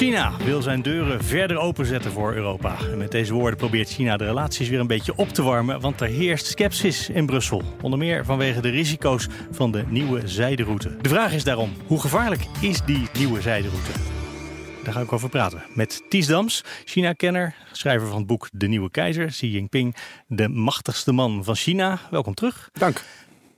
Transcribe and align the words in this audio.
China 0.00 0.36
wil 0.44 0.62
zijn 0.62 0.82
deuren 0.82 1.24
verder 1.24 1.56
openzetten 1.56 2.12
voor 2.12 2.34
Europa. 2.34 2.76
En 2.92 2.98
met 2.98 3.10
deze 3.10 3.32
woorden 3.32 3.58
probeert 3.58 3.88
China 3.88 4.16
de 4.16 4.24
relaties 4.24 4.68
weer 4.68 4.80
een 4.80 4.86
beetje 4.86 5.16
op 5.16 5.28
te 5.28 5.42
warmen, 5.42 5.80
want 5.80 6.00
er 6.00 6.06
heerst 6.06 6.46
sceptisch 6.46 7.08
in 7.08 7.26
Brussel. 7.26 7.62
Onder 7.82 7.98
meer 7.98 8.24
vanwege 8.24 8.60
de 8.60 8.68
risico's 8.68 9.28
van 9.50 9.70
de 9.72 9.84
nieuwe 9.88 10.28
zijderoute. 10.28 10.96
De 10.96 11.08
vraag 11.08 11.32
is 11.32 11.44
daarom, 11.44 11.72
hoe 11.86 12.00
gevaarlijk 12.00 12.44
is 12.60 12.80
die 12.84 13.08
nieuwe 13.18 13.40
zijderoute? 13.40 13.90
Daar 14.84 14.92
ga 14.92 15.00
ik 15.00 15.12
over 15.12 15.28
praten 15.28 15.62
met 15.74 16.02
Ties 16.08 16.26
Dams, 16.26 16.64
China-kenner, 16.84 17.54
schrijver 17.72 18.08
van 18.08 18.18
het 18.18 18.26
boek 18.26 18.48
De 18.52 18.66
Nieuwe 18.66 18.90
Keizer, 18.90 19.26
Xi 19.26 19.50
Jinping, 19.50 19.96
de 20.26 20.48
machtigste 20.48 21.12
man 21.12 21.44
van 21.44 21.54
China. 21.54 21.98
Welkom 22.10 22.34
terug. 22.34 22.70
Dank. 22.72 23.02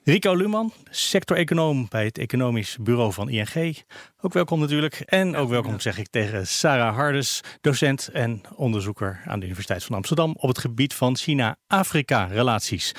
Rico 0.05 0.35
Luman, 0.35 0.73
sector-econoom 0.91 1.87
bij 1.89 2.05
het 2.05 2.19
Economisch 2.19 2.77
Bureau 2.81 3.13
van 3.13 3.29
ING. 3.29 3.83
Ook 4.21 4.33
welkom 4.33 4.61
natuurlijk. 4.61 5.01
En 5.01 5.37
ook 5.37 5.49
welkom 5.49 5.81
zeg 5.81 5.99
ik 5.99 6.09
tegen 6.09 6.47
Sarah 6.47 6.95
Hardes, 6.95 7.41
docent 7.61 8.09
en 8.09 8.41
onderzoeker 8.55 9.23
aan 9.25 9.39
de 9.39 9.45
Universiteit 9.45 9.85
van 9.85 9.97
Amsterdam 9.97 10.35
op 10.39 10.49
het 10.49 10.59
gebied 10.59 10.95
van 10.95 11.17
China-Afrika-relaties. 11.17 12.95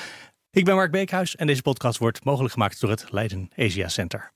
Ik 0.51 0.65
ben 0.65 0.75
Mark 0.75 0.91
Beekhuis 0.91 1.35
en 1.35 1.47
deze 1.47 1.61
podcast 1.61 1.97
wordt 1.97 2.23
mogelijk 2.23 2.53
gemaakt 2.53 2.79
door 2.79 2.89
het 2.89 3.05
Leiden 3.11 3.49
Asia 3.55 3.87
Center. 3.87 4.31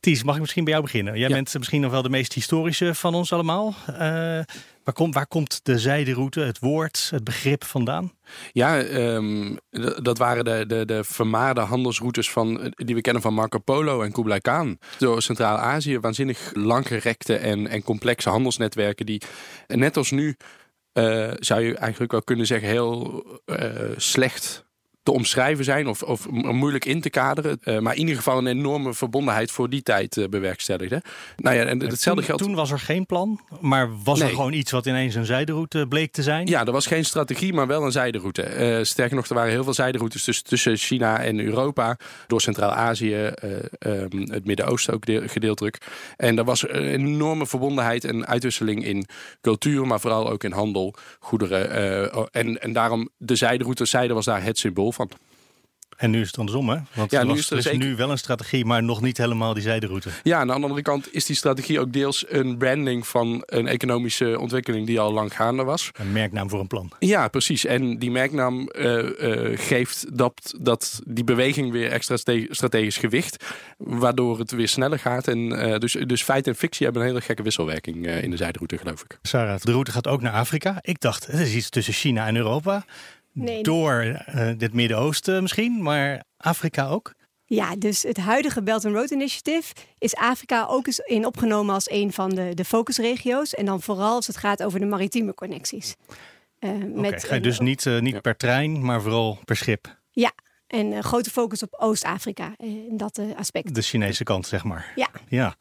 Ties, 0.00 0.22
mag 0.22 0.34
ik 0.34 0.40
misschien 0.40 0.64
bij 0.64 0.72
jou 0.72 0.84
beginnen? 0.84 1.18
Jij 1.18 1.28
bent 1.28 1.54
misschien 1.58 1.80
nog 1.80 1.90
wel 1.90 2.02
de 2.02 2.08
meest 2.08 2.32
historische 2.32 2.94
van 2.94 3.14
ons 3.14 3.32
allemaal. 3.32 3.74
Uh, 3.90 3.96
waar, 4.84 4.94
komt, 4.94 5.14
waar 5.14 5.26
komt 5.26 5.60
de 5.62 5.78
zijderoute, 5.78 6.40
het 6.40 6.58
woord, 6.58 7.08
het 7.10 7.24
begrip 7.24 7.64
vandaan? 7.64 8.12
Ja, 8.52 8.78
um, 8.78 9.58
dat 10.02 10.18
waren 10.18 10.44
de, 10.44 10.64
de, 10.66 10.84
de 10.84 11.04
vermaarde 11.04 11.60
handelsroutes 11.60 12.30
van, 12.30 12.72
die 12.76 12.94
we 12.94 13.00
kennen 13.00 13.22
van 13.22 13.34
Marco 13.34 13.58
Polo 13.58 14.02
en 14.02 14.12
Kublai 14.12 14.40
Khan. 14.40 14.78
Door 14.98 15.22
Centraal-Azië 15.22 15.98
waanzinnig 15.98 16.50
langgerekte 16.54 17.36
en, 17.36 17.66
en 17.66 17.82
complexe 17.82 18.28
handelsnetwerken 18.28 19.06
die 19.06 19.22
net 19.66 19.96
als 19.96 20.10
nu... 20.10 20.36
Uh, 20.92 21.30
zou 21.38 21.60
je 21.60 21.76
eigenlijk 21.76 22.12
wel 22.12 22.22
kunnen 22.22 22.46
zeggen, 22.46 22.68
heel 22.68 23.24
uh, 23.46 23.56
slecht 23.96 24.64
te 25.10 25.16
omschrijven 25.16 25.64
zijn 25.64 25.88
of, 25.88 26.02
of 26.02 26.30
moeilijk 26.30 26.84
in 26.84 27.00
te 27.00 27.10
kaderen. 27.10 27.58
Uh, 27.64 27.78
maar 27.78 27.94
in 27.94 28.00
ieder 28.00 28.16
geval 28.16 28.38
een 28.38 28.46
enorme 28.46 28.94
verbondenheid 28.94 29.50
voor 29.50 29.70
die 29.70 29.82
tijd 29.82 30.16
uh, 30.16 30.28
bewerkstelligde. 30.28 31.02
Nou 31.36 31.56
ja, 31.56 31.64
en 31.64 31.80
hetzelfde 31.80 32.20
toen, 32.20 32.24
geldt. 32.24 32.42
Toen 32.42 32.54
was 32.54 32.70
er 32.70 32.78
geen 32.78 33.06
plan, 33.06 33.40
maar 33.60 34.02
was 34.04 34.18
nee. 34.18 34.28
er 34.28 34.34
gewoon 34.34 34.52
iets 34.52 34.70
wat 34.70 34.86
ineens 34.86 35.14
een 35.14 35.24
zijderoute 35.24 35.86
bleek 35.88 36.12
te 36.12 36.22
zijn? 36.22 36.46
Ja, 36.46 36.64
er 36.64 36.72
was 36.72 36.86
geen 36.86 37.04
strategie, 37.04 37.52
maar 37.52 37.66
wel 37.66 37.84
een 37.84 37.92
zijderoute. 37.92 38.78
Uh, 38.78 38.84
sterker 38.84 39.16
nog, 39.16 39.28
er 39.28 39.34
waren 39.34 39.50
heel 39.50 39.64
veel 39.64 39.74
zijderoutes 39.74 40.24
tussen, 40.24 40.44
tussen 40.44 40.76
China 40.76 41.20
en 41.20 41.40
Europa, 41.40 41.96
door 42.26 42.40
Centraal-Azië, 42.40 43.30
um, 43.78 44.30
het 44.30 44.44
Midden-Oosten 44.44 44.94
ook 44.94 45.06
deel, 45.06 45.22
gedeeltelijk. 45.26 45.78
En 46.16 46.38
er 46.38 46.44
was 46.44 46.68
een 46.68 46.86
enorme 46.86 47.46
verbondenheid 47.46 48.04
en 48.04 48.26
uitwisseling 48.26 48.84
in 48.84 49.06
cultuur, 49.40 49.86
maar 49.86 50.00
vooral 50.00 50.30
ook 50.30 50.44
in 50.44 50.52
handel, 50.52 50.94
goederen. 51.18 52.32
en, 52.32 52.62
en 52.62 52.72
daarom 52.72 53.08
de 53.16 53.34
zijderoute, 53.34 53.84
zijde 53.84 54.14
was 54.14 54.24
daar 54.24 54.42
het 54.42 54.58
symbool 54.58 54.92
van. 54.92 54.99
En 55.96 56.10
nu 56.10 56.20
is 56.20 56.26
het 56.26 56.38
andersom, 56.38 56.68
hè? 56.68 56.78
Want 56.94 57.10
ja, 57.10 57.22
nu 57.22 57.28
was, 57.28 57.38
is 57.38 57.50
er, 57.50 57.56
is 57.56 57.64
zeker... 57.64 57.78
nu 57.78 57.96
wel 57.96 58.10
een 58.10 58.18
strategie, 58.18 58.64
maar 58.64 58.82
nog 58.82 59.00
niet 59.00 59.16
helemaal 59.16 59.54
die 59.54 59.62
zijderoute. 59.62 60.10
Ja, 60.22 60.38
aan 60.38 60.46
de 60.46 60.52
andere 60.52 60.82
kant 60.82 61.14
is 61.14 61.24
die 61.24 61.36
strategie 61.36 61.80
ook 61.80 61.92
deels 61.92 62.24
een 62.28 62.56
branding 62.56 63.06
van 63.06 63.42
een 63.46 63.66
economische 63.66 64.38
ontwikkeling 64.38 64.86
die 64.86 65.00
al 65.00 65.12
lang 65.12 65.36
gaande 65.36 65.64
was. 65.64 65.90
Een 65.92 66.12
merknaam 66.12 66.50
voor 66.50 66.60
een 66.60 66.66
plan. 66.66 66.92
Ja, 66.98 67.28
precies. 67.28 67.64
En 67.64 67.98
die 67.98 68.10
merknaam 68.10 68.70
uh, 68.72 68.96
uh, 69.20 69.58
geeft 69.58 70.16
dat, 70.16 70.54
dat 70.60 71.00
die 71.06 71.24
beweging 71.24 71.72
weer 71.72 71.90
extra 71.90 72.16
strategisch 72.50 72.96
gewicht, 72.96 73.44
waardoor 73.76 74.38
het 74.38 74.50
weer 74.50 74.68
sneller 74.68 74.98
gaat. 74.98 75.28
En 75.28 75.38
uh, 75.38 75.78
dus, 75.78 75.92
dus 75.92 76.22
feit 76.22 76.46
en 76.46 76.56
fictie 76.56 76.84
hebben 76.84 77.02
een 77.02 77.08
hele 77.08 77.20
gekke 77.20 77.42
wisselwerking 77.42 78.06
in 78.06 78.30
de 78.30 78.36
zijderoute, 78.36 78.78
geloof 78.78 79.02
ik. 79.02 79.18
Sarah, 79.22 79.60
de 79.60 79.72
route 79.72 79.90
gaat 79.90 80.06
ook 80.06 80.20
naar 80.20 80.32
Afrika. 80.32 80.78
Ik 80.80 81.00
dacht, 81.00 81.26
het 81.26 81.40
is 81.40 81.54
iets 81.54 81.68
tussen 81.68 81.94
China 81.94 82.26
en 82.26 82.36
Europa. 82.36 82.84
Nee, 83.32 83.62
door 83.62 84.04
uh, 84.04 84.50
dit 84.56 84.72
Midden-Oosten 84.72 85.42
misschien, 85.42 85.82
maar 85.82 86.24
Afrika 86.36 86.88
ook? 86.88 87.14
Ja, 87.44 87.76
dus 87.76 88.02
het 88.02 88.16
huidige 88.16 88.62
Belt 88.62 88.84
and 88.84 88.94
Road 88.94 89.10
Initiative 89.10 89.74
is 89.98 90.14
Afrika 90.14 90.66
ook 90.66 90.86
eens 90.86 90.98
in 90.98 91.26
opgenomen 91.26 91.74
als 91.74 91.90
een 91.90 92.12
van 92.12 92.30
de, 92.30 92.54
de 92.54 92.64
focusregio's. 92.64 93.54
En 93.54 93.64
dan 93.64 93.82
vooral 93.82 94.14
als 94.14 94.26
het 94.26 94.36
gaat 94.36 94.62
over 94.62 94.80
de 94.80 94.86
maritieme 94.86 95.34
connecties. 95.34 95.96
Uh, 96.60 96.70
okay, 96.70 96.86
met, 96.86 97.24
ga 97.24 97.34
je 97.34 97.40
dus 97.40 97.58
uh, 97.58 97.60
niet, 97.60 97.84
uh, 97.84 98.00
niet 98.00 98.14
ja. 98.14 98.20
per 98.20 98.36
trein, 98.36 98.84
maar 98.84 99.02
vooral 99.02 99.38
per 99.44 99.56
schip? 99.56 99.98
Ja, 100.10 100.32
en 100.66 101.04
grote 101.04 101.30
focus 101.30 101.62
op 101.62 101.74
Oost-Afrika 101.78 102.54
in 102.58 102.96
dat 102.96 103.20
aspect. 103.36 103.74
De 103.74 103.82
Chinese 103.82 104.24
kant, 104.24 104.46
zeg 104.46 104.64
maar. 104.64 104.92
Ja. 104.94 105.08
ja. 105.28 105.54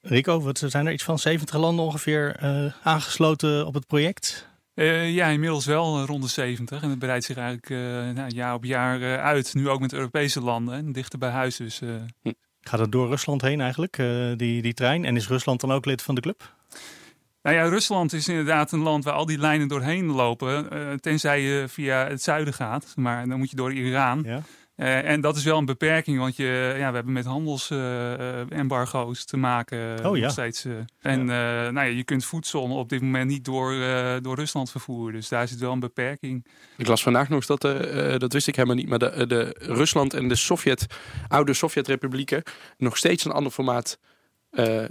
Rico, 0.00 0.40
wat, 0.40 0.62
zijn 0.66 0.86
er 0.86 0.92
iets 0.92 1.04
van 1.04 1.18
70 1.18 1.56
landen 1.56 1.84
ongeveer 1.84 2.36
aangesloten 2.82 3.66
op 3.66 3.74
het 3.74 3.86
project? 3.86 4.48
Uh, 4.76 5.14
ja, 5.14 5.26
inmiddels 5.26 5.66
wel 5.66 6.04
rond 6.04 6.22
de 6.22 6.28
70. 6.28 6.82
En 6.82 6.90
het 6.90 6.98
breidt 6.98 7.24
zich 7.24 7.36
eigenlijk 7.36 7.70
uh, 7.70 7.78
nou, 8.14 8.28
jaar 8.28 8.54
op 8.54 8.64
jaar 8.64 9.00
uh, 9.00 9.16
uit. 9.16 9.54
Nu 9.54 9.68
ook 9.68 9.80
met 9.80 9.92
Europese 9.92 10.40
landen 10.40 10.74
en 10.74 10.92
dichter 10.92 11.18
bij 11.18 11.30
huis. 11.30 11.56
Dus, 11.56 11.78
hm. 12.22 12.32
Gaat 12.60 12.80
het 12.80 12.92
door 12.92 13.08
Rusland 13.08 13.42
heen 13.42 13.60
eigenlijk, 13.60 13.96
die, 14.36 14.62
die 14.62 14.74
trein? 14.74 15.04
En 15.04 15.16
is 15.16 15.28
Rusland 15.28 15.60
dan 15.60 15.72
ook 15.72 15.84
lid 15.84 16.02
van 16.02 16.14
de 16.14 16.20
club? 16.20 16.54
Nou 17.42 17.56
ja, 17.56 17.68
Rusland 17.68 18.12
is 18.12 18.28
inderdaad 18.28 18.72
een 18.72 18.80
land 18.80 19.04
waar 19.04 19.14
al 19.14 19.26
die 19.26 19.38
lijnen 19.38 19.68
doorheen 19.68 20.06
lopen. 20.06 20.68
tenzij 21.00 21.40
je 21.40 21.68
via 21.68 22.06
het 22.06 22.22
zuiden 22.22 22.54
gaat. 22.54 22.92
Maar 22.96 23.28
dan 23.28 23.38
moet 23.38 23.50
je 23.50 23.56
door 23.56 23.72
Iran. 23.72 24.22
Ja. 24.24 24.42
Uh, 24.76 25.08
en 25.08 25.20
dat 25.20 25.36
is 25.36 25.44
wel 25.44 25.58
een 25.58 25.64
beperking, 25.64 26.18
want 26.18 26.36
je, 26.36 26.74
ja, 26.78 26.88
we 26.88 26.94
hebben 26.94 27.12
met 27.12 27.24
handelsembargo's 27.24 29.18
uh, 29.18 29.24
te 29.24 29.36
maken 29.36 30.06
oh, 30.06 30.16
ja. 30.16 30.22
nog 30.22 30.32
steeds. 30.32 30.64
Uh, 30.64 30.74
en 31.00 31.26
ja. 31.26 31.70
nou 31.70 31.86
ja, 31.86 31.96
je 31.96 32.04
kunt 32.04 32.24
voedsel 32.24 32.62
op 32.62 32.88
dit 32.88 33.00
moment 33.00 33.30
niet 33.30 33.44
door, 33.44 33.74
door 34.22 34.34
Rusland 34.34 34.70
vervoeren. 34.70 35.14
Dus 35.14 35.28
daar 35.28 35.48
zit 35.48 35.58
wel 35.58 35.72
een 35.72 35.80
beperking. 35.80 36.46
Ik 36.76 36.86
las 36.86 37.02
vandaag 37.02 37.28
nog 37.28 37.46
dat, 37.46 37.60
dat 38.20 38.32
wist 38.32 38.48
ik 38.48 38.56
helemaal 38.56 38.76
niet, 38.76 38.88
maar 38.88 38.98
de, 38.98 39.26
de 39.26 39.56
Rusland 39.58 40.14
en 40.14 40.28
de 40.28 40.34
Sovjet, 40.34 40.86
oude 41.28 41.54
Sovjetrepublieken 41.54 42.42
nog 42.76 42.96
steeds 42.96 43.24
een 43.24 43.32
ander 43.32 43.52
formaat 43.52 43.98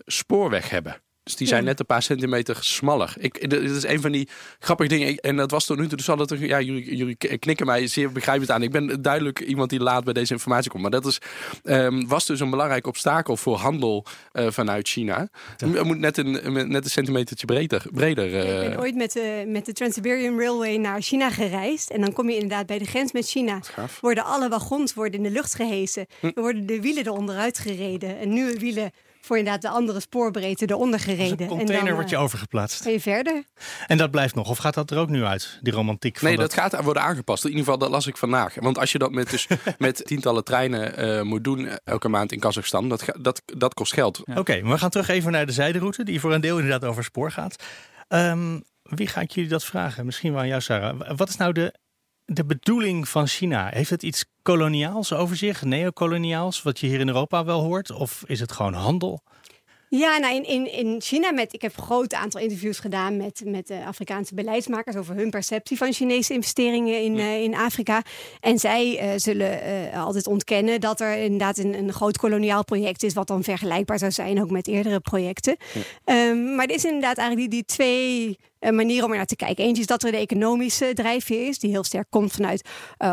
spoorweg 0.06 0.70
hebben. 0.70 1.02
Dus 1.26 1.36
die 1.36 1.48
zijn 1.48 1.62
ja. 1.62 1.68
net 1.68 1.80
een 1.80 1.86
paar 1.86 2.04
centimeter 2.04 2.58
smaller. 2.60 3.14
Ik, 3.18 3.50
dit 3.50 3.62
is 3.62 3.84
een 3.84 4.02
van 4.02 4.12
die 4.12 4.30
grappige 4.60 4.90
dingen. 4.90 5.16
En 5.16 5.36
dat 5.36 5.52
was 5.52 5.66
tot 5.66 5.78
nu 5.78 5.88
toe. 5.88 5.98
Dus 5.98 6.10
altijd, 6.10 6.40
ja, 6.40 6.62
jullie, 6.62 6.96
jullie 6.96 7.16
knikken 7.16 7.66
mij 7.66 7.88
zeer 7.88 8.12
begrijpend 8.12 8.52
aan. 8.52 8.64
Ik 8.64 8.72
ben 8.72 9.02
duidelijk 9.02 9.40
iemand 9.40 9.70
die 9.70 9.80
laat 9.80 10.04
bij 10.04 10.14
deze 10.14 10.34
informatie 10.34 10.72
komt. 10.72 10.82
Maar 10.82 10.92
dat 10.92 11.06
is, 11.06 11.20
um, 11.64 12.08
was 12.08 12.26
dus 12.26 12.40
een 12.40 12.50
belangrijk 12.50 12.88
obstakel 12.88 13.38
voor 13.38 13.58
handel 13.58 14.06
uh, 14.34 14.48
vanuit 14.50 14.88
China. 14.88 15.30
Ja. 15.58 15.68
Het 15.68 15.84
moet 15.84 16.00
net 16.00 16.18
een, 16.18 16.32
net 16.70 16.84
een 16.84 16.90
centimetertje 16.90 17.46
breder. 17.46 17.86
breder 17.92 18.30
uh... 18.30 18.64
Ik 18.64 18.70
ben 18.70 18.80
ooit 18.80 18.96
met 18.96 19.12
de, 19.12 19.44
met 19.48 19.66
de 19.66 19.74
Trans-Siberian 19.74 20.40
Railway 20.40 20.78
naar 20.78 21.02
China 21.02 21.30
gereisd. 21.30 21.90
En 21.90 22.02
dan 22.02 22.14
kom 22.14 22.30
je 22.30 22.36
inderdaad 22.36 22.66
bij 22.66 22.78
de 22.78 22.86
grens 22.86 23.12
met 23.12 23.28
China. 23.28 23.60
Worden 24.02 24.24
alle 24.26 24.50
wagons 24.50 24.94
worden 24.94 25.14
in 25.14 25.24
de 25.24 25.32
lucht 25.32 25.56
gehesen. 25.56 26.06
Hm. 26.20 26.26
Er 26.26 26.42
worden 26.42 26.66
de 26.66 26.82
wielen 26.82 27.06
eronder 27.06 27.38
uitgereden. 27.38 28.20
En 28.20 28.30
nieuwe 28.30 28.60
wielen 28.60 28.92
voor 29.26 29.38
inderdaad 29.38 29.62
de 29.62 29.70
andere 29.70 30.00
spoorbreedte 30.00 30.66
eronder 30.70 31.00
gereden. 31.00 31.38
Dus 31.38 31.48
een 31.48 31.48
container 31.48 31.80
en 31.80 31.86
dan, 31.86 31.94
wordt 31.94 32.10
je 32.10 32.18
overgeplaatst. 32.18 32.86
En 32.86 32.92
je 32.92 33.00
verder. 33.00 33.44
En 33.88 33.98
dat 33.98 34.12
blijft 34.12 34.36
nog? 34.36 34.50
Of 34.50 34.58
gaat 34.58 34.74
dat 34.74 34.92
er 34.92 34.98
ook 34.98 35.10
nu 35.10 35.24
uit, 35.24 35.60
die 35.62 35.74
romantiek? 35.74 36.18
Van 36.18 36.28
nee, 36.28 36.38
dat... 36.38 36.52
dat 36.52 36.60
gaat 36.60 36.84
worden 36.84 37.04
aangepast. 37.04 37.44
In 37.44 37.50
ieder 37.50 37.64
geval, 37.64 37.80
dat 37.80 37.90
las 37.90 38.08
ik 38.08 38.18
vandaag. 38.18 38.56
Want 38.60 38.78
als 38.78 38.92
je 38.92 38.98
dat 38.98 39.12
met, 39.12 39.30
dus, 39.30 39.48
met 39.78 40.06
tientallen 40.06 40.44
treinen 40.44 41.06
uh, 41.06 41.22
moet 41.22 41.44
doen 41.44 41.70
elke 41.84 42.10
maand 42.10 42.32
in 42.32 42.40
Kazachstan, 42.40 42.90
dat, 42.90 43.06
dat, 43.20 43.42
dat 43.46 43.74
kost 43.74 43.94
geld. 43.94 44.22
Ja. 44.26 44.32
Oké, 44.32 44.40
okay, 44.40 44.62
maar 44.62 44.72
we 44.72 44.78
gaan 44.78 44.90
terug 44.90 45.08
even 45.08 45.32
naar 45.32 45.46
de 45.46 45.52
zijderoute, 45.52 46.04
die 46.04 46.20
voor 46.20 46.34
een 46.34 46.42
deel 46.42 46.60
inderdaad 46.60 46.90
over 46.90 47.04
spoor 47.04 47.32
gaat. 47.32 47.64
Um, 48.10 48.64
wie 48.82 49.08
ga 49.08 49.22
ik 49.22 49.32
jullie 49.32 49.50
dat 49.50 49.64
vragen? 49.64 50.06
Misschien 50.06 50.32
wel 50.32 50.42
aan 50.42 50.48
jou, 50.48 50.62
Sarah. 50.62 51.16
Wat 51.16 51.30
is 51.30 51.38
nou 51.38 51.52
de 51.52 51.74
de 52.26 52.46
bedoeling 52.46 53.08
van 53.08 53.28
China? 53.28 53.70
Heeft 53.74 53.90
het 53.90 54.04
iets 54.04 54.26
koloniaals 54.46 55.14
over 55.14 55.36
zich, 55.36 55.64
neocoloniaals, 55.64 56.62
wat 56.62 56.80
je 56.80 56.88
hier 56.88 57.00
in 57.00 57.08
Europa 57.08 57.46
wel 57.46 57.62
hoort? 57.62 57.92
Of 57.92 58.24
is 58.26 58.40
het 58.40 58.52
gewoon 58.52 58.74
handel? 58.74 59.22
Ja, 59.90 60.18
nou 60.18 60.36
in, 60.36 60.46
in, 60.48 60.72
in 60.72 61.02
China, 61.02 61.32
met, 61.32 61.54
ik 61.54 61.62
heb 61.62 61.78
een 61.78 61.84
groot 61.84 62.14
aantal 62.14 62.42
interviews 62.42 62.80
gedaan 62.80 63.18
met, 63.18 63.42
met 63.46 63.68
de 63.68 63.86
Afrikaanse 63.86 64.34
beleidsmakers 64.36 64.96
over 64.96 65.16
hun 65.16 65.30
perceptie 65.30 65.78
van 65.78 65.94
Chinese 65.94 66.34
investeringen 66.34 67.04
in, 67.04 67.18
uh, 67.18 67.42
in 67.42 67.56
Afrika. 67.56 68.04
En 68.40 68.60
zij 68.60 69.04
uh, 69.04 69.12
zullen 69.16 69.60
uh, 69.64 70.04
altijd 70.04 70.28
ontkennen 70.28 70.82
dat 70.82 71.00
er 71.00 71.18
inderdaad 71.18 71.58
een, 71.58 71.74
een 71.74 71.94
groot 71.94 72.18
koloniaal 72.18 72.64
project 72.64 73.04
is, 73.04 73.14
wat 73.14 73.28
dan 73.28 73.44
vergelijkbaar 73.44 74.00
zou 74.00 74.12
zijn 74.12 74.42
ook 74.42 74.50
met 74.50 74.68
eerdere 74.68 75.00
projecten. 75.00 75.58
Ja. 76.06 76.30
Um, 76.30 76.56
maar 76.56 76.66
er 76.66 76.76
is 76.76 76.86
inderdaad 76.86 77.18
eigenlijk 77.18 77.52
die, 77.52 77.62
die 77.62 77.76
twee 77.76 78.38
manieren 78.72 79.06
om 79.06 79.12
er 79.12 79.18
naar 79.18 79.26
te 79.26 79.36
kijken. 79.36 79.64
Eentje 79.64 79.82
is 79.82 79.88
dat 79.88 80.04
er 80.04 80.12
de 80.12 80.18
economische 80.18 80.92
drijfveer 80.94 81.48
is, 81.48 81.60
die 81.60 81.70
heel 81.70 81.84
sterk 81.84 82.08
komt 82.10 82.32
vanuit 82.32 82.70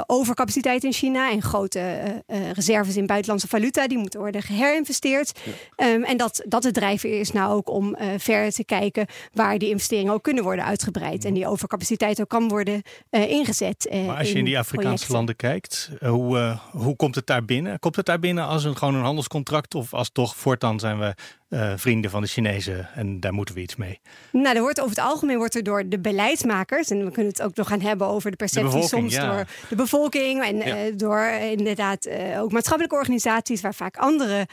overcapaciteit 0.07 0.85
in 0.85 0.93
China 0.93 1.31
en 1.31 1.43
grote 1.43 2.23
reserves 2.53 2.97
in 2.97 3.07
buitenlandse 3.07 3.49
valuta. 3.49 3.87
Die 3.87 3.99
moeten 3.99 4.21
worden 4.21 4.43
geherinvesteerd. 4.43 5.41
Ehm, 5.77 6.03
en 6.03 6.17
dat, 6.17 6.43
dat 6.49 6.63
de 6.63 6.71
drijfveer 6.71 7.21
is 7.21 7.33
nou 7.33 7.55
ook 7.55 7.71
om 7.71 7.97
verder 8.17 8.53
te 8.53 8.65
kijken 8.65 9.07
waar 9.33 9.59
die 9.59 9.69
investeringen 9.69 10.13
ook 10.13 10.23
kunnen 10.23 10.45
worden 10.45 10.65
uitgebreid. 10.65 11.25
En 11.25 11.35
die 11.35 11.47
overcapaciteit 11.47 12.21
ook 12.21 12.29
kan 12.29 12.49
worden 12.49 12.83
ingezet. 13.11 13.89
maar 14.07 14.17
als 14.17 14.33
je 14.33 14.39
in, 14.39 14.45
die 14.45 14.59
Afrikaanse 14.59 15.13
landen 15.13 15.37
kijkt, 15.37 15.91
hoe, 16.01 16.59
hoe 16.71 16.97
komt 16.97 17.15
het 17.15 17.27
daar 17.27 17.45
binnen? 17.45 17.79
Komt 17.79 17.97
het 17.97 18.07
daar 18.07 18.19
binnen 18.19 18.47
als 18.47 18.65
een, 18.65 18.77
gewoon 18.77 18.95
een 18.95 19.03
handelscontract 19.03 19.75
of 19.75 19.95
als 19.95 20.11
toch 20.13 20.37
voortaan 20.37 20.81
zijn 20.81 20.99
we 20.99 21.15
uh, 21.53 21.73
vrienden 21.77 22.11
van 22.11 22.23
de 22.23 22.29
Chinezen 22.29 22.89
en 22.95 23.21
daar 23.21 23.33
moeten 23.33 23.55
we 23.55 23.61
iets 23.61 23.77
mee. 23.77 24.01
Nou, 24.31 24.57
er 24.57 24.63
wordt 24.63 24.81
over 24.81 24.97
het 24.97 25.05
algemeen 25.05 25.37
wordt 25.37 25.55
er 25.55 25.63
door 25.63 25.89
de 25.89 26.01
beleidsmakers, 26.01 26.91
en 26.91 27.05
we 27.05 27.11
kunnen 27.11 27.33
het 27.33 27.43
ook 27.43 27.57
nog 27.57 27.69
gaan 27.69 27.81
hebben 27.81 28.07
over 28.07 28.31
de 28.31 28.37
perceptie 28.37 28.83
soms 28.83 29.17
door 29.17 29.47
de 29.69 29.75
bevolking 29.75 30.43
en 30.43 30.69
uh, 30.69 30.75
door 30.97 31.19
uh, 31.19 31.51
inderdaad 31.51 32.09
ook 32.39 32.53
maatschappelijke 32.53 32.97
organisaties 32.97 33.61
waar 33.61 33.75
vaak 33.75 33.97
andere 33.97 34.47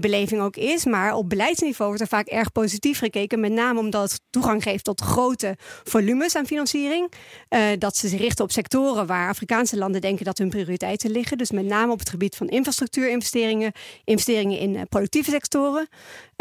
beleving 0.00 0.40
ook 0.40 0.56
is. 0.56 0.84
Maar 0.84 1.14
op 1.14 1.28
beleidsniveau 1.28 1.88
wordt 1.88 2.02
er 2.02 2.16
vaak 2.16 2.26
erg 2.26 2.52
positief 2.52 2.98
gekeken, 2.98 3.40
met 3.40 3.52
name 3.52 3.78
omdat 3.78 4.12
het 4.12 4.20
toegang 4.30 4.62
geeft 4.62 4.84
tot 4.84 5.00
grote 5.00 5.56
volumes 5.84 6.36
aan 6.36 6.46
financiering. 6.46 7.12
dat 7.78 7.96
ze 7.96 8.08
zich 8.08 8.20
richten 8.20 8.44
op 8.44 8.50
sectoren 8.50 9.06
waar 9.06 9.28
Afrikaanse 9.28 9.76
landen 9.76 10.00
denken 10.00 10.24
dat 10.24 10.38
hun 10.38 10.48
prioriteiten 10.48 11.10
liggen. 11.10 11.38
Dus 11.38 11.50
met 11.50 11.64
name 11.64 11.92
op 11.92 11.98
het 11.98 12.10
gebied 12.10 12.36
van 12.36 12.48
infrastructuurinvesteringen, 12.48 13.72
investeringen 14.04 14.58
in 14.58 14.88
productieve 14.88 15.30
sectoren. 15.30 15.88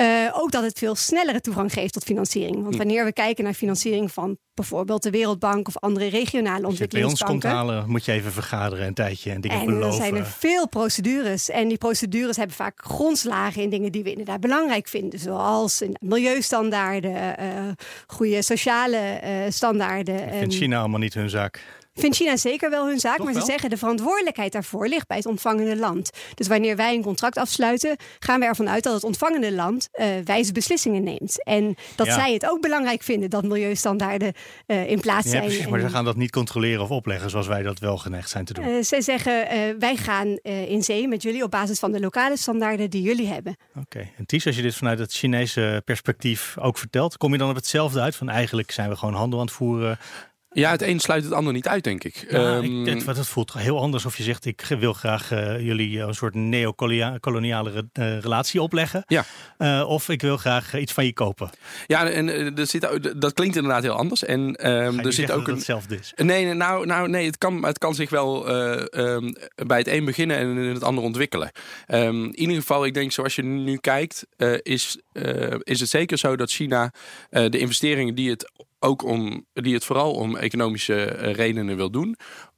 Uh, 0.06 0.30
ook 0.34 0.52
dat 0.52 0.63
het 0.63 0.78
veel 0.78 0.96
snellere 0.96 1.42
toegang 1.42 1.74
geeft 1.74 1.94
tot 1.94 2.04
financiering. 2.04 2.62
Want 2.62 2.74
hm. 2.74 2.78
wanneer 2.78 3.06
we 3.06 3.13
kijken 3.13 3.44
naar 3.44 3.54
financiering 3.54 4.12
van 4.12 4.38
bijvoorbeeld 4.54 5.04
de 5.04 5.10
Wereldbank 5.10 5.68
of 5.68 5.78
andere 5.78 6.07
regionale 6.07 6.68
ontwikkelingsbanken. 6.68 7.25
Als 7.28 7.42
je 7.42 7.48
bij 7.48 7.52
ons 7.52 7.68
komt 7.68 7.69
halen, 7.69 7.90
moet 7.90 8.06
je 8.06 8.12
even 8.12 8.31
vergaderen 8.31 8.88
een 8.88 8.94
tijdje 8.94 9.31
en 9.31 9.42
dingen 9.42 9.60
en 9.60 9.66
beloven. 9.66 9.88
En 9.88 9.96
er 9.96 10.02
zijn 10.02 10.16
er 10.16 10.25
veel 10.25 10.68
procedures. 10.68 11.50
En 11.50 11.68
die 11.68 11.78
procedures 11.78 12.38
hebben 12.38 12.56
vaak 12.56 12.81
grondslagen 12.84 13.62
in 13.62 13.69
dingen 13.69 13.92
die 13.92 14.04
we 14.04 14.10
inderdaad 14.10 14.40
belangrijk 14.40 14.88
vinden. 14.88 15.19
Zoals 15.19 15.84
milieustandaarden, 16.00 17.12
uh, 17.12 17.72
goede 18.07 18.42
sociale 18.42 19.22
uh, 19.24 19.30
standaarden. 19.50 20.28
Ik 20.28 20.40
vind 20.40 20.54
China 20.54 20.80
allemaal 20.80 21.00
niet 21.00 21.13
hun 21.13 21.30
zaak 21.30 21.62
vindt 22.00 22.15
China 22.15 22.38
zeker 22.38 22.69
wel 22.69 22.88
hun 22.88 23.00
zaak, 23.00 23.24
maar 23.24 23.33
ze 23.33 23.42
zeggen 23.42 23.69
de 23.69 23.77
verantwoordelijkheid 23.77 24.51
daarvoor 24.51 24.88
ligt 24.88 25.07
bij 25.07 25.18
het 25.18 25.25
ontvangende 25.25 25.77
land. 25.77 26.09
Dus 26.33 26.47
wanneer 26.47 26.75
wij 26.75 26.94
een 26.94 27.03
contract 27.03 27.38
afsluiten, 27.38 27.97
gaan 28.19 28.39
we 28.39 28.45
ervan 28.45 28.69
uit 28.69 28.83
dat 28.83 28.94
het 28.94 29.03
ontvangende 29.03 29.51
land 29.51 29.89
uh, 29.94 30.06
wijze 30.24 30.51
beslissingen 30.51 31.03
neemt. 31.03 31.44
En 31.44 31.75
dat 31.95 32.07
zij 32.07 32.33
het 32.33 32.50
ook 32.50 32.62
belangrijk 32.62 33.03
vinden 33.03 33.30
dat 33.30 33.44
milieustandaarden 33.44 34.33
uh, 34.68 34.89
in 34.89 35.00
plaats 35.00 35.30
zijn. 35.30 35.44
Precies, 35.44 35.68
maar 35.68 35.80
ze 35.80 35.89
gaan 35.89 36.06
dat 36.06 36.15
niet 36.15 36.31
controleren 36.31 36.83
of 36.83 36.89
opleggen 36.89 37.30
zoals 37.30 37.47
wij 37.47 37.63
dat 37.63 37.80
wel 37.80 37.97
geneigd 37.97 38.30
zijn 38.30 38.45
te 38.45 38.53
doen. 38.53 38.68
Uh, 38.68 38.83
ze 38.83 39.01
zeggen 39.01 39.33
wij 39.80 39.95
gaan 39.95 40.27
in 40.44 40.83
zee 40.83 41.07
met 41.07 41.21
jullie 41.21 41.44
op 41.44 41.51
basis 41.51 41.80
van 41.80 41.92
de 41.92 42.00
lokale 42.00 42.38
standaarden 42.38 42.89
die 42.89 43.01
jullie 43.01 43.27
hebben. 43.27 43.56
Oké, 43.80 44.09
en 44.18 44.25
Ties, 44.25 44.45
als 44.45 44.56
je 44.56 44.62
dit 44.62 44.75
vanuit 44.75 45.00
het 45.00 45.13
Chinese 45.13 45.81
perspectief 45.86 46.57
ook 46.57 46.77
vertelt, 46.77 47.18
kom 47.18 47.31
je 47.31 47.38
dan 47.38 47.50
op 47.50 47.56
hetzelfde 47.56 48.01
uit 48.01 48.15
van 48.15 48.30
eigenlijk 48.30 48.71
zijn 48.71 48.89
we 48.89 48.95
gewoon 48.95 49.13
handel 49.13 49.39
aan 49.39 49.45
het 49.45 49.56
voeren 49.56 50.00
ja, 50.56 50.72
het 50.72 50.81
een 50.81 51.00
sluit 51.00 51.24
het 51.24 51.34
ander 51.34 51.54
niet 51.54 51.68
uit, 51.68 51.84
denk 51.84 52.04
ik. 52.04 52.25
Ja, 52.30 52.56
um, 52.56 52.88
ik 52.88 53.06
het, 53.06 53.28
voelt 53.28 53.54
heel 53.54 53.80
anders 53.80 54.06
of 54.06 54.18
je 54.18 54.24
zegt: 54.24 54.46
ik 54.46 54.66
wil 54.80 54.94
graag 54.94 55.31
uh, 55.31 55.60
jullie 55.60 56.00
een 56.00 56.16
soort 56.16 56.34
neocoloniale 56.34 57.72
uh, 57.94 58.19
relatie 58.19 58.62
opleggen. 58.62 59.04
Ja. 59.07 59.25
Uh, 59.57 59.90
of 59.90 60.10
ik 60.10 60.22
wil 60.22 60.38
graag 60.38 60.78
iets 60.78 60.94
van 60.94 61.06
je 61.06 61.13
kopen. 61.13 61.50
Ja, 61.88 62.10
en 62.10 62.57
er 62.57 62.68
zit, 62.68 62.81
dat 63.18 63.34
klinkt 63.34 63.56
inderdaad 63.56 63.84
heel 63.84 63.94
anders. 63.94 64.24
En 64.24 64.40
um, 64.40 65.00
er 65.00 65.13
zit 65.13 65.31
ook 65.31 65.48
een. 65.48 65.54
hetzelfde 65.54 65.96
is. 65.96 66.13
Nee, 66.16 66.54
nou, 66.54 66.86
nou, 66.86 67.10
nee, 67.10 67.25
het 67.25 67.38
kan, 67.38 67.66
het 67.66 67.78
kan 67.78 67.96
zich 67.96 68.10
wel 68.10 68.50
um, 69.00 69.36
bij 69.56 69.78
het 69.78 69.88
een 69.88 70.06
beginnen 70.06 70.38
en 70.38 70.57
in 70.57 70.74
het 70.74 70.84
ander 70.84 71.04
ontwikkelen. 71.04 71.52
in 71.88 72.40
ieder 72.40 72.56
geval, 72.56 72.86
ik 72.86 72.94
denk, 72.94 73.12
zoals 73.12 73.36
je 73.36 73.44
nu 73.44 73.78
kijkt, 73.78 74.25
is, 74.62 74.98
is 75.63 75.80
het 75.80 75.90
zeker 75.90 76.18
zo 76.18 76.36
dat 76.36 76.52
China 76.52 76.94
de 77.30 77.57
investeringen 77.57 78.16
die 78.16 78.30
het 78.30 78.52
ook 78.85 79.03
om, 79.03 79.45
die 79.53 79.73
het 79.73 79.85
vooral 79.85 80.13
om 80.13 80.35
economische 80.35 81.05
eh, 81.05 81.33
redenen 81.33 81.75
wil 81.75 81.91
doen 81.91 82.15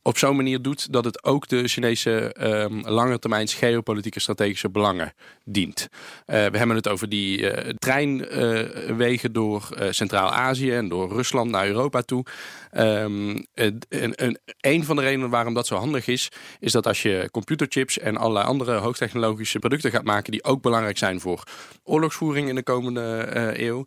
op 0.08 0.18
zo'n 0.18 0.36
manier 0.36 0.62
doet 0.62 0.94
dat 0.94 1.06
het 1.06 1.24
ook 1.24 1.48
de 1.48 1.68
Chinese 1.68 2.36
um, 2.42 2.82
lange 2.82 3.20
termijn 3.20 3.48
geopolitieke 3.48 4.20
strategische 4.20 4.70
belangen 4.70 5.14
dient. 5.44 5.88
Uh, 5.92 6.46
we 6.46 6.58
hebben 6.58 6.76
het 6.76 6.88
over 6.88 7.10
die 7.10 7.40
uh, 7.40 7.74
treinwegen 7.78 9.34
door 9.34 9.70
Centraal-Azië 9.90 10.72
en 10.72 10.88
door 10.88 11.12
Rusland 11.12 11.52
naar 11.52 11.68
Europa 11.68 12.02
toe. 12.02 12.26
Um, 12.78 13.46
een, 14.60 14.84
van 14.84 14.96
de 14.96 15.02
redenen 15.02 15.30
waarom 15.30 15.54
dat 15.54 15.68
zo 15.68 15.76
handig 15.76 16.08
is, 16.08 16.30
is 16.60 16.72
dat 16.72 16.88
als 16.88 17.02
je 17.02 17.30
computerchips 17.32 18.00
en 18.00 18.18
allerlei 18.18 18.46
andere 18.46 18.74
hoogtechnologische 18.74 19.60
producten 19.60 19.92
gaat 19.92 20.04
maken 20.04 20.32
die 20.32 20.44
ook 20.44 20.62
belangrijk 20.62 20.98
zijn 20.98 21.20
voor 21.20 21.44
oorlogsvoering 21.84 22.50
in 22.50 22.56
de 22.56 22.64
komende 22.64 23.30
eeuw, 23.54 23.86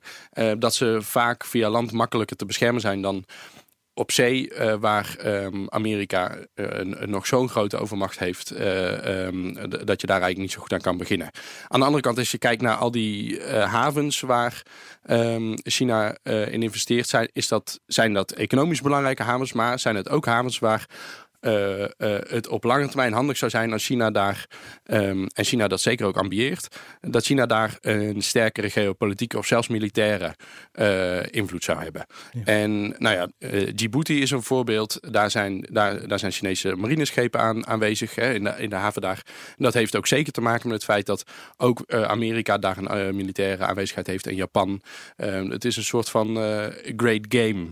dat 0.59 0.75
ze 0.75 0.99
vaak 1.03 1.45
via 1.45 1.71
land 1.71 1.93
makkelijker 1.93 2.37
te 2.37 2.47
beschermen 2.47 2.81
zijn 2.81 3.03
dan 3.03 3.25
op 4.01 4.13
zee, 4.13 4.51
uh, 4.51 4.75
waar 4.75 5.17
um, 5.25 5.67
Amerika 5.69 6.37
uh, 6.55 6.67
nog 7.07 7.27
zo'n 7.27 7.49
grote 7.49 7.77
overmacht 7.77 8.19
heeft, 8.19 8.53
uh, 8.53 9.27
um, 9.27 9.55
dat 9.69 10.01
je 10.01 10.07
daar 10.07 10.21
eigenlijk 10.21 10.39
niet 10.39 10.53
zo 10.53 10.61
goed 10.61 10.73
aan 10.73 10.81
kan 10.81 10.97
beginnen. 10.97 11.31
Aan 11.69 11.81
de 11.81 11.87
andere 11.87 12.03
kant, 12.03 12.19
als 12.19 12.31
je 12.31 12.39
kijkt 12.39 12.63
naar 12.63 12.77
al 12.77 12.91
die 12.91 13.43
havens 13.51 14.21
waar 14.21 14.63
um, 15.11 15.55
China 15.63 16.17
in 16.23 16.63
investeert, 16.63 17.09
zijn, 17.09 17.29
is 17.33 17.49
dat, 17.49 17.81
zijn 17.87 18.13
dat 18.13 18.33
economisch 18.33 18.81
belangrijke 18.81 19.23
havens, 19.23 19.53
maar 19.53 19.79
zijn 19.79 19.97
het 19.97 20.09
ook 20.09 20.27
havens 20.27 20.59
waar 20.59 20.87
uh, 21.41 21.85
het 22.29 22.49
op 22.49 22.65
lange 22.65 22.87
termijn 22.87 23.13
handig 23.13 23.37
zou 23.37 23.51
zijn 23.51 23.73
als 23.73 23.85
China 23.87 24.11
daar, 24.11 24.47
um, 24.87 25.27
en 25.27 25.45
China 25.45 25.69
dat 25.69 25.81
zeker 25.81 26.07
ook 26.07 26.17
ambieert, 26.17 26.77
dat 27.01 27.25
China 27.25 27.47
daar 27.47 27.79
een 27.81 28.23
sterkere 28.23 28.71
geopolitieke 28.71 29.39
of 29.39 29.47
zelfs 29.47 29.69
militaire 29.69 30.35
uh, 30.75 31.33
invloed 31.33 31.65
zou 31.65 31.83
hebben. 31.83 32.07
Ja. 32.33 32.45
En 32.45 32.95
nou 32.99 33.15
ja, 33.17 33.49
Djibouti 33.73 34.21
is 34.21 34.31
een 34.31 34.43
voorbeeld. 34.43 34.99
Daar 35.13 35.31
zijn, 35.31 35.67
daar, 35.71 36.09
daar 36.09 36.19
zijn 36.19 36.33
Chinese 36.33 36.77
marineschepen 36.77 37.41
aan, 37.41 37.67
aanwezig 37.67 38.15
hè, 38.15 38.33
in, 38.33 38.45
de, 38.45 38.55
in 38.59 38.71
de 38.71 38.77
haven 38.77 39.03
daar. 39.03 39.23
En 39.27 39.65
dat 39.65 39.75
heeft 39.75 39.97
ook 39.97 40.07
zeker 40.07 40.33
te 40.33 40.41
maken 40.41 40.69
met 40.69 40.77
het 40.77 40.85
feit 40.85 41.07
dat 41.07 41.25
ook 41.57 41.93
Amerika 41.93 42.59
daar 42.59 42.77
een 42.79 43.17
militaire 43.17 43.65
aanwezigheid 43.65 44.07
heeft 44.07 44.27
en 44.27 44.35
Japan. 44.35 44.83
Ehm, 45.17 45.51
het 45.51 45.65
is 45.65 45.77
een 45.77 45.85
soort 45.85 46.11
van 46.11 46.35
great 46.97 47.27
game 47.29 47.67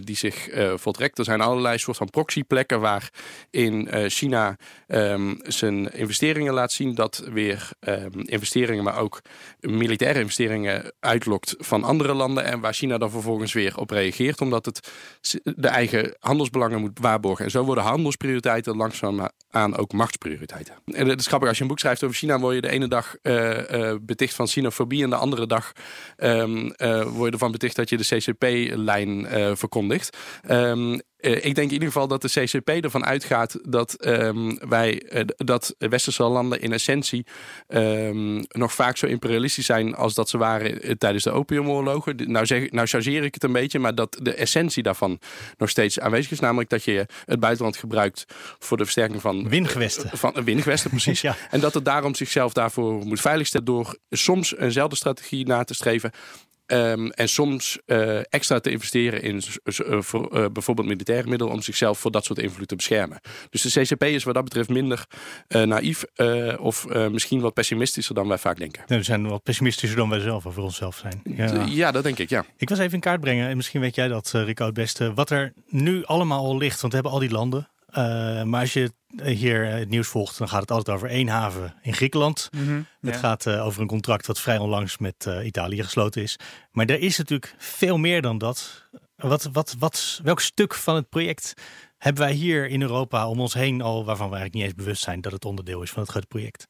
die 0.00 0.16
zich 0.16 0.48
voltrekt. 0.74 1.18
Er 1.18 1.24
zijn 1.24 1.40
allerlei 1.40 1.78
soort 1.78 1.96
van 1.96 2.10
proxyplekken 2.10 2.80
waar 2.80 3.10
in 3.50 3.88
uh, 3.94 4.04
China 4.08 4.56
um, 4.88 5.38
zijn 5.42 5.92
investeringen 5.92 6.54
laat 6.54 6.72
zien. 6.72 6.94
Dat 6.94 7.24
weer 7.32 7.70
um, 7.80 8.10
investeringen, 8.20 8.84
maar 8.84 8.98
ook 8.98 9.20
militaire 9.60 10.20
investeringen 10.20 10.92
uitlokt 11.00 11.54
van 11.58 11.84
andere 11.84 12.14
landen. 12.14 12.44
En 12.44 12.60
waar 12.60 12.74
China 12.74 12.98
dan 12.98 13.10
vervolgens 13.10 13.52
weer 13.52 13.78
op 13.78 13.90
reageert. 13.90 14.40
Omdat 14.40 14.64
het 14.64 14.88
de 15.42 15.68
eigen 15.68 16.16
handelsbelangen 16.18 16.80
moet 16.80 16.98
waarborgen. 17.00 17.44
En 17.44 17.50
zo 17.50 17.64
worden 17.64 17.84
handelsprioriteiten 17.84 18.76
langzaam 18.76 19.28
aan 19.50 19.76
ook 19.76 19.92
machtsprioriteiten. 19.92 20.74
En 20.84 21.08
het 21.08 21.20
is 21.20 21.26
grappig, 21.26 21.48
als 21.48 21.56
je 21.56 21.62
een 21.62 21.68
boek 21.68 21.78
schrijft 21.78 22.04
over 22.04 22.16
China, 22.16 22.38
word 22.38 22.54
je 22.54 22.60
de 22.60 22.68
ene 22.68 22.88
dag 22.88 23.16
uh, 23.22 23.70
uh, 23.70 23.94
beticht 24.02 24.34
van 24.34 24.46
xenofobie. 24.46 25.02
En 25.02 25.10
de 25.10 25.16
andere 25.16 25.46
dag 25.46 25.72
um, 26.16 26.72
word 27.12 27.24
je 27.24 27.30
ervan 27.30 27.52
beticht 27.52 27.76
dat 27.76 27.88
je 27.88 27.96
de 27.96 28.04
CCP-lijn 28.04 29.26
verkondigt. 29.56 30.16
Uh, 31.24 31.44
ik 31.44 31.54
denk 31.54 31.56
in 31.56 31.72
ieder 31.72 31.86
geval 31.86 32.08
dat 32.08 32.22
de 32.22 32.28
CCP 32.28 32.68
ervan 32.68 33.04
uitgaat 33.04 33.58
dat 33.62 34.06
um, 34.06 34.58
wij 34.68 35.02
uh, 35.12 35.20
dat 35.36 35.74
westerse 35.78 36.22
landen 36.22 36.60
in 36.60 36.72
essentie 36.72 37.26
um, 37.68 38.44
nog 38.48 38.72
vaak 38.72 38.96
zo 38.96 39.06
imperialistisch 39.06 39.66
zijn 39.66 39.94
als 39.94 40.14
dat 40.14 40.28
ze 40.28 40.38
waren 40.38 40.86
uh, 40.86 40.92
tijdens 40.92 41.24
de 41.24 41.30
opiumoorlogen. 41.30 42.16
Nou, 42.30 42.46
zeg, 42.46 42.70
nou 42.70 42.86
chargeer 42.86 43.24
ik 43.24 43.34
het 43.34 43.44
een 43.44 43.52
beetje, 43.52 43.78
maar 43.78 43.94
dat 43.94 44.18
de 44.22 44.34
essentie 44.34 44.82
daarvan 44.82 45.18
nog 45.56 45.70
steeds 45.70 46.00
aanwezig 46.00 46.30
is. 46.30 46.40
Namelijk 46.40 46.70
dat 46.70 46.84
je 46.84 47.06
het 47.24 47.40
buitenland 47.40 47.76
gebruikt 47.76 48.24
voor 48.58 48.76
de 48.76 48.84
versterking 48.84 49.20
van 49.20 49.48
windgewesten. 49.48 50.18
Van 50.18 50.44
windgewesten, 50.44 50.90
precies. 50.90 51.20
ja. 51.28 51.36
En 51.50 51.60
dat 51.60 51.74
het 51.74 51.84
daarom 51.84 52.14
zichzelf 52.14 52.52
daarvoor 52.52 53.06
moet 53.06 53.20
veiligstellen 53.20 53.66
door 53.66 53.96
soms 54.10 54.56
eenzelfde 54.56 54.96
strategie 54.96 55.46
na 55.46 55.64
te 55.64 55.74
streven 55.74 56.10
Um, 56.66 57.10
en 57.10 57.28
soms 57.28 57.78
uh, 57.86 58.18
extra 58.28 58.60
te 58.60 58.70
investeren 58.70 59.22
in 59.22 59.42
uh, 59.64 60.00
voor, 60.00 60.38
uh, 60.38 60.46
bijvoorbeeld 60.52 60.86
militaire 60.86 61.28
middelen 61.28 61.52
om 61.52 61.62
zichzelf 61.62 61.98
voor 61.98 62.10
dat 62.10 62.24
soort 62.24 62.38
invloed 62.38 62.68
te 62.68 62.76
beschermen. 62.76 63.20
Dus 63.50 63.62
de 63.62 63.80
CCP 63.80 64.04
is 64.04 64.24
wat 64.24 64.34
dat 64.34 64.44
betreft 64.44 64.68
minder 64.68 65.06
naïef 65.48 66.04
of 66.58 66.86
misschien 66.88 67.40
wat 67.40 67.54
pessimistischer 67.54 68.14
dan 68.14 68.28
wij 68.28 68.38
vaak 68.38 68.58
denken. 68.58 68.82
Nee, 68.86 68.98
we 68.98 69.04
zijn 69.04 69.28
wat 69.28 69.42
pessimistischer 69.42 69.98
dan 69.98 70.08
wij 70.08 70.20
zelf 70.20 70.46
over 70.46 70.62
onszelf 70.62 70.96
zijn. 70.96 71.20
Ja. 71.36 71.64
ja. 71.68 71.90
dat 71.90 72.02
denk 72.02 72.18
ik, 72.18 72.28
ja. 72.28 72.44
Ik 72.56 72.68
was 72.68 72.78
even 72.78 72.92
in 72.92 73.00
kaart 73.00 73.20
brengen 73.20 73.48
en 73.48 73.56
misschien 73.56 73.80
weet 73.80 73.94
jij 73.94 74.08
dat, 74.08 74.30
Rico, 74.34 74.64
het 74.64 74.74
beste. 74.74 75.14
Wat 75.14 75.30
er 75.30 75.52
nu 75.66 76.04
allemaal 76.04 76.44
al 76.44 76.56
ligt, 76.56 76.80
want 76.80 76.92
we 76.92 76.98
hebben 76.98 77.12
al 77.12 77.26
die 77.26 77.30
landen. 77.30 77.68
Maar 78.44 78.60
als 78.60 78.72
je 78.72 78.92
hier 79.22 79.66
het 79.66 79.88
nieuws 79.88 80.08
volgt, 80.08 80.38
dan 80.38 80.48
gaat 80.48 80.60
het 80.60 80.70
altijd 80.70 80.96
over 80.96 81.08
één 81.08 81.28
haven 81.28 81.74
in 81.82 81.94
Griekenland. 81.94 82.48
Mm 82.52 82.66
-hmm, 82.66 82.86
het 83.00 83.16
gaat 83.16 83.46
uh, 83.46 83.66
over 83.66 83.80
een 83.80 83.86
contract 83.86 84.26
dat 84.26 84.40
vrij 84.40 84.58
onlangs 84.58 84.98
met 84.98 85.26
uh, 85.28 85.46
Italië 85.46 85.82
gesloten 85.82 86.22
is. 86.22 86.38
Maar 86.70 86.86
er 86.86 87.00
is 87.00 87.18
natuurlijk 87.18 87.54
veel 87.58 87.96
meer 87.98 88.22
dan 88.22 88.38
dat 88.38 88.82
Wat, 89.16 89.48
wat, 89.52 89.74
wat, 89.78 90.20
welk 90.22 90.40
stuk 90.40 90.74
van 90.74 90.94
het 90.94 91.08
project 91.08 91.54
hebben 91.98 92.22
wij 92.22 92.32
hier 92.32 92.68
in 92.68 92.82
Europa 92.82 93.28
om 93.28 93.40
ons 93.40 93.54
heen 93.54 93.82
al 93.82 94.04
waarvan 94.04 94.30
we 94.30 94.36
eigenlijk 94.36 94.54
niet 94.54 94.64
eens 94.64 94.84
bewust 94.84 95.02
zijn 95.02 95.20
dat 95.20 95.32
het 95.32 95.44
onderdeel 95.44 95.82
is 95.82 95.90
van 95.90 96.02
het 96.02 96.10
grote 96.10 96.26
project? 96.26 96.68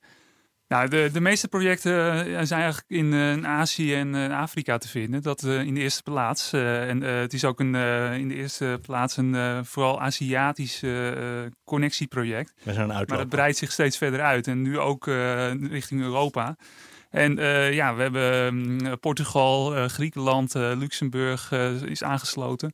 Nou, 0.69 0.89
de, 0.89 1.11
de 1.13 1.21
meeste 1.21 1.49
projecten 1.49 1.93
eh, 1.93 2.45
zijn 2.45 2.61
eigenlijk 2.61 2.91
in, 2.91 3.13
in 3.13 3.47
Azië 3.47 3.95
en 3.95 4.15
Afrika 4.33 4.79
te 4.79 4.89
vinden. 4.89 5.23
Dat 5.23 5.43
in 5.43 5.75
de 5.75 5.81
eerste 5.81 6.03
plaats. 6.03 6.53
en 6.53 7.01
het 7.01 7.33
is 7.33 7.45
ook 7.45 7.61
een, 7.61 7.75
in 8.15 8.29
de 8.29 8.35
eerste 8.35 8.79
plaats 8.83 9.17
een 9.17 9.65
vooral 9.65 10.01
Aziatisch 10.01 10.83
connectieproject. 11.65 12.53
We 12.63 12.73
zijn 12.73 12.91
een 12.91 13.05
maar 13.07 13.19
dat 13.19 13.29
breidt 13.29 13.57
zich 13.59 13.73
steeds 13.73 13.99
verder 13.99 14.21
uit. 14.21 14.47
En 14.47 14.63
nu 14.63 14.79
ook 14.79 15.07
richting 15.71 16.01
Europa. 16.01 16.57
En 17.15 17.39
uh, 17.39 17.73
ja, 17.73 17.95
we 17.95 18.03
hebben 18.03 18.55
mm, 18.55 18.99
Portugal, 19.01 19.77
uh, 19.77 19.85
Griekenland, 19.85 20.57
uh, 20.57 20.73
Luxemburg 20.77 21.53
is 21.85 22.03
aangesloten. 22.03 22.73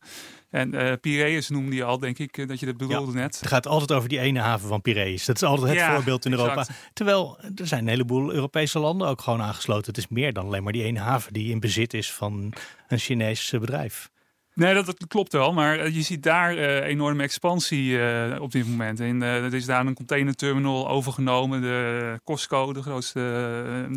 En 0.50 0.74
uh, 0.74 0.92
Piraeus 1.00 1.48
noemde 1.48 1.76
je 1.76 1.84
al, 1.84 1.98
denk 1.98 2.18
ik, 2.18 2.48
dat 2.48 2.60
je 2.60 2.66
dat 2.66 2.76
bedoelde 2.76 3.12
net. 3.12 3.40
Het 3.40 3.48
gaat 3.48 3.66
altijd 3.66 3.92
over 3.92 4.08
die 4.08 4.18
ene 4.18 4.40
haven 4.40 4.68
van 4.68 4.82
Piraeus. 4.82 5.24
Dat 5.24 5.36
is 5.36 5.42
altijd 5.42 5.78
het 5.78 5.94
voorbeeld 5.94 6.24
in 6.24 6.32
Europa. 6.32 6.66
Terwijl 6.92 7.38
er 7.54 7.66
zijn 7.66 7.80
een 7.80 7.88
heleboel 7.88 8.32
Europese 8.32 8.78
landen 8.78 9.08
ook 9.08 9.20
gewoon 9.20 9.42
aangesloten. 9.42 9.86
Het 9.86 9.98
is 9.98 10.08
meer 10.08 10.32
dan 10.32 10.44
alleen 10.44 10.62
maar 10.62 10.72
die 10.72 10.84
ene 10.84 10.98
haven 10.98 11.32
die 11.32 11.50
in 11.50 11.60
bezit 11.60 11.94
is 11.94 12.12
van 12.12 12.52
een 12.88 12.98
Chinees 12.98 13.50
bedrijf. 13.50 14.10
Nee, 14.54 14.74
dat, 14.74 14.86
dat, 14.86 15.06
klopt 15.08 15.32
wel. 15.32 15.52
Maar 15.52 15.78
eh, 15.78 15.94
je 15.94 16.02
ziet 16.02 16.22
daar 16.22 16.56
uh, 16.56 16.86
enorme 16.86 17.22
expansie 17.22 17.90
uh, 17.90 18.40
op 18.40 18.52
dit 18.52 18.66
moment. 18.66 19.00
En 19.00 19.22
er 19.22 19.54
is 19.54 19.66
daar 19.66 19.86
een 19.86 19.94
containerterminal 19.94 20.88
overgenomen. 20.88 21.60
De 21.60 22.20
Costco, 22.24 22.72
de 22.72 22.82
grootste 22.82 23.20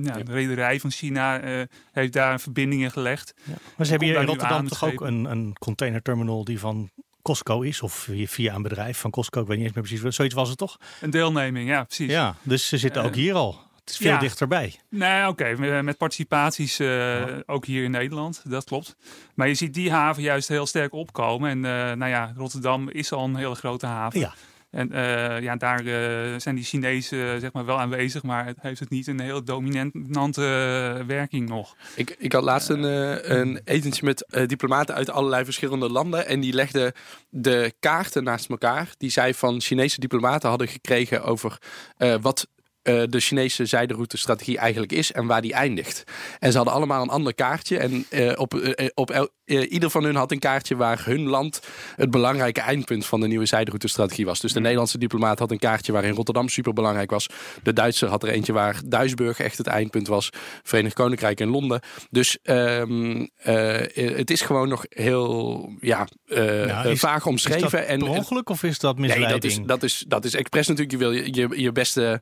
ja, 0.03 0.17
ja. 0.17 0.23
rederij 0.25 0.79
van 0.79 0.91
China, 0.91 1.41
heeft 1.91 2.13
daar 2.13 2.39
verbindingen 2.39 2.91
gelegd. 2.91 3.33
Ja. 3.43 3.53
Maar 3.77 3.85
ze 3.85 3.91
hebben 3.91 4.09
hier 4.09 4.19
in 4.19 4.25
Rotterdam 4.25 4.67
toch 4.67 4.83
ook 4.85 5.01
een, 5.01 5.25
een 5.25 5.55
containerterminal 5.59 6.43
die 6.43 6.59
van 6.59 6.89
Costco 7.21 7.61
is, 7.61 7.81
of 7.81 8.09
via 8.25 8.55
een 8.55 8.61
bedrijf 8.61 8.97
van 8.97 9.11
Costco, 9.11 9.41
ik 9.41 9.47
weet 9.47 9.57
niet 9.57 9.65
eens 9.65 9.75
meer 9.75 9.83
precies, 9.83 10.15
zoiets 10.15 10.35
was 10.35 10.49
het 10.49 10.57
toch? 10.57 10.77
Een 11.01 11.09
deelneming, 11.09 11.69
ja, 11.69 11.83
precies. 11.83 12.11
Ja, 12.11 12.35
dus 12.41 12.67
ze 12.67 12.77
zitten 12.77 13.03
ook 13.03 13.15
hier 13.15 13.33
al. 13.33 13.71
Het 13.83 13.93
is 13.93 13.97
veel 13.97 14.19
dichterbij. 14.19 14.79
Nee, 14.89 15.27
oké. 15.27 15.81
Met 15.81 15.97
participaties 15.97 16.79
uh, 16.79 17.23
ook 17.45 17.65
hier 17.65 17.83
in 17.83 17.91
Nederland. 17.91 18.41
Dat 18.45 18.63
klopt. 18.63 18.95
Maar 19.35 19.47
je 19.47 19.53
ziet 19.53 19.73
die 19.73 19.91
haven 19.91 20.23
juist 20.23 20.47
heel 20.47 20.65
sterk 20.65 20.93
opkomen. 20.93 21.49
En 21.49 21.57
uh, 21.57 21.97
nou 21.97 22.11
ja, 22.11 22.33
Rotterdam 22.37 22.89
is 22.89 23.11
al 23.11 23.23
een 23.23 23.35
hele 23.35 23.55
grote 23.55 23.85
haven. 23.85 24.19
Ja. 24.19 24.33
En 24.69 24.89
uh, 24.93 25.41
ja, 25.41 25.55
daar 25.55 25.83
zijn 26.41 26.55
die 26.55 26.63
Chinezen 26.63 27.39
zeg 27.39 27.51
maar 27.53 27.65
wel 27.65 27.79
aanwezig, 27.79 28.23
maar 28.23 28.45
het 28.45 28.57
heeft 28.61 28.79
het 28.79 28.89
niet 28.89 29.07
een 29.07 29.19
heel 29.19 29.43
dominante 29.43 30.41
werking 31.07 31.49
nog. 31.49 31.75
Ik, 31.95 32.15
ik 32.19 32.33
had 32.33 32.43
laatst 32.43 32.69
een, 32.69 32.83
een 33.37 33.61
etentje 33.63 34.05
met 34.05 34.25
diplomaten 34.45 34.95
uit 34.95 35.09
allerlei 35.09 35.43
verschillende 35.45 35.89
landen. 35.89 36.27
En 36.27 36.39
die 36.39 36.53
legden 36.53 36.93
de 37.29 37.73
kaarten 37.79 38.23
naast 38.23 38.49
elkaar. 38.49 38.89
Die 38.97 39.09
zij 39.09 39.33
van 39.33 39.61
Chinese 39.61 39.99
diplomaten 39.99 40.49
hadden 40.49 40.67
gekregen 40.67 41.23
over 41.23 41.57
wat 42.21 42.47
uh, 42.83 43.03
de 43.09 43.19
Chinese 43.19 43.65
zijderoute-strategie 43.65 44.57
eigenlijk 44.57 44.91
is 44.91 45.11
en 45.11 45.25
waar 45.25 45.41
die 45.41 45.53
eindigt. 45.53 46.03
En 46.39 46.51
ze 46.51 46.57
hadden 46.57 46.75
allemaal 46.75 47.01
een 47.01 47.09
ander 47.09 47.33
kaartje. 47.33 47.77
En 47.77 48.05
uh, 48.09 48.31
op, 48.35 48.53
uh, 48.53 48.87
op 48.93 49.29
ieder 49.61 49.89
van 49.89 50.03
hun 50.03 50.15
had 50.15 50.31
een 50.31 50.39
kaartje 50.39 50.75
waar 50.75 51.05
hun 51.05 51.27
land 51.27 51.61
het 51.95 52.11
belangrijke 52.11 52.61
eindpunt 52.61 53.05
van 53.05 53.19
de 53.19 53.27
nieuwe 53.27 53.45
zijderoute-strategie 53.45 54.25
was. 54.25 54.39
Dus 54.39 54.53
de 54.53 54.59
Nederlandse 54.59 54.97
diplomaat 54.97 55.39
had 55.39 55.51
een 55.51 55.59
kaartje 55.59 55.91
waarin 55.91 56.13
Rotterdam 56.13 56.49
super 56.49 56.73
belangrijk 56.73 57.11
was. 57.11 57.27
De 57.63 57.73
Duitser 57.73 58.09
had 58.09 58.23
er 58.23 58.29
eentje 58.29 58.53
waar 58.53 58.81
Duisburg 58.85 59.39
echt 59.39 59.57
het 59.57 59.67
eindpunt 59.67 60.07
was. 60.07 60.29
Verenigd 60.63 60.95
Koninkrijk 60.95 61.39
en 61.39 61.47
Londen. 61.47 61.81
Dus 62.09 62.37
um, 62.43 63.29
het 63.93 64.31
is 64.31 64.41
gewoon 64.41 64.67
nog 64.69 64.85
heel 64.89 65.69
ja, 65.79 66.07
nou, 66.25 66.97
vaag 66.97 67.25
omschreven. 67.25 67.65
Is 67.65 67.71
dat 67.71 67.81
en, 67.81 68.01
ongeluk 68.01 68.49
of 68.49 68.63
is 68.63 68.79
dat 68.79 68.97
misleiding? 68.97 69.31
Nee, 69.31 69.39
dat 69.39 69.51
is, 69.51 69.67
dat 69.67 69.83
is, 69.83 70.05
dat 70.07 70.25
is 70.25 70.33
expres 70.35 70.67
natuurlijk. 70.67 70.91
Je 70.91 70.97
wil 70.97 71.11
je, 71.11 71.33
je, 71.33 71.61
je 71.61 71.71
beste 71.71 72.21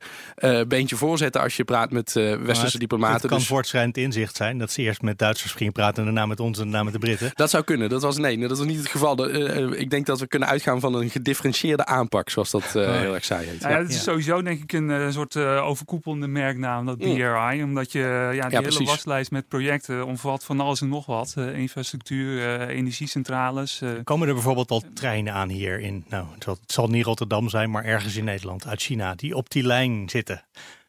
beentje 0.68 0.96
voorzetten 0.96 1.40
als 1.42 1.56
je 1.56 1.64
praat 1.64 1.90
met 1.90 2.12
westerse 2.12 2.78
diplomaten. 2.78 3.20
Het 3.20 3.26
kan 3.26 3.38
dus... 3.38 3.46
voortschrijdend 3.46 3.96
inzicht 3.96 4.36
zijn 4.36 4.58
dat 4.58 4.70
ze 4.70 4.82
eerst 4.82 5.02
met 5.02 5.18
Duitsers 5.18 5.52
gingen 5.52 5.72
praten 5.72 5.98
en 5.98 6.04
daarna 6.04 6.26
met 6.26 6.40
ons 6.40 6.58
en 6.58 6.64
daarna 6.64 6.82
met 6.82 6.92
de 6.92 6.98
Britten. 6.98 7.21
Dat 7.34 7.50
zou 7.50 7.64
kunnen. 7.64 7.88
Dat 7.88 8.02
was 8.02 8.18
nee, 8.18 8.38
dat 8.38 8.58
was 8.58 8.66
niet 8.66 8.78
het 8.78 8.88
geval. 8.88 9.30
Uh, 9.30 9.80
ik 9.80 9.90
denk 9.90 10.06
dat 10.06 10.20
we 10.20 10.26
kunnen 10.26 10.48
uitgaan 10.48 10.80
van 10.80 10.94
een 10.94 11.10
gedifferentieerde 11.10 11.86
aanpak, 11.86 12.30
zoals 12.30 12.50
dat 12.50 12.64
heel 12.72 13.14
erg 13.14 13.24
saai 13.24 13.46
heet. 13.46 13.60
Ja, 13.60 13.68
het 13.68 13.88
is 13.88 14.02
sowieso 14.02 14.42
denk 14.42 14.62
ik 14.62 14.72
een 14.72 15.12
soort 15.12 15.36
overkoepelende 15.36 16.26
merknaam, 16.26 16.86
dat 16.86 16.98
BRI. 16.98 17.56
Mm. 17.56 17.62
Omdat 17.62 17.92
je 17.92 18.30
ja, 18.34 18.48
die 18.48 18.58
hele 18.58 18.84
waslijst 18.84 19.30
met 19.30 19.48
projecten 19.48 20.06
omvat 20.06 20.44
van 20.44 20.60
alles 20.60 20.80
en 20.80 20.88
nog 20.88 21.06
wat. 21.06 21.34
infrastructuur, 21.54 22.60
energiecentrales. 22.68 23.82
Komen 24.04 24.28
er 24.28 24.34
bijvoorbeeld 24.34 24.70
al 24.70 24.82
treinen 24.94 25.32
aan 25.32 25.48
hier 25.48 25.80
in, 25.80 26.04
nou 26.08 26.26
het 26.38 26.58
zal 26.66 26.88
niet 26.88 27.04
Rotterdam 27.04 27.48
zijn, 27.48 27.70
maar 27.70 27.84
ergens 27.84 28.16
in 28.16 28.24
Nederland, 28.24 28.66
uit 28.66 28.82
China, 28.82 29.14
die 29.14 29.36
op 29.36 29.50
die 29.50 29.62
lijn 29.62 30.08
zitten? 30.08 30.42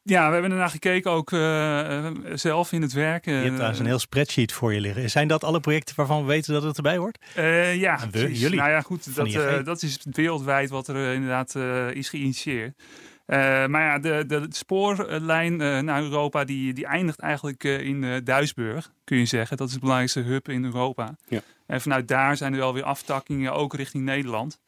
Ja, 0.05 0.27
we 0.27 0.33
hebben 0.33 0.51
ernaar 0.51 0.69
gekeken 0.69 1.11
ook 1.11 1.31
uh, 1.31 2.07
zelf 2.33 2.71
in 2.71 2.81
het 2.81 2.93
werk. 2.93 3.25
je 3.25 3.31
hebt 3.31 3.57
daar 3.57 3.79
een 3.79 3.85
heel 3.85 3.99
spreadsheet 3.99 4.51
voor 4.51 4.73
je 4.73 4.81
liggen. 4.81 5.09
Zijn 5.09 5.27
dat 5.27 5.43
alle 5.43 5.59
projecten 5.59 5.95
waarvan 5.95 6.21
we 6.21 6.27
weten 6.27 6.53
dat 6.53 6.63
het 6.63 6.77
erbij 6.77 6.97
hoort? 6.97 7.17
Uh, 7.37 7.75
ja, 7.75 8.09
we, 8.11 8.39
jullie. 8.39 8.57
Nou 8.57 8.69
ja, 8.69 8.81
goed, 8.81 9.15
dat, 9.15 9.65
dat 9.65 9.81
is 9.81 9.99
wereldwijd 10.11 10.69
wat 10.69 10.87
er 10.87 11.13
inderdaad 11.13 11.55
is 11.95 12.09
geïnitieerd. 12.09 12.83
maar 13.25 13.81
ja, 13.81 13.99
de, 13.99 14.23
de 14.27 14.45
spoorlijn 14.49 15.55
naar 15.85 16.01
Europa 16.01 16.43
die, 16.43 16.73
die 16.73 16.85
eindigt 16.85 17.19
eigenlijk 17.19 17.63
in 17.63 18.21
Duisburg, 18.23 18.91
kun 19.03 19.17
je 19.17 19.25
zeggen. 19.25 19.57
Dat 19.57 19.67
is 19.67 19.73
de 19.73 19.79
belangrijkste 19.79 20.21
hub 20.21 20.49
in 20.49 20.65
Europa. 20.65 21.15
Ja. 21.27 21.41
En 21.65 21.81
vanuit 21.81 22.07
daar 22.07 22.37
zijn 22.37 22.53
er 22.53 22.59
wel 22.59 22.73
weer 22.73 22.83
aftakkingen, 22.83 23.53
ook 23.53 23.73
richting 23.73 24.03
Nederland. 24.03 24.59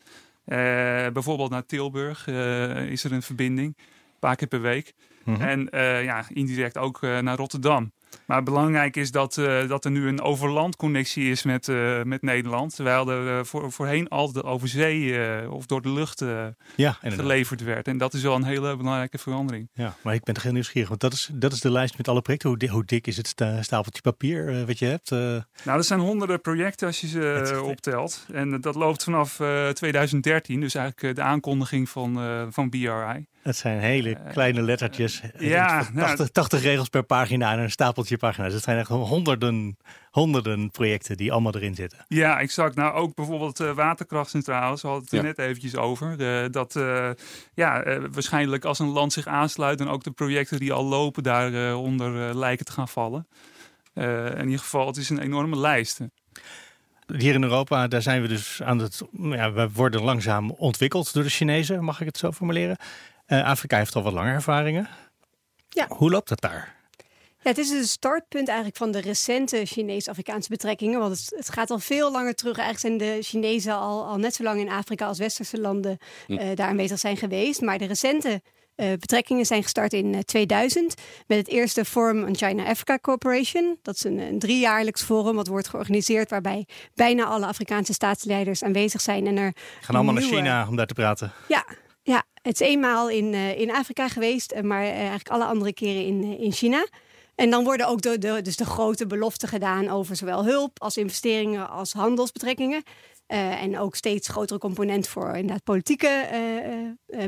bijvoorbeeld 1.13 1.49
naar 1.49 1.65
Tilburg 1.65 2.27
is 2.87 3.03
er 3.03 3.11
een 3.11 3.21
verbinding 3.21 3.75
paar 4.19 4.35
keer 4.35 4.47
per 4.47 4.61
week. 4.61 4.93
Mhm. 5.25 5.41
En 5.41 5.67
uh, 5.75 6.03
ja, 6.03 6.25
indirect 6.27 6.77
ook 6.77 7.01
uh, 7.01 7.19
naar 7.19 7.37
Rotterdam. 7.37 7.91
Maar 8.25 8.43
belangrijk 8.43 8.95
is 8.95 9.11
dat, 9.11 9.37
uh, 9.37 9.67
dat 9.67 9.85
er 9.85 9.91
nu 9.91 10.07
een 10.07 10.21
overlandconnectie 10.21 11.31
is 11.31 11.43
met, 11.43 11.67
uh, 11.67 12.03
met 12.03 12.21
Nederland. 12.21 12.75
Terwijl 12.75 13.09
er 13.09 13.37
uh, 13.37 13.43
voor, 13.43 13.71
voorheen 13.71 14.09
altijd 14.09 14.45
over 14.45 14.67
zee 14.67 14.93
of 15.51 15.65
door 15.65 15.81
de 15.81 15.89
lucht 15.89 16.23
ja, 16.75 16.97
geleverd 17.01 17.63
werd. 17.63 17.87
En 17.87 17.97
dat 17.97 18.13
is 18.13 18.21
wel 18.21 18.35
een 18.35 18.43
hele 18.43 18.77
belangrijke 18.77 19.17
verandering. 19.17 19.69
Ja, 19.73 19.95
maar 20.01 20.13
ik 20.13 20.23
ben 20.23 20.33
toch 20.33 20.43
heel 20.43 20.51
nieuwsgierig. 20.51 20.89
Want 20.89 21.01
dat 21.01 21.13
is, 21.13 21.29
dat 21.33 21.51
is 21.51 21.59
de 21.59 21.71
lijst 21.71 21.97
met 21.97 22.07
alle 22.07 22.21
projecten. 22.21 22.49
Hoe, 22.49 22.69
hoe 22.69 22.85
dik 22.85 23.07
is 23.07 23.17
het 23.17 23.27
stapeltje 23.59 24.01
papier 24.01 24.65
wat 24.65 24.79
je 24.79 24.85
hebt? 24.85 25.09
Nou, 25.09 25.43
dat 25.63 25.85
zijn 25.85 25.99
honderden 25.99 26.41
projecten 26.41 26.87
als 26.87 27.01
je 27.01 27.07
ze 27.07 27.61
optelt. 27.63 28.25
En 28.33 28.61
dat 28.61 28.75
loopt 28.75 29.03
vanaf 29.03 29.35
2013. 29.73 30.59
Dus 30.59 30.75
eigenlijk 30.75 31.15
de 31.15 31.21
aankondiging 31.21 31.89
van, 31.89 32.19
van 32.51 32.69
BRI. 32.69 33.27
Het 33.45 33.57
zijn 33.57 33.79
hele 33.79 34.17
kleine 34.31 34.61
lettertjes. 34.61 35.21
Ja, 35.37 35.87
80, 35.95 36.29
80 36.29 36.59
nou, 36.59 36.71
regels 36.71 36.89
per 36.89 37.03
pagina 37.03 37.51
en 37.51 37.59
een 37.59 37.71
stapeltje 38.05 38.17
pagina's. 38.17 38.53
Het 38.53 38.63
zijn 38.63 38.77
echt 38.77 38.89
honderden, 38.89 39.77
honderden 40.11 40.71
projecten 40.71 41.17
die 41.17 41.31
allemaal 41.31 41.55
erin 41.55 41.75
zitten. 41.75 42.05
Ja, 42.07 42.39
exact. 42.39 42.75
Nou, 42.75 42.93
ook 42.93 43.15
bijvoorbeeld 43.15 43.59
uh, 43.59 43.71
waterkrachtcentrales, 43.71 44.81
we 44.81 44.87
hadden 44.87 45.05
het 45.05 45.17
er 45.17 45.23
net 45.23 45.37
eventjes 45.37 45.75
over. 45.75 46.15
Uh, 46.19 46.51
dat 46.51 46.75
uh, 46.75 47.09
ja, 47.53 47.99
waarschijnlijk 48.11 48.65
als 48.65 48.79
een 48.79 48.89
land 48.89 49.13
zich 49.13 49.27
aansluit... 49.27 49.79
en 49.79 49.87
ook 49.87 50.03
de 50.03 50.11
projecten 50.11 50.59
die 50.59 50.73
al 50.73 50.85
lopen 50.85 51.23
daaronder 51.23 52.35
lijken 52.35 52.65
te 52.65 52.71
gaan 52.71 52.87
vallen. 52.87 53.27
in 53.93 54.43
ieder 54.43 54.59
geval, 54.59 54.87
het 54.87 54.97
is 54.97 55.09
een 55.09 55.19
enorme 55.19 55.57
lijst. 55.57 55.99
Hier 57.17 57.33
in 57.33 57.43
Europa, 57.43 57.87
daar 57.87 58.01
zijn 58.01 58.21
we 58.21 58.27
dus 58.27 58.61
aan 58.61 58.79
het. 58.79 59.01
Ja, 59.11 59.51
we 59.51 59.69
worden 59.73 60.01
langzaam 60.01 60.51
ontwikkeld 60.51 61.13
door 61.13 61.23
de 61.23 61.29
Chinezen, 61.29 61.83
mag 61.83 61.99
ik 61.99 62.05
het 62.05 62.17
zo 62.17 62.31
formuleren. 62.31 62.77
Afrika 63.27 63.77
heeft 63.77 63.95
al 63.95 64.03
wat 64.03 64.13
langer 64.13 64.33
ervaringen. 64.33 64.87
Ja. 65.69 65.85
Hoe 65.87 66.09
loopt 66.09 66.29
dat 66.29 66.41
daar? 66.41 66.74
Ja, 67.45 67.51
het 67.51 67.59
is 67.59 67.69
een 67.69 67.83
startpunt 67.83 68.47
eigenlijk 68.47 68.77
van 68.77 68.91
de 68.91 69.01
recente 69.01 69.65
Chinees-Afrikaanse 69.65 70.49
betrekkingen. 70.49 70.99
Want 70.99 71.19
het, 71.19 71.33
het, 71.35 71.49
gaat 71.49 71.71
al 71.71 71.79
veel 71.79 72.11
langer 72.11 72.35
terug. 72.35 72.57
Eigenlijk 72.57 72.99
zijn 72.99 73.11
de 73.11 73.23
Chinezen 73.23 73.73
al, 73.73 74.05
al 74.05 74.17
net 74.17 74.35
zo 74.35 74.43
lang 74.43 74.59
in 74.59 74.69
Afrika 74.69 75.05
als 75.05 75.17
westerse 75.17 75.59
landen 75.59 75.97
uh, 76.27 76.39
daar 76.55 76.67
aanwezig 76.67 76.99
zijn 76.99 77.17
geweest. 77.17 77.61
Maar 77.61 77.77
de 77.77 77.85
recente 77.85 78.41
uh, 78.75 78.91
betrekkingen 78.99 79.45
zijn 79.45 79.63
gestart 79.63 79.93
in 79.93 80.23
2000 80.23 80.93
eh, 80.93 81.03
met 81.27 81.37
het 81.37 81.47
eerste 81.47 81.85
Forum 81.85 82.23
on 82.23 82.35
China-Africa 82.35 82.99
Cooperation. 83.01 83.79
Dat 83.81 83.95
is 83.95 84.03
een, 84.03 84.17
een 84.17 84.39
driejaarlijks 84.39 85.03
forum 85.03 85.35
wat 85.35 85.47
wordt 85.47 85.67
georganiseerd 85.67 86.29
waarbij 86.29 86.67
bijna 86.93 87.25
alle 87.25 87.45
Afrikaanse 87.45 87.93
staatsleiders 87.93 88.63
aanwezig 88.63 89.01
zijn. 89.01 89.27
En 89.27 89.37
er 89.37 89.53
gaan 89.81 89.95
allemaal 89.95 90.13
naar 90.13 90.23
China 90.23 90.67
om 90.67 90.75
daar 90.75 90.87
te 90.87 90.93
praten. 90.93 91.31
Ja, 91.47 91.65
ja, 92.03 92.23
het 92.41 92.61
is 92.61 92.67
eenmaal 92.67 93.09
in, 93.09 93.33
in 93.33 93.71
Afrika 93.71 94.07
geweest, 94.07 94.61
maar 94.61 94.83
eigenlijk 94.83 95.29
alle 95.29 95.45
andere 95.45 95.73
keren 95.73 96.05
in, 96.05 96.39
in 96.39 96.51
China. 96.51 96.85
En 97.35 97.49
dan 97.49 97.63
worden 97.63 97.87
ook 97.87 98.01
de, 98.01 98.17
de, 98.17 98.41
dus 98.41 98.55
de 98.55 98.65
grote 98.65 99.07
beloften 99.07 99.47
gedaan 99.47 99.89
over 99.89 100.15
zowel 100.15 100.45
hulp 100.45 100.81
als 100.81 100.97
investeringen 100.97 101.69
als 101.69 101.93
handelsbetrekkingen. 101.93 102.83
en 103.27 103.79
ook 103.79 103.95
steeds 103.95 104.27
grotere 104.27 104.59
component 104.59 105.07
voor 105.07 105.35
inderdaad 105.35 105.63
politieke 105.63 106.27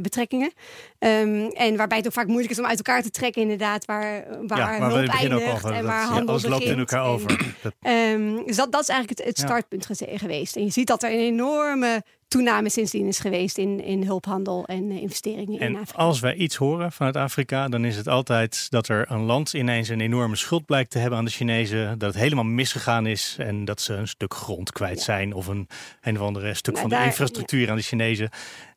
betrekkingen. 0.02 0.52
Ehm, 1.00 1.46
en 1.46 1.76
waarbij 1.76 1.98
het 1.98 2.08
ook 2.08 2.14
vaak 2.14 2.28
moeilijk 2.28 2.52
is 2.52 2.60
om 2.60 2.66
uit 2.66 2.78
elkaar 2.78 3.02
te 3.02 3.10
trekken, 3.10 3.42
inderdaad, 3.42 3.86
waar, 3.86 4.26
waar 4.48 4.80
hulp 4.80 5.08
eindigt 5.08 5.66
en 5.66 5.86
waar 5.86 6.06
handel 6.06 6.30
alles 6.30 6.42
begint. 6.42 6.60
loopt 6.60 6.72
in 6.72 6.80
elkaar 6.80 7.06
over. 7.06 7.56
Um, 7.82 8.46
dus 8.46 8.56
dat, 8.56 8.72
dat 8.72 8.82
is 8.82 8.90
eigenlijk 8.90 9.20
het, 9.20 9.28
het 9.28 9.38
startpunt 9.38 9.88
geweest. 10.00 10.56
En 10.56 10.64
je 10.64 10.72
ziet 10.72 10.88
dat 10.88 11.04
er 11.04 11.12
een 11.12 11.20
enorme 11.20 12.04
toename 12.27 12.69
sindsdien 12.69 13.07
is 13.07 13.19
geweest 13.19 13.57
in, 13.57 13.84
in 13.84 14.03
hulphandel 14.05 14.65
en 14.65 14.91
uh, 14.91 15.01
investeringen 15.01 15.60
en 15.60 15.67
in 15.69 15.77
Afrika. 15.77 15.98
Als 16.03 16.19
wij 16.19 16.36
iets 16.36 16.55
horen 16.55 16.91
vanuit 16.91 17.15
Afrika, 17.15 17.67
dan 17.67 17.86
is 17.86 17.96
het 17.96 18.07
altijd 18.07 18.69
dat 18.69 18.88
er 18.88 19.12
een 19.12 19.22
land 19.24 19.53
ineens 19.53 19.89
een 19.89 20.01
enorme 20.01 20.36
schuld 20.36 20.65
blijkt 20.65 20.91
te 20.91 21.00
hebben 21.00 21.19
aan 21.19 21.25
de 21.25 21.31
Chinezen. 21.31 22.00
Dat 22.00 22.13
het 22.13 22.22
helemaal 22.24 22.43
misgegaan 22.43 23.05
is 23.05 23.36
en 23.39 23.65
dat 23.65 23.81
ze 23.81 23.93
een 23.93 24.07
stuk 24.07 24.34
grond 24.34 24.72
kwijt 24.72 25.00
zijn 25.01 25.34
of 25.34 25.48
een, 25.48 25.67
een 26.01 26.15
of 26.19 26.22
andere 26.25 26.53
stuk 26.53 26.74
Nou, 26.74 26.79
van 26.81 26.89
daar- 26.89 27.00
de 27.01 27.05
infrastructuur 27.10 27.69
aan 27.69 27.75
de 27.75 27.81
Chinezen. 27.81 28.29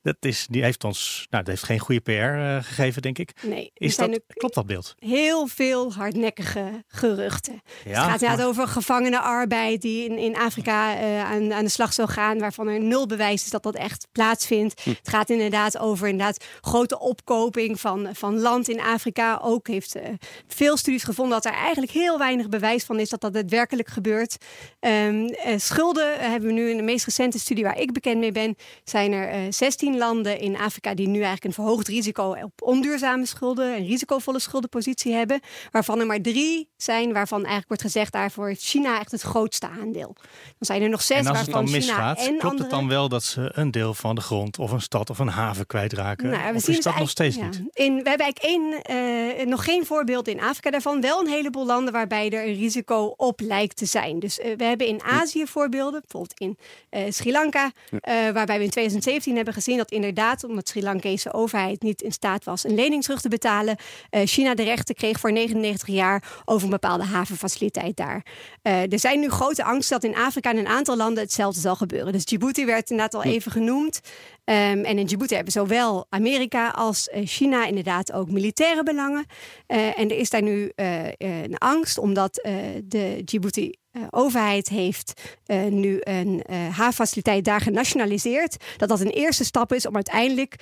Dat, 0.02 0.16
is, 0.20 0.46
die 0.50 0.62
heeft 0.62 0.84
ons, 0.84 1.26
nou, 1.30 1.44
dat 1.44 1.52
heeft 1.52 1.66
geen 1.66 1.78
goede 1.78 2.00
PR 2.00 2.10
eh, 2.10 2.56
gegeven, 2.62 3.02
denk 3.02 3.18
ik. 3.18 3.32
Nee, 3.42 3.70
is 3.74 3.96
dat, 3.96 4.20
klopt 4.26 4.54
dat 4.54 4.66
beeld? 4.66 4.94
Heel 4.98 5.46
veel 5.46 5.92
hardnekkige 5.92 6.84
geruchten. 6.86 7.62
Het 7.84 7.96
gaat 7.96 8.20
maar... 8.20 8.46
over 8.46 8.68
gevangenenarbeid 8.68 9.82
die 9.82 10.04
in, 10.04 10.18
in 10.18 10.36
Afrika 10.36 10.96
eh, 10.96 11.24
aan, 11.24 11.52
aan 11.52 11.64
de 11.64 11.70
slag 11.70 11.92
zou 11.92 12.08
gaan, 12.08 12.38
waarvan 12.38 12.68
er 12.68 12.80
nul 12.80 13.06
bewijs 13.06 13.44
is 13.44 13.50
dat 13.50 13.62
dat 13.62 13.74
echt 13.74 14.06
plaatsvindt. 14.12 14.80
Hm. 14.82 14.88
Het 14.88 15.08
gaat 15.08 15.30
inderdaad 15.30 15.78
over 15.78 16.08
inderdaad, 16.08 16.44
grote 16.60 16.98
opkoping 16.98 17.80
van, 17.80 18.08
van 18.12 18.38
land 18.38 18.68
in 18.68 18.80
Afrika. 18.80 19.38
Ook 19.42 19.68
heeft 19.68 19.94
eh, 19.94 20.08
veel 20.46 20.76
studies 20.76 21.02
gevonden 21.02 21.42
dat 21.42 21.52
er 21.52 21.58
eigenlijk 21.58 21.92
heel 21.92 22.18
weinig 22.18 22.48
bewijs 22.48 22.84
van 22.84 22.98
is 22.98 23.08
dat 23.08 23.20
dat 23.20 23.32
daadwerkelijk 23.32 23.88
gebeurt. 23.88 24.36
Ehm, 24.80 25.28
schulden 25.56 26.30
hebben 26.30 26.48
we 26.48 26.54
nu 26.54 26.70
in 26.70 26.76
de 26.76 26.82
meest 26.82 27.04
recente 27.04 27.38
studie 27.38 27.64
waar 27.64 27.78
ik 27.78 27.92
bekend 27.92 28.18
mee 28.18 28.32
ben, 28.32 28.56
zijn 28.84 29.12
er 29.12 29.52
16 29.52 29.89
landen 29.98 30.38
in 30.38 30.56
Afrika 30.56 30.94
die 30.94 31.06
nu 31.06 31.14
eigenlijk 31.14 31.44
een 31.44 31.52
verhoogd 31.52 31.88
risico 31.88 32.36
op 32.42 32.62
onduurzame 32.62 33.26
schulden 33.26 33.74
en 33.74 33.86
risicovolle 33.86 34.38
schuldenpositie 34.38 35.12
hebben. 35.12 35.40
Waarvan 35.70 36.00
er 36.00 36.06
maar 36.06 36.20
drie 36.20 36.68
zijn 36.76 37.12
waarvan 37.12 37.38
eigenlijk 37.38 37.68
wordt 37.68 37.82
gezegd 37.82 38.12
daarvoor 38.12 38.46
heeft 38.46 38.62
China 38.62 39.00
echt 39.00 39.10
het 39.10 39.20
grootste 39.20 39.68
aandeel. 39.68 40.14
Dan 40.14 40.54
zijn 40.58 40.82
er 40.82 40.88
nog 40.88 41.02
zes 41.02 41.18
als 41.18 41.26
waarvan 41.26 41.44
het 41.44 41.52
dan 41.52 41.66
China 41.66 41.76
misgaat, 41.76 42.38
klopt 42.38 42.58
het 42.58 42.70
dan 42.70 42.88
wel 42.88 43.08
dat 43.08 43.24
ze 43.24 43.50
een 43.54 43.70
deel 43.70 43.94
van 43.94 44.14
de 44.14 44.20
grond 44.20 44.58
of 44.58 44.70
een 44.70 44.80
stad 44.80 45.10
of 45.10 45.18
een 45.18 45.28
haven 45.28 45.66
kwijtraken? 45.66 46.30
Nou, 46.30 46.50
we 46.50 46.56
of 46.56 46.62
zien 46.62 46.76
is 46.76 46.84
dat 46.84 46.98
nog 46.98 47.10
steeds 47.10 47.36
niet? 47.36 47.62
In, 47.72 48.02
we 48.02 48.08
hebben 48.08 48.32
eigenlijk 48.32 48.86
eh, 48.86 49.46
nog 49.46 49.64
geen 49.64 49.86
voorbeeld 49.86 50.28
in 50.28 50.40
Afrika 50.40 50.70
daarvan. 50.70 51.00
Wel 51.00 51.20
een 51.20 51.28
heleboel 51.28 51.66
landen 51.66 51.92
waarbij 51.92 52.30
er 52.30 52.46
een 52.46 52.54
risico 52.54 53.14
op 53.16 53.40
lijkt 53.40 53.76
te 53.76 53.86
zijn. 53.86 54.18
Dus 54.18 54.38
eh, 54.38 54.56
we 54.56 54.64
hebben 54.64 54.86
in 54.86 55.02
Azië 55.02 55.46
voorbeelden, 55.46 56.00
bijvoorbeeld 56.00 56.40
in 56.40 56.58
eh, 56.90 57.10
Sri 57.10 57.32
Lanka, 57.32 57.70
waarbij 58.32 58.58
we 58.58 58.64
in 58.64 58.70
2017 58.70 59.36
hebben 59.36 59.54
gezien 59.54 59.79
dat 59.80 59.90
inderdaad, 59.90 60.44
omdat 60.44 60.68
Sri 60.68 60.82
Lankese 60.82 61.32
overheid 61.32 61.82
niet 61.82 62.02
in 62.02 62.12
staat 62.12 62.44
was 62.44 62.64
een 62.64 62.74
lening 62.74 63.02
terug 63.02 63.20
te 63.20 63.28
betalen, 63.28 63.76
eh, 64.10 64.26
China 64.26 64.54
de 64.54 64.62
rechten 64.62 64.94
kreeg 64.94 65.20
voor 65.20 65.32
99 65.32 65.88
jaar 65.88 66.42
over 66.44 66.64
een 66.64 66.70
bepaalde 66.70 67.04
havenfaciliteit 67.04 67.96
daar. 67.96 68.24
Eh, 68.62 68.92
er 68.92 68.98
zijn 68.98 69.20
nu 69.20 69.28
grote 69.28 69.64
angst 69.64 69.90
dat 69.90 70.04
in 70.04 70.16
Afrika 70.16 70.50
en 70.50 70.56
een 70.56 70.66
aantal 70.66 70.96
landen 70.96 71.22
hetzelfde 71.22 71.60
zal 71.60 71.76
gebeuren. 71.76 72.12
Dus 72.12 72.24
Djibouti 72.24 72.64
werd 72.64 72.90
inderdaad 72.90 73.14
al 73.14 73.30
even 73.32 73.52
genoemd. 73.52 74.00
Ehm, 74.44 74.84
en 74.84 74.98
in 74.98 75.06
Djibouti 75.06 75.34
hebben 75.34 75.52
zowel 75.52 76.06
Amerika 76.08 76.68
als 76.68 77.08
eh, 77.08 77.26
China 77.26 77.66
inderdaad 77.66 78.12
ook 78.12 78.30
militaire 78.30 78.82
belangen. 78.82 79.26
En 79.66 80.10
er 80.10 80.18
is 80.18 80.30
daar 80.30 80.42
nu 80.42 80.72
een 80.74 81.58
angst, 81.58 81.98
omdat 81.98 82.34
de 82.84 83.22
Djibouti. 83.24 83.79
Eh, 83.92 84.02
overheid 84.10 84.68
heeft 84.68 85.12
eh, 85.46 85.64
nu 85.64 85.98
een 86.00 86.42
eh 86.46 86.76
havenfaciliteit 86.76 87.44
daar 87.44 87.60
genationaliseerd. 87.60 88.56
Dat 88.76 88.88
dat 88.88 89.00
een 89.00 89.10
eerste 89.10 89.44
stap 89.44 89.72
is 89.72 89.86
om 89.86 89.94
uiteindelijk 89.94 90.54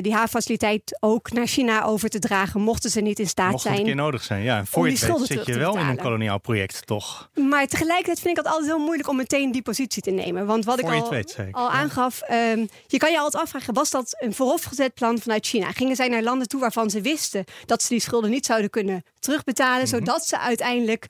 die 0.00 0.12
havenfaciliteit 0.14 0.96
ook 1.00 1.32
naar 1.32 1.46
China 1.46 1.84
over 1.84 2.08
te 2.08 2.18
dragen, 2.18 2.60
mochten 2.60 2.90
ze 2.90 3.00
niet 3.00 3.18
in 3.18 3.26
staat 3.28 3.50
Mocht 3.50 3.62
het 3.62 3.70
een 3.72 3.78
zijn. 3.78 3.86
keer 3.88 3.96
nodig 4.02 4.22
zijn, 4.22 4.42
ja. 4.42 4.64
Voor 4.64 4.86
je 4.88 4.92
het 4.92 5.06
weet 5.06 5.26
zit 5.26 5.46
je 5.46 5.58
wel 5.58 5.78
in 5.78 5.86
een 5.86 5.96
koloniaal 5.96 6.38
project, 6.40 6.86
toch? 6.86 7.30
Maar 7.34 7.66
tegelijkertijd 7.66 8.20
vind 8.20 8.38
ik 8.38 8.44
het 8.44 8.52
altijd 8.52 8.66
heel 8.70 8.84
moeilijk 8.84 9.08
om 9.08 9.16
meteen 9.16 9.52
die 9.52 9.62
positie 9.62 10.02
te 10.02 10.10
nemen. 10.10 10.46
Want 10.46 10.64
wat 10.64 10.80
Voor 10.80 10.92
ik 10.94 11.02
al, 11.02 11.10
weet, 11.10 11.36
al 11.52 11.62
Ja. 11.66 11.70
aangaf, 11.70 12.20
ehm, 12.20 12.66
je 12.86 12.96
kan 12.96 13.10
je 13.10 13.18
altijd 13.18 13.42
afvragen, 13.42 13.74
was 13.74 13.90
dat 13.90 14.16
een 14.18 14.34
vooropgezet 14.34 14.94
plan 14.94 15.18
vanuit 15.18 15.46
China? 15.46 15.70
Gingen 15.72 15.96
zij 15.96 16.08
naar 16.08 16.22
landen 16.22 16.48
toe 16.48 16.60
waarvan 16.60 16.90
ze 16.90 17.00
wisten 17.00 17.44
dat 17.66 17.82
ze 17.82 17.88
die 17.88 18.00
schulden 18.00 18.30
niet 18.30 18.46
zouden 18.46 18.70
kunnen 18.70 19.04
terugbetalen, 19.18 19.78
Mhm. 19.82 19.88
zodat 19.88 20.26
ze 20.26 20.38
uiteindelijk 20.38 21.06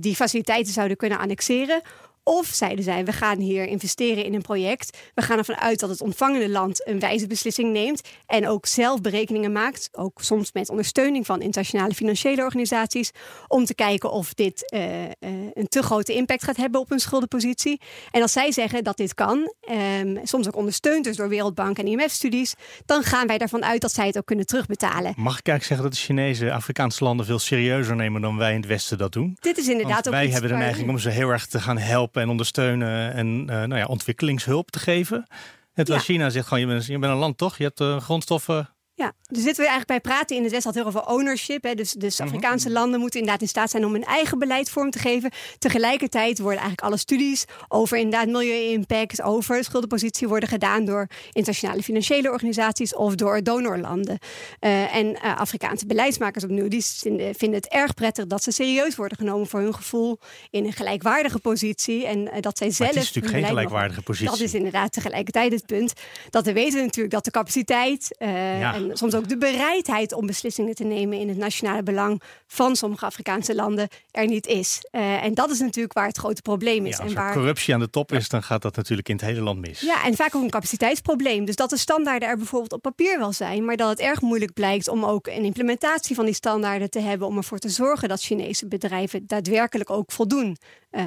die 0.00 0.14
faciliteiten 0.16 0.72
zouden 0.72 0.96
kunnen 0.96 1.04
annexeren? 1.12 1.82
Of 2.28 2.46
zeiden 2.46 2.84
zij, 2.84 3.04
we 3.04 3.12
gaan 3.12 3.38
hier 3.38 3.66
investeren 3.66 4.24
in 4.24 4.34
een 4.34 4.42
project. 4.42 4.98
We 5.14 5.22
gaan 5.22 5.38
ervan 5.38 5.56
uit 5.56 5.80
dat 5.80 5.90
het 5.90 6.00
ontvangende 6.00 6.48
land 6.48 6.88
een 6.88 6.98
wijze 7.00 7.26
beslissing 7.26 7.72
neemt. 7.72 8.00
En 8.26 8.48
ook 8.48 8.66
zelf 8.66 9.00
berekeningen 9.00 9.52
maakt. 9.52 9.88
Ook 9.92 10.18
soms 10.22 10.52
met 10.52 10.68
ondersteuning 10.70 11.26
van 11.26 11.40
internationale 11.40 11.94
financiële 11.94 12.42
organisaties. 12.42 13.10
Om 13.48 13.64
te 13.64 13.74
kijken 13.74 14.10
of 14.10 14.34
dit 14.34 14.70
eh, 14.70 15.04
eh, 15.04 15.10
een 15.54 15.68
te 15.68 15.82
grote 15.82 16.14
impact 16.14 16.44
gaat 16.44 16.56
hebben 16.56 16.80
op 16.80 16.88
hun 16.88 16.98
schuldenpositie. 16.98 17.80
En 18.10 18.22
als 18.22 18.32
zij 18.32 18.52
zeggen 18.52 18.84
dat 18.84 18.96
dit 18.96 19.14
kan, 19.14 19.52
ehm, 19.60 20.16
soms 20.22 20.46
ook 20.46 20.56
ondersteund 20.56 21.04
dus 21.04 21.16
door 21.16 21.28
Wereldbank 21.28 21.78
en 21.78 21.86
IMF-studies. 21.86 22.54
Dan 22.86 23.02
gaan 23.02 23.26
wij 23.26 23.38
ervan 23.38 23.64
uit 23.64 23.80
dat 23.80 23.92
zij 23.92 24.06
het 24.06 24.16
ook 24.18 24.26
kunnen 24.26 24.46
terugbetalen. 24.46 25.14
Mag 25.16 25.38
ik 25.38 25.46
eigenlijk 25.48 25.62
zeggen 25.64 25.82
dat 25.82 25.92
de 25.92 25.98
Chinese 26.00 26.52
Afrikaanse 26.52 27.04
landen 27.04 27.26
veel 27.26 27.38
serieuzer 27.38 27.96
nemen 27.96 28.20
dan 28.20 28.36
wij 28.36 28.50
in 28.52 28.56
het 28.60 28.66
Westen 28.66 28.98
dat 28.98 29.12
doen? 29.12 29.36
Dit 29.40 29.58
is 29.58 29.68
inderdaad 29.68 29.94
Want 29.94 30.06
ook 30.06 30.12
wij 30.12 30.28
hebben 30.28 30.42
de 30.50 30.56
waar- 30.56 30.64
neiging 30.64 30.88
om 30.88 30.98
ze 30.98 31.10
heel 31.10 31.28
erg 31.30 31.46
te 31.46 31.60
gaan 31.60 31.78
helpen 31.78 32.14
en 32.22 32.28
ondersteunen 32.28 33.12
en 33.12 33.44
eh, 33.48 33.56
nou 33.56 33.76
ja, 33.76 33.84
ontwikkelingshulp 33.84 34.70
te 34.70 34.78
geven. 34.78 35.26
Het 35.72 35.88
was 35.88 35.96
Ja. 35.96 36.02
China 36.02 36.30
zegt 36.30 36.46
gewoon, 36.46 36.60
je 36.60 36.66
bent, 36.66 36.86
je 36.86 36.98
bent 36.98 37.12
een 37.12 37.18
land 37.18 37.38
toch? 37.38 37.56
Je 37.56 37.64
hebt 37.64 37.80
eh, 37.80 38.00
grondstoffen. 38.00 38.68
Ja, 38.98 39.12
dus 39.28 39.42
zitten 39.42 39.64
we 39.64 39.70
eigenlijk 39.70 40.02
bij 40.02 40.12
praten 40.12 40.36
in 40.36 40.42
het 40.42 40.52
West 40.52 40.66
altijd 40.66 40.84
heel 40.84 40.94
over 40.94 41.10
ownership. 41.14 41.62
Hè. 41.64 41.74
Dus, 41.74 41.92
dus 41.92 42.18
Mhm. 42.18 42.28
Afrikaanse 42.28 42.70
landen 42.70 43.00
moeten 43.00 43.18
inderdaad 43.20 43.42
in 43.42 43.48
staat 43.48 43.70
zijn 43.70 43.84
om 43.84 43.92
hun 43.92 44.04
eigen 44.04 44.38
beleid 44.38 44.70
vorm 44.70 44.90
te 44.90 44.98
geven. 44.98 45.30
Tegelijkertijd 45.58 46.38
worden 46.38 46.58
eigenlijk 46.60 46.88
alle 46.88 46.96
studies 46.96 47.44
over 47.68 47.96
inderdaad 47.98 48.26
milieu-impact, 48.28 49.22
over 49.22 49.64
schuldenpositie 49.64 50.28
worden 50.28 50.48
gedaan 50.48 50.84
door 50.84 51.06
internationale 51.32 51.82
financiële 51.82 52.30
organisaties 52.30 52.94
of 52.94 53.14
door 53.14 53.42
donorlanden. 53.42 54.18
Eh, 54.60 54.94
en 54.94 55.14
eh, 55.20 55.36
Afrikaanse 55.36 55.86
beleidsmakers 55.86 56.44
opnieuw, 56.44 56.68
die 56.68 56.84
vinden, 56.84 57.52
het 57.52 57.68
erg 57.68 57.94
prettig 57.94 58.26
dat 58.26 58.42
ze 58.42 58.50
serieus 58.50 58.96
worden 58.96 59.18
genomen 59.18 59.46
voor 59.46 59.60
hun 59.60 59.74
gevoel 59.74 60.18
in 60.50 60.64
een 60.64 60.72
gelijkwaardige 60.72 61.38
positie. 61.38 62.06
En 62.06 62.30
eh, 62.32 62.40
dat 62.40 62.58
zij 62.58 62.70
zelf. 62.70 62.88
het 62.90 62.98
is 62.98 63.04
natuurlijk 63.06 63.32
geen 63.34 63.42
mogen- 63.42 63.56
gelijkwaardige 63.56 64.02
positie. 64.02 64.30
Dat 64.30 64.40
is 64.40 64.54
inderdaad 64.54 64.92
tegelijkertijd 64.92 65.52
het 65.52 65.66
punt. 65.66 65.92
Dat 66.30 66.44
we 66.44 66.52
weten 66.52 66.80
natuurlijk 66.84 67.14
dat 67.14 67.24
de 67.24 67.30
capaciteit 67.30 68.16
Ja. 68.18 68.74
en 68.74 68.85
soms 68.92 69.14
ook 69.14 69.28
de 69.28 69.38
bereidheid 69.38 70.12
om 70.12 70.26
beslissingen 70.26 70.74
te 70.74 70.84
nemen 70.84 71.18
in 71.18 71.28
het 71.28 71.36
nationale 71.36 71.82
belang 71.82 72.22
van 72.46 72.76
sommige 72.76 73.06
Afrikaanse 73.06 73.54
landen 73.54 73.88
er 74.10 74.26
niet 74.26 74.46
is. 74.46 74.86
Eh, 74.90 75.24
en 75.24 75.34
dat 75.34 75.50
is 75.50 75.58
natuurlijk 75.58 75.94
waar 75.94 76.06
het 76.06 76.18
grote 76.18 76.42
probleem 76.42 76.86
is. 76.86 76.96
Ja, 76.96 77.02
als 77.02 77.12
en 77.12 77.16
er 77.16 77.22
waar, 77.22 77.32
corruptie 77.32 77.74
aan 77.74 77.80
de 77.80 77.90
top 77.90 78.12
is, 78.12 78.28
dan 78.28 78.42
gaat 78.42 78.62
dat 78.62 78.76
natuurlijk 78.76 79.08
in 79.08 79.14
het 79.14 79.24
hele 79.24 79.40
land 79.40 79.60
mis. 79.60 79.80
ja, 79.80 80.04
en 80.04 80.14
vaak 80.14 80.34
ook 80.34 80.42
een 80.42 80.50
capaciteitsprobleem. 80.50 81.44
Dus 81.44 81.56
dat 81.56 81.70
de 81.70 81.76
standaarden 81.76 82.28
er 82.28 82.36
bijvoorbeeld 82.36 82.72
op 82.72 82.82
papier 82.82 83.18
wel 83.18 83.32
zijn, 83.32 83.64
maar 83.64 83.76
dat 83.76 83.88
het 83.88 84.00
erg 84.00 84.20
moeilijk 84.20 84.52
blijkt 84.52 84.88
om 84.88 85.04
ook 85.04 85.26
een 85.26 85.44
implementatie 85.44 86.14
van 86.14 86.24
die 86.24 86.34
standaarden 86.34 86.90
te 86.90 87.00
hebben 87.00 87.28
om 87.28 87.36
ervoor 87.36 87.58
te 87.58 87.68
zorgen 87.68 88.08
dat 88.08 88.22
Chinese 88.22 88.68
bedrijven 88.68 89.26
daadwerkelijk 89.26 89.90
ook 89.90 90.12
voldoen 90.12 90.56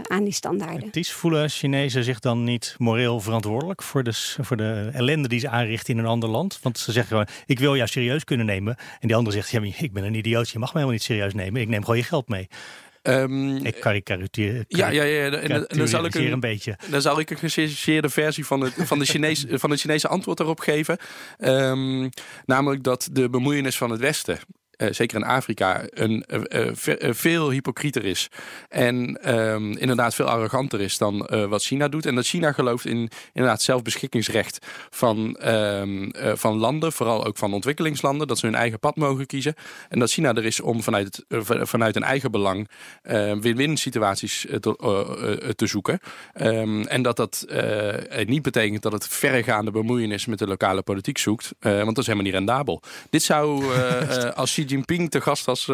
aan 0.07 0.23
die 0.23 0.33
standaarden. 0.33 0.89
Ties, 0.91 1.11
voelen 1.11 1.49
Chinezen 1.49 2.03
zich 2.03 2.19
dan 2.19 2.43
niet 2.43 2.75
moreel 2.77 3.19
verantwoordelijk 3.19 3.83
voor 3.83 4.03
de, 4.03 4.13
voor 4.41 4.57
de 4.57 4.89
ellende 4.93 5.27
die 5.27 5.39
ze 5.39 5.49
aanrichten 5.49 5.93
in 5.93 5.99
een 5.99 6.05
ander 6.05 6.29
land? 6.29 6.59
Want 6.61 6.77
ze 6.77 6.91
zeggen 6.91 7.11
gewoon, 7.11 7.27
ik 7.45 7.59
wil 7.59 7.75
jou 7.75 7.87
serieus 7.87 8.23
kunnen 8.23 8.45
nemen. 8.45 8.75
En 8.99 9.07
die 9.07 9.15
andere 9.15 9.35
zegt, 9.35 9.49
ja, 9.49 9.61
ik 9.77 9.93
ben 9.93 10.03
een 10.03 10.15
idioot, 10.15 10.49
je 10.49 10.59
mag 10.59 10.67
me 10.67 10.73
helemaal 10.73 10.97
niet 10.97 11.03
serieus 11.03 11.33
nemen. 11.33 11.61
Ik 11.61 11.67
neem 11.67 11.81
gewoon 11.81 11.97
je 11.97 12.03
geld 12.03 12.27
mee. 12.27 12.47
Ehm, 13.01 13.55
Ik 13.55 13.79
karikatuur, 13.79 14.65
ja, 14.67 14.89
ja, 14.89 15.03
ja. 15.03 15.31
En, 15.31 15.65
dan 15.67 15.87
zal 15.87 16.05
ik 16.05 16.15
een, 16.15 16.31
een, 16.31 16.39
beetje. 16.39 16.77
Dan 16.89 17.01
zal 17.01 17.19
ik 17.19 17.29
een 17.29 17.37
gechargeerde 17.37 18.09
versie 18.09 18.45
van 18.45 18.61
het, 18.61 18.73
van, 18.77 18.99
de 18.99 19.05
Chinees, 19.05 19.45
van 19.49 19.69
het 19.69 19.79
Chinese 19.79 20.07
antwoord 20.07 20.37
daarop 20.37 20.59
geven. 20.59 20.97
Ehm, 21.37 22.09
namelijk 22.45 22.83
dat 22.83 23.09
de 23.11 23.29
bemoeienis 23.29 23.77
van 23.77 23.91
het 23.91 23.99
Westen. 23.99 24.39
Eh, 24.79 24.87
zeker 24.91 25.17
in 25.17 25.23
Afrika, 25.23 25.83
een, 25.89 26.23
eh, 26.27 26.67
eh, 26.67 26.71
ve- 26.75 27.13
veel 27.13 27.49
hypocrieter 27.49 28.05
is. 28.05 28.27
En 28.69 29.21
ehm, 29.23 29.71
inderdaad 29.71 30.15
veel 30.15 30.25
arroganter 30.25 30.81
is 30.81 30.97
dan 30.97 31.29
wat 31.49 31.63
China 31.63 31.87
doet. 31.87 32.05
En 32.05 32.15
dat 32.15 32.25
China 32.25 32.51
gelooft 32.51 32.85
in 32.85 33.09
inderdaad 33.33 33.61
zelfbeschikkingsrecht 33.61 34.65
van, 34.89 35.35
ehm, 35.35 36.09
eh, 36.09 36.31
van 36.35 36.57
landen, 36.57 36.91
vooral 36.91 37.25
ook 37.25 37.37
van 37.37 37.53
ontwikkelingslanden, 37.53 38.27
dat 38.27 38.37
ze 38.37 38.45
hun 38.45 38.55
eigen 38.55 38.79
pad 38.79 38.95
mogen 38.95 39.25
kiezen. 39.25 39.53
En 39.89 39.99
dat 39.99 40.11
China 40.11 40.33
er 40.33 40.45
is 40.45 40.61
om 40.61 40.83
vanuit, 40.83 41.23
het, 41.27 41.45
vanuit 41.69 41.95
een 41.95 42.03
eigen 42.03 42.31
belang 42.31 42.69
eh, 43.01 43.33
win-win 43.41 43.77
situaties 43.77 44.45
te, 44.59 45.53
te 45.55 45.67
zoeken. 45.67 45.99
Ehm, 46.33 46.81
en 46.81 47.01
dat 47.01 47.17
dat 47.17 47.45
niet 48.25 48.41
betekent 48.41 48.81
dat 48.81 48.91
het 48.91 49.07
verregaande 49.07 49.71
bemoeienis 49.71 50.25
met 50.25 50.39
de 50.39 50.47
lokale 50.47 50.81
politiek 50.81 51.17
zoekt. 51.17 51.51
want 51.59 51.85
dat 51.85 51.97
is 51.97 52.05
helemaal 52.05 52.25
niet 52.25 52.33
rendabel. 52.33 52.81
Dit 53.09 53.23
zou, 53.23 53.63
als 54.35 54.51
Xi 54.51 54.68
Jinping 54.69 55.11
te 55.11 55.21
gast 55.21 55.45
was 55.45 55.67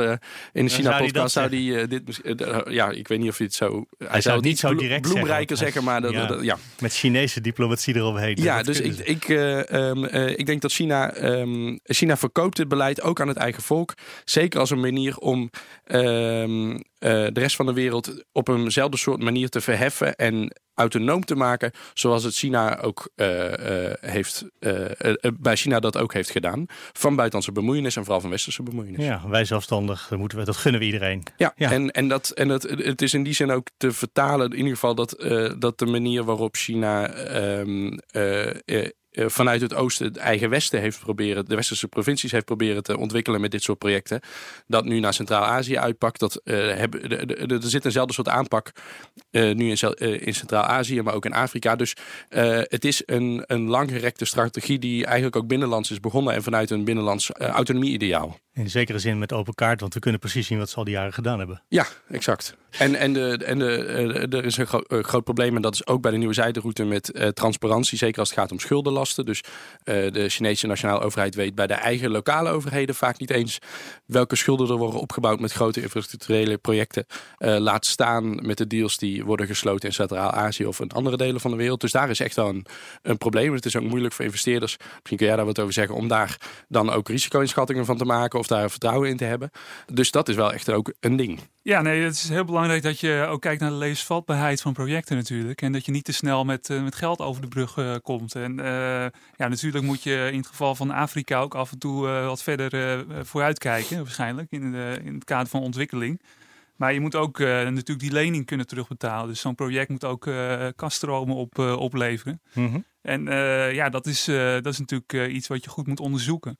in 0.53 0.65
de 0.65 0.71
China-podcast, 0.71 1.33
zou 1.33 1.49
die 1.49 1.87
dit... 1.87 2.21
ja, 2.69 2.89
ik 2.89 3.07
weet 3.07 3.19
niet 3.19 3.29
of 3.29 3.37
hij 3.37 3.45
het 3.45 3.55
zo... 3.55 3.85
Hij, 3.97 4.21
zou 4.21 4.35
het 4.35 4.45
niet 4.45 4.59
zo 4.59 4.75
direct 4.75 5.01
bloemrijker 5.01 5.57
zeggen, 5.57 5.83
maar... 5.83 6.01
Dat, 6.01 6.11
ja, 6.11 6.37
ja. 6.41 6.57
Met 6.79 6.93
Chinese 6.93 7.41
diplomatie 7.41 7.95
eromheen. 7.95 8.37
Ja, 8.41 8.63
dus 8.63 8.79
ik, 8.79 8.97
ik, 8.97 9.27
um, 9.27 10.05
ik 10.05 10.45
denk 10.45 10.61
dat 10.61 10.71
China... 10.71 11.23
Um, 11.23 11.79
China 11.83 12.17
verkoopt 12.17 12.57
dit 12.57 12.67
beleid 12.67 13.01
ook 13.01 13.21
aan 13.21 13.27
het 13.27 13.37
eigen 13.37 13.63
volk. 13.63 13.93
Zeker 14.25 14.59
als 14.59 14.69
een 14.69 14.79
manier 14.79 15.17
om... 15.17 15.49
Um, 15.85 16.71
uh, 16.71 16.79
de 17.05 17.39
rest 17.39 17.55
van 17.55 17.65
de 17.65 17.73
wereld 17.73 18.23
op 18.31 18.47
eenzelfde 18.47 18.97
soort 18.97 19.23
manier 19.23 19.49
te 19.49 19.61
verheffen 19.61 20.15
en 20.15 20.55
autonoom 20.73 21.25
te 21.25 21.35
maken, 21.35 21.71
zoals 21.93 22.23
het 22.23 22.35
China 22.35 22.79
ook 22.79 23.09
uh, 23.15 23.51
uh, 23.51 23.93
heeft, 23.99 24.45
bij 25.39 25.55
China 25.55 25.79
dat 25.79 25.97
ook 25.97 26.13
heeft 26.13 26.29
gedaan. 26.29 26.65
Van 26.93 27.15
buitenlandse 27.15 27.51
bemoeienis 27.51 27.95
en 27.95 28.03
vooral 28.03 28.21
van 28.21 28.29
westerse 28.29 28.63
bemoeienis. 28.63 29.05
Ja, 29.05 29.21
wij 29.27 29.45
zelfstandig, 29.45 30.11
moeten 30.11 30.37
we, 30.37 30.45
dat 30.45 30.57
gunnen 30.57 30.81
we 30.81 30.85
iedereen. 30.85 31.23
Ja, 31.37 31.53
ja. 31.55 31.71
En, 31.71 31.91
en, 31.91 32.07
dat, 32.07 32.29
en 32.29 32.47
dat, 32.47 32.63
het 32.63 33.01
is 33.01 33.13
in 33.13 33.23
die 33.23 33.33
zin 33.33 33.51
ook 33.51 33.67
te 33.77 33.91
vertalen, 33.91 34.51
in 34.51 34.57
ieder 34.57 34.73
geval 34.73 34.95
dat, 34.95 35.15
dat 35.59 35.79
de 35.79 35.85
manier 35.85 36.23
waarop 36.23 36.55
China 36.55 37.17
um, 37.59 37.99
eh, 38.65 38.89
vanuit 39.15 39.61
het 39.61 39.73
oosten 39.73 40.05
het 40.05 40.17
eigen 40.17 40.49
westen 40.49 40.79
heeft 40.79 40.99
proberen, 40.99 41.45
de 41.45 41.55
westerse 41.55 41.87
provincies 41.87 42.31
heeft 42.31 42.45
proberen 42.45 42.83
te 42.83 42.97
ontwikkelen 42.97 43.41
met 43.41 43.51
dit 43.51 43.63
soort 43.63 43.77
projecten. 43.77 44.21
Dat 44.67 44.85
nu 44.85 44.99
naar 44.99 45.13
Centraal-Azië 45.13 45.77
uitpakt. 45.77 46.19
Dat, 46.19 46.41
hebben, 46.43 47.27
er 47.47 47.63
zit 47.63 47.85
eenzelfde 47.85 48.13
soort 48.13 48.27
aanpak 48.27 48.71
uh, 49.31 49.55
nu 49.55 49.71
in, 49.71 49.93
in 50.19 50.33
Centraal-Azië, 50.33 51.01
maar 51.01 51.13
ook 51.13 51.25
in 51.25 51.33
Afrika. 51.33 51.75
Dus 51.75 51.95
het 52.63 52.85
is 52.85 53.03
een, 53.05 53.43
een 53.47 53.67
langgerekte 53.67 54.25
strategie 54.25 54.79
die 54.79 55.05
eigenlijk 55.05 55.35
ook 55.35 55.47
binnenlands 55.47 55.91
is 55.91 55.99
begonnen 55.99 56.33
en 56.33 56.43
vanuit 56.43 56.69
een 56.69 56.83
binnenlands 56.83 57.31
autonomie-ideaal. 57.31 58.39
In 58.55 58.69
zekere 58.69 58.99
zin 58.99 59.19
met 59.19 59.33
open 59.33 59.53
kaart, 59.53 59.79
want 59.79 59.93
we 59.93 59.99
kunnen 59.99 60.19
precies 60.19 60.47
zien 60.47 60.57
wat 60.57 60.69
ze 60.69 60.75
al 60.75 60.83
die 60.83 60.93
jaren 60.93 61.13
gedaan 61.13 61.37
hebben. 61.37 61.61
Ja, 61.67 61.85
exact. 62.09 62.55
En, 62.69 62.95
en, 62.95 63.13
de, 63.13 63.37
en 63.45 63.59
de, 63.59 64.27
er 64.29 64.45
is 64.45 64.57
een 64.57 64.67
groot 65.03 65.23
probleem, 65.23 65.55
en 65.55 65.61
dat 65.61 65.73
is 65.73 65.87
ook 65.87 66.01
bij 66.01 66.11
de 66.11 66.17
nieuwe 66.17 66.33
zijderoute 66.33 66.83
met 66.83 67.31
transparantie, 67.33 67.97
zeker 67.97 68.19
als 68.19 68.29
het 68.29 68.39
gaat 68.39 68.51
om 68.51 68.59
schuldenlast. 68.59 69.25
Dus 69.25 69.41
uh, 69.41 70.11
de 70.11 70.29
Chinese 70.29 70.67
nationale 70.67 70.99
overheid 70.99 71.35
weet 71.35 71.55
bij 71.55 71.67
de 71.67 71.73
eigen 71.73 72.11
lokale 72.11 72.49
overheden 72.49 72.95
vaak 72.95 73.19
niet 73.19 73.29
eens 73.29 73.59
welke 74.05 74.35
schulden 74.35 74.69
er 74.69 74.77
worden 74.77 74.99
opgebouwd 74.99 75.39
met 75.39 75.51
grote 75.51 75.81
infrastructurele 75.81 76.57
projecten. 76.57 77.05
Laat 77.37 77.85
staan 77.85 78.45
met 78.45 78.57
de 78.57 78.67
deals 78.67 78.97
die 78.97 79.25
worden 79.25 79.47
gesloten 79.47 79.89
in 79.89 79.95
Centraal-Azië 79.95 80.65
of 80.65 80.79
in 80.79 80.91
andere 80.91 81.17
delen 81.17 81.41
van 81.41 81.51
de 81.51 81.57
wereld. 81.57 81.81
Dus 81.81 81.91
daar 81.91 82.09
is 82.09 82.19
echt 82.19 82.35
wel 82.35 82.49
een, 82.49 82.65
een 83.01 83.17
probleem. 83.17 83.53
Het 83.53 83.65
is 83.65 83.75
ook 83.75 83.83
moeilijk 83.83 84.13
voor 84.13 84.25
investeerders. 84.25 84.77
Misschien 84.77 85.17
kun 85.17 85.27
jij 85.27 85.35
daar 85.35 85.45
wat 85.45 85.59
over 85.59 85.73
zeggen 85.73 85.95
om 85.95 86.07
daar 86.07 86.37
dan 86.67 86.91
ook 86.91 87.07
risico-inschattingen 87.07 87.85
van 87.85 87.97
te 87.97 88.05
maken 88.05 88.39
daar 88.47 88.69
vertrouwen 88.69 89.09
in 89.09 89.17
te 89.17 89.23
hebben. 89.23 89.51
Dus 89.93 90.11
dat 90.11 90.29
is 90.29 90.35
wel 90.35 90.53
echt 90.53 90.71
ook 90.71 90.93
een 90.99 91.15
ding. 91.15 91.39
Ja, 91.61 91.81
nee, 91.81 92.03
het 92.03 92.13
is 92.13 92.29
heel 92.29 92.45
belangrijk 92.45 92.83
dat 92.83 92.99
je 92.99 93.25
ook 93.29 93.41
kijkt 93.41 93.61
naar 93.61 93.69
de 93.69 93.75
levensvatbaarheid 93.75 94.61
van 94.61 94.73
projecten 94.73 95.15
natuurlijk. 95.15 95.61
En 95.61 95.71
dat 95.71 95.85
je 95.85 95.91
niet 95.91 96.05
te 96.05 96.13
snel 96.13 96.43
met, 96.43 96.69
uh, 96.69 96.83
met 96.83 96.95
geld 96.95 97.19
over 97.19 97.41
de 97.41 97.47
brug 97.47 97.77
uh, 97.77 97.95
komt. 98.01 98.35
En 98.35 98.59
uh, 98.59 98.65
ja, 99.35 99.47
natuurlijk 99.47 99.85
moet 99.85 100.03
je 100.03 100.29
in 100.31 100.37
het 100.37 100.47
geval 100.47 100.75
van 100.75 100.91
Afrika 100.91 101.39
ook 101.39 101.55
af 101.55 101.71
en 101.71 101.79
toe 101.79 102.07
wat 102.07 102.43
verder 102.43 103.05
vooruitkijken, 103.25 103.97
waarschijnlijk, 103.97 104.51
in, 104.51 104.71
de, 104.71 104.99
in 105.03 105.13
het 105.13 105.23
kader 105.23 105.47
van 105.47 105.61
ontwikkeling. 105.61 106.21
Maar 106.75 106.93
je 106.93 106.99
moet 106.99 107.15
ook 107.15 107.39
natuurlijk 107.39 107.99
die 107.99 108.11
lening 108.11 108.45
kunnen 108.45 108.67
terugbetalen. 108.67 109.27
Dus 109.27 109.39
zo'n 109.39 109.55
project 109.55 109.89
moet 109.89 110.05
ook 110.05 110.29
kaststromen 110.75 111.35
op, 111.35 111.59
opleveren. 111.59 112.41
Mm 112.53 112.71
-hmm. 112.71 112.85
En 113.01 113.23
ja, 113.73 113.89
dat 113.89 114.05
is, 114.05 114.25
dat 114.25 114.65
is 114.65 114.79
natuurlijk 114.79 115.31
iets 115.31 115.47
wat 115.47 115.63
je 115.63 115.69
goed 115.69 115.87
moet 115.87 115.99
onderzoeken. 115.99 116.57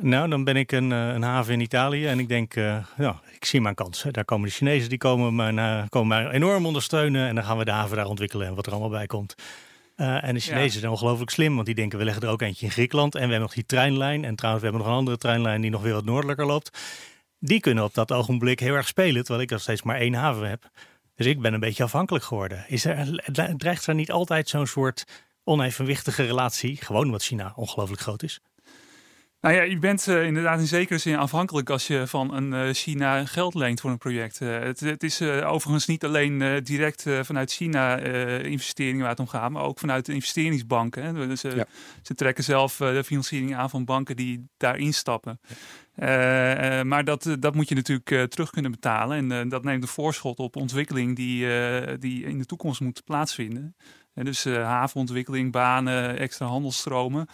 Nou, 0.00 0.28
dan 0.28 0.44
ben 0.44 0.56
ik 0.56 0.72
een, 0.72 0.92
eh, 0.92 1.08
een 1.08 1.22
haven 1.22 1.52
in 1.52 1.60
Italië 1.60 2.06
en 2.06 2.18
ik 2.18 2.28
denk, 2.28 2.56
uh, 2.56 2.84
ja, 2.96 3.20
ik 3.34 3.44
zie 3.44 3.60
mijn 3.60 3.74
kans. 3.74 4.04
Daar 4.10 4.24
komen 4.24 4.48
de 4.48 4.54
Chinezen, 4.54 4.88
die 4.88 4.98
komen 4.98 5.34
mij, 5.34 5.52
uh, 5.52 5.82
komen 5.88 6.08
mij 6.08 6.30
enorm 6.30 6.66
ondersteunen 6.66 7.28
en 7.28 7.34
dan 7.34 7.44
gaan 7.44 7.58
we 7.58 7.64
de 7.64 7.70
haven 7.70 7.96
daar 7.96 8.06
ontwikkelen 8.06 8.46
en 8.46 8.54
wat 8.54 8.66
er 8.66 8.72
allemaal 8.72 8.90
bij 8.90 9.06
komt. 9.06 9.34
Uh, 9.96 10.24
en 10.24 10.34
de 10.34 10.40
Chinezen 10.40 10.80
zijn 10.80 10.92
ongelooflijk 10.92 11.30
slim, 11.30 11.54
want 11.54 11.66
die 11.66 11.74
denken 11.74 11.98
we 11.98 12.04
leggen 12.04 12.22
er 12.22 12.28
ook 12.28 12.42
eentje 12.42 12.66
in 12.66 12.72
Griekenland 12.72 13.14
en 13.14 13.20
we 13.20 13.26
hebben 13.26 13.40
nog 13.40 13.54
die 13.54 13.66
treinlijn 13.66 14.24
en 14.24 14.36
trouwens 14.36 14.64
we 14.64 14.70
hebben 14.70 14.86
nog 14.86 14.96
een 14.96 15.00
andere 15.00 15.18
treinlijn 15.18 15.60
die 15.60 15.70
nog 15.70 15.82
weer 15.82 15.92
wat 15.92 16.04
noordelijker 16.04 16.46
loopt. 16.46 16.78
Die 17.38 17.60
kunnen 17.60 17.84
op 17.84 17.94
dat 17.94 18.12
ogenblik 18.12 18.60
heel 18.60 18.74
erg 18.74 18.86
spelen, 18.86 19.20
terwijl 19.22 19.40
ik 19.40 19.50
nog 19.50 19.60
steeds 19.60 19.82
maar 19.82 19.96
één 19.96 20.14
haven 20.14 20.48
heb. 20.48 20.70
Dus 21.14 21.26
ik 21.26 21.40
ben 21.40 21.54
een 21.54 21.60
beetje 21.60 21.82
afhankelijk 21.84 22.24
geworden. 22.24 22.64
Is 22.68 22.84
er, 22.84 23.22
dreigt 23.56 23.86
er 23.86 23.94
niet 23.94 24.10
altijd 24.10 24.48
zo'n 24.48 24.66
soort 24.66 25.04
onevenwichtige 25.44 26.24
relatie, 26.24 26.76
gewoon 26.76 27.04
omdat 27.04 27.22
China 27.22 27.52
ongelooflijk 27.56 28.00
groot 28.00 28.22
is? 28.22 28.40
Nou 29.40 29.54
ja, 29.54 29.62
je 29.62 29.78
bent 29.78 30.06
uh, 30.06 30.24
inderdaad 30.24 30.58
in 30.58 30.66
zekere 30.66 30.98
zin 30.98 31.16
afhankelijk 31.16 31.70
als 31.70 31.86
je 31.86 32.06
van 32.06 32.34
een 32.34 32.52
uh, 32.52 32.74
China 32.74 33.24
geld 33.24 33.54
leent 33.54 33.80
voor 33.80 33.90
een 33.90 33.98
project. 33.98 34.40
Uh, 34.40 34.58
het, 34.58 34.80
het, 34.80 35.02
is 35.02 35.22
overigens 35.22 35.86
niet 35.86 36.04
alleen 36.04 36.62
direct 36.64 37.06
vanuit 37.22 37.52
China 37.52 37.98
investeringen 38.38 39.00
waar 39.00 39.10
het 39.10 39.20
om 39.20 39.28
gaat, 39.28 39.50
maar 39.50 39.62
ook 39.62 39.78
vanuit 39.78 40.06
de 40.06 40.12
investeringsbanken. 40.12 41.04
Hè. 41.04 41.26
Dus, 41.26 41.42
ja. 41.42 41.66
Ze 42.02 42.14
trekken 42.14 42.44
zelf 42.44 42.76
de 42.76 43.04
financiering 43.04 43.56
aan 43.56 43.70
van 43.70 43.84
banken 43.84 44.16
die 44.16 44.48
daarin 44.56 44.94
stappen. 44.94 45.40
maar 46.88 47.04
dat, 47.04 47.36
dat 47.38 47.54
moet 47.54 47.68
je 47.68 47.74
natuurlijk 47.74 48.30
terug 48.30 48.50
kunnen 48.50 48.70
betalen. 48.70 49.32
En 49.32 49.48
dat 49.48 49.64
neemt 49.64 49.82
een 49.82 49.88
voorschot 49.88 50.38
op 50.38 50.56
ontwikkeling 50.56 51.16
die, 51.16 51.46
die 51.98 52.24
in 52.24 52.38
de 52.38 52.46
toekomst 52.46 52.80
moet 52.80 53.04
plaatsvinden. 53.04 53.76
dus 54.14 54.44
havenontwikkeling, 54.44 55.52
banen, 55.52 56.18
extra 56.18 56.46
handelsstromen. 56.46 57.28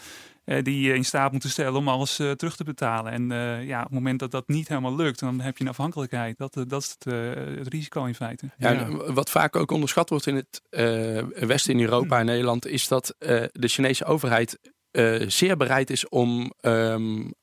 Uh, 0.45 0.63
die 0.63 0.81
je 0.81 0.95
in 0.95 1.05
staat 1.05 1.33
moeten 1.33 1.51
stellen 1.51 1.75
om 1.75 1.89
alles 1.89 2.21
uh, 2.21 2.31
terug 2.31 2.57
te 2.57 2.65
betalen. 2.65 3.13
En 3.13 3.31
uh, 3.31 3.67
ja, 3.67 3.79
op 3.79 3.85
het 3.85 3.95
moment 3.95 4.19
dat 4.19 4.31
dat 4.31 4.49
niet 4.49 4.69
helemaal 4.69 4.97
lukt, 4.97 5.19
dan 5.19 5.41
heb 5.41 5.59
je 5.59 5.65
een 5.65 5.71
afhankelijkheid. 5.71 6.39
Dat, 6.39 6.55
dat 6.69 6.83
is 6.83 6.97
het, 6.99 7.15
het, 7.59 7.69
risico 7.69 8.05
in 8.05 8.15
feite. 8.15 8.51
Ja, 8.57 8.71
ja. 8.71 9.13
Wat 9.13 9.31
vaak 9.31 9.57
ook 9.57 9.71
onderschat 9.71 10.09
wordt 10.09 10.27
in 10.27 10.35
het 10.35 10.63
Westen, 11.47 11.75
in 11.75 11.81
Europa 11.81 12.19
en 12.19 12.27
Nederland, 12.27 12.67
is 12.67 12.89
dat 12.89 13.15
de 13.19 13.51
Chinese 13.69 14.05
overheid 14.05 14.59
zeer 15.27 15.57
bereid 15.57 15.91
is 15.91 16.09
om 16.09 16.53
um, 16.61 17.35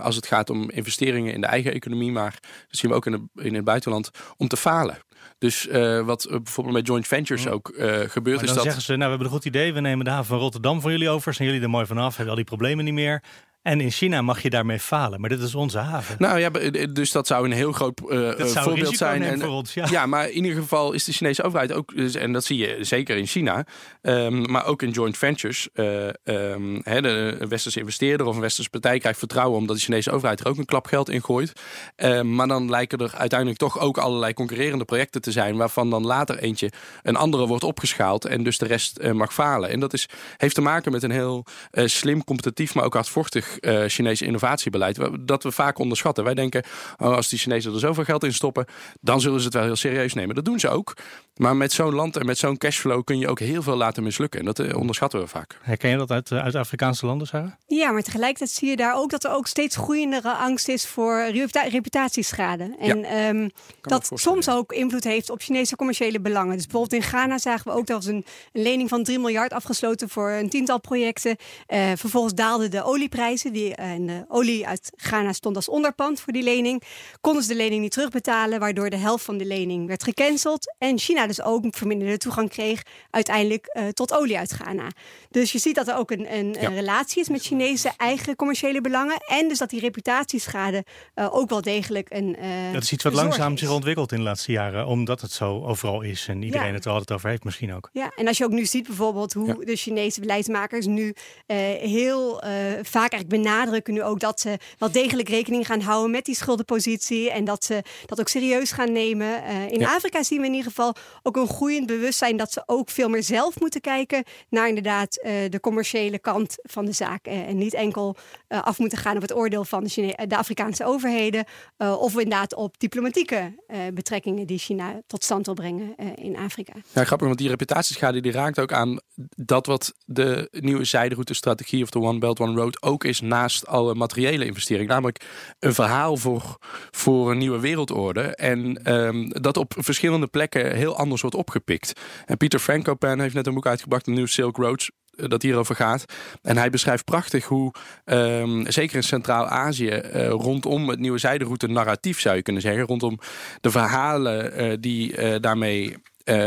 als 0.00 0.16
het 0.16 0.26
gaat 0.26 0.50
om 0.50 0.70
investeringen 0.70 1.32
in 1.32 1.40
de 1.40 1.46
eigen 1.46 1.72
economie, 1.72 2.12
maar 2.12 2.38
dat 2.68 2.78
zien 2.78 2.90
we 2.90 2.96
ook 2.96 3.06
in, 3.06 3.12
de, 3.12 3.42
in 3.42 3.54
het 3.54 3.64
buitenland, 3.64 4.10
om 4.36 4.48
te 4.48 4.56
falen. 4.56 4.98
Dus 5.38 5.66
uh, 5.66 6.00
wat 6.00 6.26
bijvoorbeeld 6.30 6.76
met 6.76 6.86
joint 6.86 7.06
ventures 7.06 7.48
ook 7.48 7.68
uh, 7.68 7.78
gebeurt 7.78 8.36
maar 8.36 8.44
is 8.44 8.54
dan 8.54 8.62
zeggen 8.62 8.82
ze, 8.82 8.88
nou 8.88 9.02
we 9.02 9.08
hebben 9.08 9.26
een 9.26 9.32
goed 9.32 9.44
idee, 9.44 9.72
we 9.72 9.80
nemen 9.80 10.04
de 10.04 10.10
haven 10.10 10.26
van 10.26 10.38
Rotterdam 10.38 10.80
voor 10.80 10.90
jullie 10.90 11.08
over, 11.08 11.34
zijn 11.34 11.48
jullie 11.48 11.62
er 11.62 11.70
mooi 11.70 11.86
vanaf, 11.86 12.16
hebben 12.16 12.28
al 12.28 12.36
die 12.36 12.44
problemen 12.44 12.84
niet 12.84 12.94
meer. 12.94 13.22
En 13.62 13.80
in 13.80 13.90
China 13.90 14.22
mag 14.22 14.42
je 14.42 14.50
daarmee 14.50 14.78
falen, 14.78 15.20
maar 15.20 15.28
dit 15.28 15.40
is 15.40 15.54
onze 15.54 15.78
haven. 15.78 16.16
Nou 16.18 16.38
ja, 16.38 16.50
dus 16.86 17.10
dat 17.10 17.26
zou 17.26 17.44
een 17.44 17.52
heel 17.52 17.72
groot 17.72 18.00
uh, 18.08 18.30
voorbeeld 18.38 18.96
zijn. 18.96 19.22
En, 19.22 19.40
voor 19.40 19.48
ons, 19.48 19.74
ja. 19.74 19.86
ja. 19.90 20.06
maar 20.06 20.28
in 20.30 20.44
ieder 20.44 20.60
geval 20.60 20.92
is 20.92 21.04
de 21.04 21.12
Chinese 21.12 21.42
overheid 21.42 21.72
ook, 21.72 21.96
dus, 21.96 22.14
en 22.14 22.32
dat 22.32 22.44
zie 22.44 22.58
je 22.58 22.76
zeker 22.80 23.16
in 23.16 23.26
China, 23.26 23.66
um, 24.02 24.50
maar 24.50 24.66
ook 24.66 24.82
in 24.82 24.90
joint 24.90 25.18
ventures. 25.18 25.68
Uh, 25.74 26.06
um, 26.24 26.80
hè, 26.82 27.00
de, 27.02 27.36
een 27.38 27.48
westerse 27.48 27.78
investeerder 27.78 28.26
of 28.26 28.34
een 28.34 28.40
westerse 28.40 28.70
partij 28.70 28.98
krijgt 28.98 29.18
vertrouwen 29.18 29.58
omdat 29.58 29.76
de 29.76 29.82
Chinese 29.82 30.10
overheid 30.10 30.40
er 30.40 30.48
ook 30.48 30.58
een 30.58 30.64
klap 30.64 30.86
geld 30.86 31.10
in 31.10 31.22
gooit. 31.22 31.52
Um, 31.96 32.34
maar 32.34 32.48
dan 32.48 32.70
lijken 32.70 32.98
er 32.98 33.14
uiteindelijk 33.14 33.58
toch 33.58 33.78
ook 33.78 33.98
allerlei 33.98 34.34
concurrerende 34.34 34.84
projecten 34.84 35.20
te 35.20 35.32
zijn, 35.32 35.56
waarvan 35.56 35.90
dan 35.90 36.06
later 36.06 36.38
eentje 36.38 36.72
een 37.02 37.16
andere 37.16 37.46
wordt 37.46 37.64
opgeschaald 37.64 38.24
en 38.24 38.42
dus 38.42 38.58
de 38.58 38.66
rest 38.66 38.98
uh, 39.00 39.12
mag 39.12 39.34
falen. 39.34 39.70
En 39.70 39.80
dat 39.80 39.92
is, 39.92 40.08
heeft 40.36 40.54
te 40.54 40.60
maken 40.60 40.92
met 40.92 41.02
een 41.02 41.10
heel 41.10 41.44
slim, 41.72 42.24
competitief, 42.24 42.74
maar 42.74 42.84
ook 42.84 42.94
hardvochtig 42.94 43.51
uh, 43.60 43.84
Chinese 43.86 44.24
innovatiebeleid. 44.24 44.98
Dat 45.20 45.42
we 45.42 45.52
vaak 45.52 45.78
onderschatten. 45.78 46.24
Wij 46.24 46.34
denken, 46.34 46.62
oh, 46.98 47.14
als 47.14 47.28
die 47.28 47.38
Chinezen 47.38 47.72
er 47.72 47.78
zoveel 47.78 48.04
geld 48.04 48.24
in 48.24 48.34
stoppen, 48.34 48.64
dan 49.00 49.20
zullen 49.20 49.38
ze 49.38 49.44
het 49.44 49.54
wel 49.54 49.64
heel 49.64 49.76
serieus 49.76 50.14
nemen. 50.14 50.34
Dat 50.34 50.44
doen 50.44 50.60
ze 50.60 50.68
ook. 50.68 50.94
Maar 51.36 51.56
met 51.56 51.72
zo'n 51.72 51.94
land 51.94 52.16
en 52.16 52.26
met 52.26 52.38
zo'n 52.38 52.58
cashflow 52.58 53.04
kun 53.04 53.18
je 53.18 53.28
ook 53.28 53.38
heel 53.38 53.62
veel 53.62 53.76
laten 53.76 54.02
mislukken. 54.02 54.40
En 54.40 54.46
dat 54.46 54.58
uh, 54.58 54.76
onderschatten 54.76 55.20
we 55.20 55.26
vaak. 55.26 55.58
Herken 55.62 55.90
je 55.90 55.96
dat 55.96 56.10
uit, 56.10 56.30
uh, 56.30 56.42
uit 56.42 56.54
Afrikaanse 56.54 57.06
landen, 57.06 57.26
Sarah? 57.26 57.52
Ja, 57.66 57.90
maar 57.90 58.02
tegelijkertijd 58.02 58.50
zie 58.50 58.68
je 58.68 58.76
daar 58.76 58.96
ook 58.96 59.10
dat 59.10 59.24
er 59.24 59.30
ook 59.30 59.46
steeds 59.46 59.76
groeiendere 59.76 60.32
angst 60.32 60.68
is 60.68 60.86
voor 60.86 61.30
reputatieschade. 61.70 62.76
En 62.78 62.98
ja, 62.98 63.28
um, 63.28 63.50
dat 63.80 64.10
soms 64.14 64.48
ook 64.48 64.72
invloed 64.72 65.04
heeft 65.04 65.30
op 65.30 65.40
Chinese 65.40 65.76
commerciële 65.76 66.20
belangen. 66.20 66.56
Dus 66.56 66.66
bijvoorbeeld 66.66 67.02
in 67.02 67.08
Ghana 67.08 67.38
zagen 67.38 67.72
we 67.72 67.78
ook 67.78 67.86
dat 67.86 68.04
er 68.04 68.10
een, 68.10 68.24
een 68.52 68.62
lening 68.62 68.88
van 68.88 69.02
3 69.02 69.18
miljard 69.18 69.52
afgesloten 69.52 70.08
voor 70.08 70.30
een 70.30 70.48
tiental 70.48 70.80
projecten. 70.80 71.36
Uh, 71.68 71.92
vervolgens 71.96 72.34
daalden 72.34 72.70
de 72.70 72.82
olieprijzen. 72.82 73.52
Die, 73.52 73.74
en 73.74 74.06
de 74.06 74.24
olie 74.28 74.66
uit 74.66 74.92
Ghana 74.96 75.32
stond 75.32 75.56
als 75.56 75.68
onderpand 75.68 76.20
voor 76.20 76.32
die 76.32 76.42
lening. 76.42 76.82
Konden 77.20 77.42
ze 77.42 77.48
de 77.48 77.54
lening 77.54 77.82
niet 77.82 77.92
terugbetalen, 77.92 78.60
waardoor 78.60 78.90
de 78.90 78.96
helft 78.96 79.24
van 79.24 79.38
de 79.38 79.44
lening 79.44 79.86
werd 79.86 80.02
gecanceld. 80.02 80.74
En 80.78 80.98
China 80.98 81.26
dus 81.36 81.44
ook 81.44 81.64
verminderde 81.70 82.18
toegang 82.18 82.48
kreeg 82.48 82.82
uiteindelijk 83.10 83.78
tot 83.92 84.12
olie 84.12 84.38
uit 84.38 84.52
Ghana. 84.52 84.88
Dus 85.30 85.52
je 85.52 85.58
ziet 85.58 85.74
dat 85.74 85.88
er 85.88 85.96
ook 85.96 86.10
een, 86.10 86.34
een, 86.34 86.54
relatie 86.74 87.22
is 87.22 87.28
met 87.28 87.42
Chinese 87.42 87.90
eigen 87.96 88.36
commerciële 88.36 88.80
belangen. 88.80 89.16
En 89.26 89.48
dus 89.48 89.58
dat 89.58 89.70
die 89.70 89.80
reputatieschade 89.80 90.84
ook 91.14 91.48
wel 91.48 91.62
degelijk 91.62 92.10
een. 92.10 92.36
dat 92.72 92.82
is 92.82 92.92
iets 92.92 93.04
wat 93.04 93.12
langzaam 93.12 93.56
zich 93.56 93.70
ontwikkelt 93.70 94.12
in 94.12 94.18
de 94.18 94.24
laatste 94.24 94.52
jaren, 94.52 94.86
omdat 94.86 95.20
het 95.20 95.32
zo 95.32 95.64
overal 95.64 96.00
is 96.00 96.28
en 96.28 96.42
iedereen 96.42 96.74
het 96.74 96.84
er 96.84 96.90
altijd 96.90 97.12
over 97.12 97.28
heeft, 97.28 97.44
misschien 97.44 97.74
ook. 97.74 97.88
Ja, 97.92 98.12
en 98.16 98.26
als 98.26 98.38
je 98.38 98.44
ook 98.44 98.50
nu 98.50 98.64
ziet 98.64 98.86
bijvoorbeeld 98.86 99.32
hoe 99.32 99.64
de 99.64 99.76
Chinese 99.76 100.20
beleidsmakers 100.20 100.86
nu 100.86 101.14
heel 101.46 102.42
vaak 102.82 103.12
eigenlijk 103.12 103.42
benadrukken 103.42 103.94
nu 103.94 104.02
ook 104.02 104.20
dat 104.20 104.40
ze 104.40 104.58
wel 104.78 104.92
degelijk 104.92 105.28
rekening 105.28 105.66
gaan 105.66 105.80
houden 105.80 106.10
met 106.10 106.24
die 106.24 106.34
schuldenpositie 106.34 107.30
en 107.30 107.44
dat 107.44 107.64
ze 107.64 107.82
dat 108.06 108.20
ook 108.20 108.28
serieus 108.28 108.72
gaan 108.72 108.92
nemen. 108.92 109.44
In 109.70 109.86
Afrika 109.86 110.22
zien 110.22 110.40
we 110.40 110.46
in 110.46 110.52
ieder 110.52 110.68
geval 110.68 110.94
ook 111.22 111.36
een 111.36 111.48
groeiend 111.48 111.86
bewustzijn 111.86 112.36
dat 112.36 112.52
ze 112.52 112.62
ook 112.66 112.90
veel 112.90 113.08
meer 113.08 113.22
zelf 113.22 113.60
moeten 113.60 113.80
kijken 113.80 114.24
naar 114.48 114.68
inderdaad 114.68 115.18
uh, 115.22 115.32
de 115.48 115.60
commerciële 115.60 116.18
kant 116.18 116.56
van 116.62 116.84
de 116.84 116.92
zaak. 116.92 117.26
Uh, 117.26 117.48
en 117.48 117.56
niet 117.56 117.74
enkel 117.74 118.16
af 118.48 118.78
moeten 118.78 118.98
gaan 118.98 119.16
op 119.16 119.22
het 119.22 119.34
oordeel 119.34 119.64
van 119.64 119.84
de, 119.84 119.88
Chine 119.88 120.26
de 120.26 120.36
Afrikaanse 120.36 120.84
overheden 120.84 121.44
of 121.76 122.12
inderdaad 122.12 122.54
op 122.54 122.78
diplomatieke 122.78 123.54
betrekkingen 123.94 124.46
die 124.46 124.58
China 124.58 125.00
tot 125.06 125.24
stand 125.24 125.46
wil 125.46 125.54
brengen 125.54 125.94
in 126.14 126.36
Afrika. 126.36 126.72
Ja, 126.92 127.04
grappig, 127.04 127.26
want 127.26 127.38
die 127.38 127.48
reputatieschade 127.48 128.20
die 128.20 128.32
raakt 128.32 128.60
ook 128.60 128.72
aan 128.72 129.00
dat 129.36 129.66
wat 129.66 129.94
de 130.04 130.48
nieuwe 130.50 130.84
zijderoute-strategie 130.84 131.82
of 131.82 131.90
de 131.90 132.00
One 132.00 132.18
Belt 132.18 132.40
One 132.40 132.60
Road 132.60 132.82
ook 132.82 133.04
is 133.04 133.20
naast 133.20 133.66
alle 133.66 133.94
materiële 133.94 134.44
investeringen. 134.44 134.88
Namelijk 134.88 135.24
een 135.58 135.74
verhaal 135.74 136.16
voor, 136.16 136.56
voor 136.90 137.30
een 137.30 137.38
nieuwe 137.38 137.60
wereldorde. 137.60 138.22
En 138.22 138.92
um, 138.94 139.28
dat 139.28 139.56
op 139.56 139.74
verschillende 139.78 140.26
plekken 140.26 140.76
heel 140.76 140.96
anders 140.96 141.11
wordt 141.20 141.36
opgepikt. 141.36 141.92
En 142.26 142.36
Pieter 142.36 142.58
Frankopan 142.58 143.20
heeft 143.20 143.34
net 143.34 143.46
een 143.46 143.54
boek 143.54 143.66
uitgebracht, 143.66 144.06
een 144.06 144.14
nieuw 144.14 144.26
Silk 144.26 144.56
Roads 144.56 144.90
eh, 145.16 145.28
dat 145.28 145.42
hierover 145.42 145.74
gaat. 145.74 146.04
En 146.42 146.56
hij 146.56 146.70
beschrijft 146.70 147.04
prachtig 147.04 147.44
hoe, 147.44 147.72
um, 148.04 148.70
zeker 148.70 148.96
in 148.96 149.02
Centraal-Azië, 149.02 150.02
uh, 150.14 150.28
rondom 150.28 150.88
het 150.88 150.98
nieuwe 150.98 151.18
zijderoute 151.18 151.66
narratief 151.66 152.20
zou 152.20 152.36
je 152.36 152.42
kunnen 152.42 152.62
zeggen, 152.62 152.86
rondom 152.86 153.18
de 153.60 153.70
verhalen 153.70 154.62
uh, 154.62 154.76
die 154.80 155.40
daarmee 155.40 155.96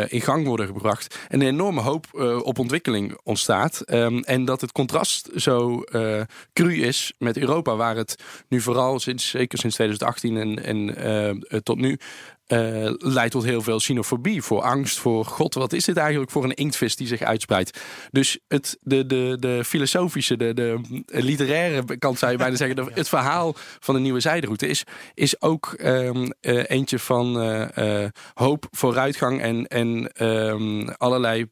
in 0.08 0.22
gang 0.22 0.46
worden 0.46 0.66
gebracht. 0.66 1.18
En 1.28 1.42
een 1.42 1.48
enorme 1.48 1.82
hoop 1.82 2.06
op 2.44 2.60
ontwikkeling 2.60 3.18
ontstaat. 3.24 3.84
Um, 3.94 4.20
en 4.20 4.46
dat 4.46 4.62
het 4.62 4.72
contrast 4.72 5.30
zo 5.36 5.84
uh, 5.92 6.22
cru 6.54 6.82
is 6.84 7.14
met 7.18 7.38
Europa, 7.38 7.76
waar 7.76 7.96
het 7.96 8.24
nu 8.50 8.62
vooral 8.62 9.00
sinds, 9.00 9.30
zeker 9.30 9.58
sinds 9.58 9.76
2018 9.76 10.38
en, 10.38 10.96
en 10.96 11.64
tot 11.64 11.78
nu 11.78 11.98
uh, 12.48 12.94
leidt 12.98 13.32
tot 13.32 13.44
heel 13.44 13.62
veel 13.62 13.78
xenofobie, 13.78 14.42
voor 14.42 14.62
angst, 14.62 14.98
voor 14.98 15.26
god, 15.26 15.54
wat 15.54 15.74
is 15.74 15.86
dit 15.86 15.98
eigenlijk 15.98 16.32
voor 16.32 16.44
een 16.44 16.54
inktvis 16.54 16.96
die 16.96 17.08
zich 17.08 17.22
uitspreidt. 17.22 17.80
Dus 18.12 18.40
het, 18.48 18.78
de, 18.82 19.06
de, 19.06 19.38
de 19.40 19.64
filosofische, 19.66 20.38
de, 20.38 20.54
de 20.54 20.80
literaire 21.06 21.98
kant 21.98 22.20
zou 22.20 22.32
je 22.32 22.38
bijna 22.38 22.56
zeggen, 22.56 22.76
de, 22.76 22.92
het 22.94 23.10
verhaal 23.10 23.56
van 23.80 23.96
de 23.96 24.02
nieuwe 24.02 24.20
zijderoute 24.20 24.68
is, 24.68 24.84
is 25.14 25.42
ook 25.42 25.76
um, 25.84 26.34
uh, 26.42 26.64
eentje 26.68 27.00
van 27.00 27.44
uh, 27.78 28.06
hoop, 28.34 28.68
vooruitgang 28.72 29.42
en, 29.42 29.68
en 29.68 30.24
um, 30.26 30.90
allerlei 30.90 31.46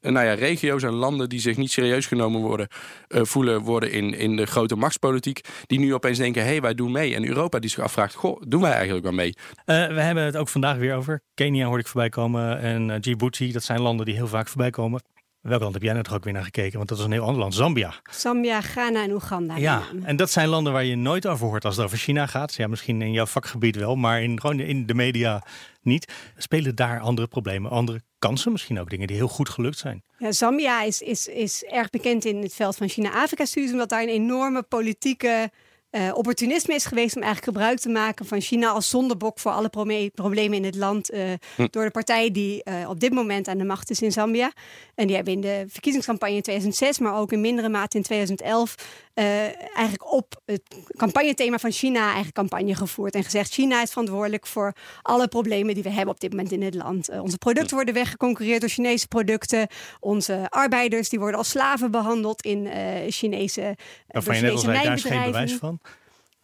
nou 0.00 0.26
ja, 0.26 0.34
regio's 0.34 0.82
en 0.82 0.92
landen 0.92 1.28
die 1.28 1.40
zich 1.40 1.56
niet 1.56 1.70
serieus 1.70 2.06
genomen 2.06 2.40
worden, 2.40 2.68
uh, 3.08 3.22
voelen 3.22 3.60
worden 3.60 3.92
in, 3.92 4.14
in 4.14 4.36
de 4.36 4.46
grote 4.46 4.76
machtspolitiek. 4.76 5.40
Die 5.66 5.78
nu 5.78 5.94
opeens 5.94 6.18
denken, 6.18 6.42
hé, 6.42 6.48
hey, 6.48 6.60
wij 6.60 6.74
doen 6.74 6.92
mee. 6.92 7.14
En 7.14 7.26
Europa 7.26 7.58
die 7.58 7.70
zich 7.70 7.84
afvraagt, 7.84 8.14
goh, 8.14 8.42
doen 8.48 8.60
wij 8.60 8.72
eigenlijk 8.72 9.04
wel 9.04 9.14
mee? 9.14 9.34
Uh, 9.36 9.54
we 9.64 10.00
hebben 10.00 10.24
het 10.24 10.36
ook 10.36 10.48
vandaag 10.48 10.76
weer 10.76 10.94
over. 10.94 11.22
Kenia 11.34 11.66
hoorde 11.66 11.82
ik 11.82 11.88
voorbij 11.88 12.08
komen 12.08 12.60
en 12.60 13.00
Djibouti. 13.00 13.52
Dat 13.52 13.62
zijn 13.62 13.80
landen 13.80 14.06
die 14.06 14.14
heel 14.14 14.28
vaak 14.28 14.48
voorbij 14.48 14.70
komen. 14.70 15.02
Welk 15.46 15.60
land 15.60 15.74
heb 15.74 15.82
jij 15.82 15.92
net 15.92 16.12
ook 16.12 16.24
weer 16.24 16.32
naar 16.32 16.44
gekeken? 16.44 16.76
Want 16.76 16.88
dat 16.88 16.98
is 16.98 17.04
een 17.04 17.12
heel 17.12 17.22
ander 17.22 17.40
land. 17.40 17.54
Zambia. 17.54 17.94
Zambia, 18.10 18.60
Ghana 18.60 19.02
en 19.02 19.12
Oeganda. 19.12 19.56
Ja, 19.56 19.82
en 20.02 20.16
dat 20.16 20.30
zijn 20.30 20.48
landen 20.48 20.72
waar 20.72 20.84
je 20.84 20.96
nooit 20.96 21.26
over 21.26 21.46
hoort 21.46 21.64
als 21.64 21.76
het 21.76 21.84
over 21.84 21.98
China 21.98 22.26
gaat. 22.26 22.54
Ja, 22.54 22.66
misschien 22.66 23.02
in 23.02 23.12
jouw 23.12 23.26
vakgebied 23.26 23.76
wel, 23.76 23.96
maar 23.96 24.22
in, 24.22 24.40
gewoon 24.40 24.60
in 24.60 24.86
de 24.86 24.94
media 24.94 25.42
niet. 25.82 26.12
Spelen 26.36 26.74
daar 26.74 27.00
andere 27.00 27.28
problemen, 27.28 27.70
andere 27.70 28.00
kansen, 28.18 28.52
misschien 28.52 28.80
ook 28.80 28.90
dingen 28.90 29.06
die 29.06 29.16
heel 29.16 29.28
goed 29.28 29.48
gelukt 29.48 29.78
zijn? 29.78 30.02
Ja, 30.18 30.32
Zambia 30.32 30.82
is, 30.82 31.00
is, 31.00 31.26
is 31.26 31.64
erg 31.64 31.90
bekend 31.90 32.24
in 32.24 32.42
het 32.42 32.54
veld 32.54 32.76
van 32.76 32.88
China-Afrika-studies, 32.88 33.72
omdat 33.72 33.88
daar 33.88 34.02
een 34.02 34.08
enorme 34.08 34.62
politieke 34.62 35.50
uh, 35.90 36.10
opportunisme 36.14 36.74
is 36.74 36.84
geweest 36.84 37.16
om 37.16 37.22
eigenlijk 37.22 37.56
gebruik 37.56 37.78
te 37.78 37.88
maken 37.88 38.26
van 38.26 38.40
China 38.40 38.68
als 38.68 38.90
zondebok 38.90 39.38
voor 39.38 39.50
alle 39.52 39.68
problemen 40.14 40.58
in 40.58 40.64
het 40.64 40.74
land. 40.74 41.12
Uh, 41.12 41.32
hm. 41.56 41.66
Door 41.70 41.84
de 41.84 41.90
partij 41.90 42.30
die 42.30 42.62
uh, 42.64 42.88
op 42.88 43.00
dit 43.00 43.12
moment 43.12 43.48
aan 43.48 43.58
de 43.58 43.64
macht 43.64 43.90
is 43.90 44.02
in 44.02 44.12
Zambia. 44.12 44.52
En 44.94 45.06
die 45.06 45.16
hebben 45.16 45.34
in 45.34 45.40
de 45.40 45.64
verkiezingscampagne 45.68 46.34
in 46.34 46.42
2006, 46.42 46.98
maar 46.98 47.16
ook 47.16 47.32
in 47.32 47.40
mindere 47.40 47.68
mate 47.68 47.96
in 47.96 48.02
2011, 48.02 48.74
eigenlijk 49.16 50.12
op 50.12 50.42
het 50.44 50.62
campagnethema 50.96 51.58
van 51.58 51.70
China 51.72 52.04
eigenlijk 52.04 52.34
campagne 52.34 52.74
gevoerd. 52.74 53.14
En 53.14 53.24
gezegd: 53.24 53.52
China 53.52 53.82
is 53.82 53.90
verantwoordelijk 53.90 54.46
voor 54.46 54.72
alle 55.02 55.28
problemen 55.28 55.74
die 55.74 55.82
we 55.82 55.90
hebben 55.90 56.14
op 56.14 56.20
dit 56.20 56.30
moment 56.30 56.52
in 56.52 56.62
het 56.62 56.74
land. 56.74 57.08
onze 57.08 57.38
producten 57.38 57.76
worden 57.76 57.94
weggeconcureerd 57.94 58.60
door 58.60 58.70
Chinese 58.70 59.08
producten. 59.08 59.66
Onze 60.00 60.46
arbeiders 60.48 61.08
die 61.08 61.18
worden 61.18 61.38
als 61.38 61.48
slaven 61.48 61.90
behandeld 61.90 62.42
in 62.42 62.68
Chinese, 63.08 63.76
Waarvan 64.08 64.36
je 64.36 64.42
net 64.42 64.50
al 64.50 64.58
zei, 64.58 64.82
daar 64.82 64.92
is 64.92 65.02
geen 65.02 65.24
bewijs 65.24 65.54
van. 65.54 65.80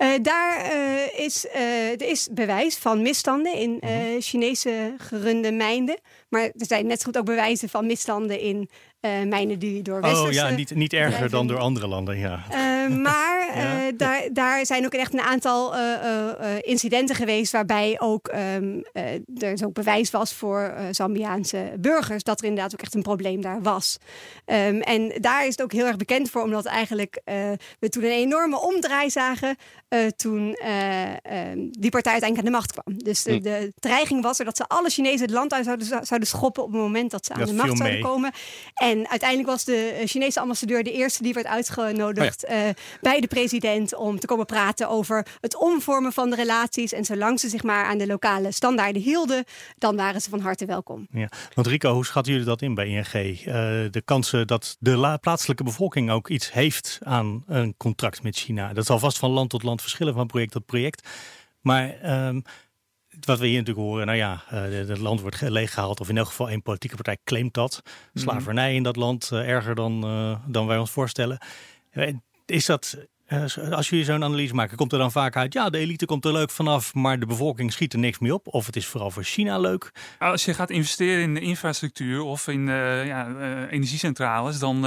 Uh, 0.03 0.09
daar 0.23 0.75
uh, 0.75 1.19
is, 1.25 1.47
uh, 1.47 1.91
er 1.91 2.03
is 2.03 2.29
bewijs 2.33 2.77
van 2.77 3.03
misstanden 3.03 3.55
in 3.55 3.79
mhm. 3.81 4.21
Chinese 4.21 4.95
gerunde 4.99 5.53
mijnen. 5.53 5.99
Maar 6.29 6.43
er 6.43 6.67
zijn 6.67 6.87
net 6.87 6.99
zo 6.99 7.05
goed 7.05 7.19
ook 7.19 7.25
bewijzen 7.25 7.69
van 7.69 7.87
misstanden 7.87 8.41
in 8.41 8.71
uh, 9.03 9.29
mijnen 9.29 9.59
die 9.59 9.83
door 9.83 10.01
westerse... 10.01 10.27
Oh 10.27 10.33
ja, 10.33 10.49
niet, 10.49 10.75
niet 10.75 10.93
erger 10.93 11.31
dan 11.31 11.47
door 11.47 11.59
andere 11.59 11.87
landen, 11.87 12.19
ja. 12.19 12.45
Uh, 12.51 12.97
maar 12.97 13.47
ja. 13.55 13.87
uh, 13.87 13.93
daar, 13.97 14.29
daar 14.33 14.67
zijn 14.67 14.85
ook 14.85 14.93
echt 14.93 15.13
een 15.13 15.21
aantal 15.21 15.75
incidenten 16.61 17.17
geweest... 17.17 17.53
waarbij 17.53 18.01
ook 18.01 18.33
um, 18.35 18.85
er 19.39 19.65
ook 19.65 19.73
bewijs 19.73 20.11
was 20.11 20.33
voor 20.33 20.75
Zambiaanse 20.91 21.73
burgers... 21.79 22.23
dat 22.23 22.41
er 22.41 22.47
inderdaad 22.47 22.73
ook 22.73 22.81
echt 22.81 22.95
een 22.95 23.03
probleem 23.03 23.41
daar 23.41 23.63
was. 23.63 23.99
Um, 24.47 24.81
en 24.81 25.13
daar 25.21 25.43
is 25.43 25.51
het 25.51 25.63
ook 25.63 25.73
heel 25.73 25.87
erg 25.87 25.97
bekend 25.97 26.31
voor... 26.31 26.43
omdat 26.43 26.65
eigenlijk 26.65 27.21
we 27.79 27.89
toen 27.89 28.05
een 28.05 28.11
enorme 28.11 28.61
omdraai 28.61 29.11
zagen... 29.11 29.57
toen 30.17 30.57
um, 31.33 31.71
die 31.71 31.91
partij 31.91 32.13
uiteindelijk 32.13 32.39
aan 32.39 32.45
de 32.45 32.51
macht 32.51 32.73
kwam. 32.73 32.99
Dus 32.99 33.23
de, 33.23 33.33
hm. 33.33 33.43
de 33.43 33.73
dreiging 33.79 34.23
was 34.23 34.39
er 34.39 34.45
dat 34.45 34.57
ze 34.57 34.69
alle 34.69 34.91
Chinezen 34.91 35.21
het 35.21 35.31
land 35.31 35.53
uit 35.53 35.65
zouden, 35.65 35.87
zouden 35.87 36.29
schoppen... 36.29 36.63
op 36.63 36.73
het 36.73 36.81
moment 36.81 37.11
dat 37.11 37.27
ze 37.27 37.33
aan 37.33 37.45
de 37.45 37.53
macht 37.53 37.77
zouden 37.77 38.01
komen... 38.01 38.33
En 38.75 38.92
en 38.93 39.09
uiteindelijk 39.09 39.49
was 39.49 39.65
de 39.65 39.77
eh, 39.77 40.07
Chinese 40.07 40.41
ambassadeur 40.41 40.83
de 40.83 40.93
eerste 40.93 41.23
die 41.23 41.35
werd 41.35 41.47
uitgenodigd 41.47 42.45
oh 42.45 42.55
ja. 42.55 42.73
bij 43.01 43.21
de 43.21 43.27
president 43.27 43.95
om 43.95 44.19
te 44.19 44.27
komen 44.27 44.47
praten 44.47 44.89
over 44.89 45.27
het 45.41 45.57
omvormen 45.57 46.13
van 46.13 46.31
de 46.31 46.37
relaties. 46.37 46.93
En 46.93 47.05
zolang 47.05 47.41
ze 47.41 47.49
zich 47.49 47.63
maar 47.63 47.85
aan 47.85 47.99
de 47.99 48.07
lokale 48.07 48.53
standaarden 48.53 49.03
hielden, 49.03 49.45
dan 49.79 49.97
waren 49.97 50.21
ze 50.21 50.31
van 50.31 50.41
harte 50.41 50.67
welkom. 50.67 51.07
Ja. 51.11 51.29
Want 51.55 51.67
Rico, 51.67 51.95
hoe 51.95 52.05
schatten 52.05 52.33
jullie 52.33 52.47
dat 52.47 52.63
in 52.63 52.75
bij 52.75 52.87
ING? 52.87 53.41
Uh, 53.47 53.55
de 53.91 54.03
kansen 54.05 54.47
dat 54.47 54.77
de 54.81 55.19
plaatselijke 55.21 55.65
bevolking 55.65 56.11
ook 56.11 56.29
iets 56.29 56.53
heeft 56.53 56.99
aan 57.03 57.45
een 57.47 57.75
contract 57.77 58.23
met 58.23 58.37
China. 58.37 58.73
Dat 58.73 58.87
zal 58.87 58.99
vast 58.99 59.19
van 59.19 59.31
land 59.31 59.51
tot 59.51 59.63
land 59.63 59.81
verschillen, 59.81 60.15
van 60.15 60.27
project 60.27 60.53
tot 60.53 60.67
project. 60.67 61.09
Maar 61.61 61.95
um, 62.27 62.43
wat 63.21 63.39
we 63.39 63.47
hier 63.47 63.59
natuurlijk 63.59 63.87
horen, 63.87 64.07
nou 64.07 64.19
ja, 64.19 64.43
het 64.47 64.91
uh, 64.91 64.97
land 64.97 65.21
wordt 65.21 65.41
leeggehaald. 65.41 66.01
Of 66.01 66.09
in 66.09 66.17
elk 66.17 66.27
geval 66.27 66.49
één 66.49 66.63
politieke 66.63 66.97
partij 66.97 67.19
claimt 67.25 67.55
dat. 67.55 67.83
Mhm. 67.85 68.25
Slavernij 68.25 68.75
in 68.75 68.83
dat 68.83 68.97
land 68.97 69.31
uh, 69.33 69.49
erger 69.49 69.75
dan, 69.75 70.05
uh, 70.05 70.37
dan 70.47 70.67
wij 70.67 70.79
ons 70.79 70.91
voorstellen. 70.91 71.39
Is 72.47 72.67
dat 72.67 72.97
eh, 72.97 73.05
als 73.71 73.89
jullie 73.89 74.05
zo'n 74.05 74.25
analyse 74.25 74.55
maken, 74.55 74.77
komt 74.77 74.93
er 74.93 74.99
dan 74.99 75.13
vaak 75.13 75.37
uit: 75.37 75.53
ja, 75.53 75.71
de 75.71 75.79
elite 75.79 76.07
komt 76.07 76.25
er 76.25 76.33
leuk 76.33 76.51
vanaf, 76.51 76.95
maar 76.95 77.21
de 77.21 77.27
bevolking 77.27 77.73
schiet 77.73 77.93
er 77.93 77.99
niks 77.99 78.19
mee 78.19 78.35
op. 78.35 78.47
Of 78.47 78.67
het 78.67 78.77
is 78.77 78.87
vooral 78.87 79.11
voor 79.11 79.23
China 79.23 79.59
leuk. 79.59 79.93
Als 80.19 80.45
je 80.45 80.55
gaat 80.55 80.71
investeren 80.71 81.23
in 81.23 81.35
de 81.35 81.41
infrastructuur 81.41 82.23
of 82.23 82.49
in 82.49 82.67
uh, 82.67 83.07
ja, 83.07 83.29
uh, 83.29 83.73
energiecentrales, 83.73 84.59
dan, 84.59 84.83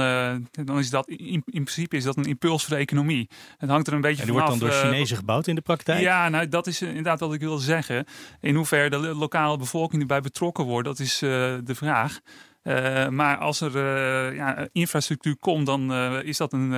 dan 0.50 0.78
is 0.78 0.90
dat 0.90 1.08
in, 1.08 1.42
in, 1.46 1.64
principe 1.64 1.96
is 1.96 2.04
dat 2.04 2.16
een 2.16 2.24
impuls 2.24 2.64
voor 2.64 2.74
de 2.74 2.80
economie. 2.80 3.28
Het 3.58 3.70
hangt 3.70 3.86
er 3.86 3.92
een 3.92 4.00
beetje 4.00 4.22
en 4.22 4.28
die 4.28 4.34
vanaf. 4.34 4.48
wordt 4.48 4.72
dan 4.72 4.82
door 4.82 4.90
Chinezen 4.90 5.16
gebouwd 5.16 5.46
in 5.46 5.54
de 5.54 5.60
praktijk? 5.60 6.00
Ja, 6.00 6.28
nou, 6.28 6.48
dat 6.48 6.66
is 6.66 6.82
inderdaad 6.82 7.20
wat 7.20 7.34
ik 7.34 7.40
wil 7.40 7.58
zeggen. 7.58 8.04
In 8.40 8.54
hoeverre 8.54 8.90
de 8.90 8.98
lokale 8.98 9.56
bevolking 9.56 10.00
erbij 10.00 10.20
betrokken 10.20 10.64
wordt, 10.64 10.88
dat 10.88 10.98
is 10.98 11.18
de 11.18 11.74
vraag. 11.74 12.20
Uh, 12.66 13.08
maar 13.08 13.36
als 13.36 13.60
er 13.60 13.74
uh, 13.76 14.36
ja, 14.36 14.68
infrastructuur 14.72 15.36
komt, 15.36 15.66
dan 15.66 15.92
uh, 15.92 16.22
is 16.22 16.36
dat 16.36 16.52
een 16.52 16.72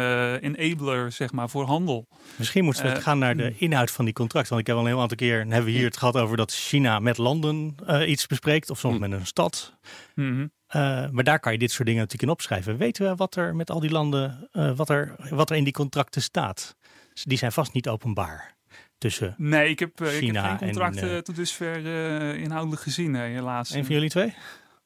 enabler 0.55 1.13
zeg 1.13 1.33
maar, 1.33 1.49
voor 1.49 1.65
handel. 1.65 2.07
Misschien 2.37 2.65
moeten 2.65 2.85
we 2.85 3.01
gaan 3.01 3.19
naar 3.19 3.37
de 3.37 3.43
hmm. 3.43 3.55
inhoud 3.59 3.91
van 3.91 4.05
die 4.05 4.15
contracten. 4.15 4.51
Want 4.55 4.61
ik 4.61 4.67
heb 4.67 4.77
al 4.77 4.83
een 4.83 4.89
heel 4.89 5.01
aantal 5.01 5.17
keer 5.17 5.39
hebben 5.39 5.65
we 5.65 5.71
hier 5.71 5.85
het 5.85 5.97
gehad 5.97 6.17
over 6.17 6.37
dat 6.37 6.53
China 6.53 6.99
met 6.99 7.19
landen 7.19 7.75
iets 8.07 8.27
bespreekt, 8.27 8.71
of 8.71 8.79
soms 8.79 8.95
mm. 8.95 9.01
met 9.01 9.13
een 9.13 9.27
stad. 9.27 9.75
Mm 10.15 10.51
-hmm. 10.73 11.09
maar 11.13 11.25
daar 11.25 11.41
kan 11.41 11.53
je 11.53 11.59
dit 11.59 11.71
soort 11.71 11.87
dingen 11.87 12.01
natuurlijk 12.01 12.29
in 12.29 12.35
opschrijven. 12.35 12.77
Weten 12.77 13.09
we 13.09 13.15
wat 13.15 13.37
er 13.37 13.57
met 13.57 13.71
al 13.71 13.81
die 13.81 13.91
landen, 13.91 14.49
wat, 14.77 14.89
er, 14.89 15.15
wat 15.31 15.51
er 15.51 15.57
in 15.57 15.65
die 15.65 15.73
contracten 15.73 16.23
staat? 16.23 16.77
Die 17.13 17.39
zijn 17.39 17.53
vast 17.53 17.73
niet 17.73 17.89
openbaar. 17.89 18.57
Tussen 18.99 19.35
nee, 19.37 19.69
ik 19.69 19.79
heb, 19.79 19.91
China 20.03 20.43
ik 20.45 20.51
heb 20.51 20.59
geen 20.59 20.69
contracten 20.69 21.25
tot 21.25 21.37
dusver 21.37 21.87
inhoudelijk 22.35 22.83
gezien, 22.83 23.15
helaas. 23.15 23.71
Een 23.71 23.85
van 23.85 23.95
jullie 23.95 24.11
twee? 24.11 24.35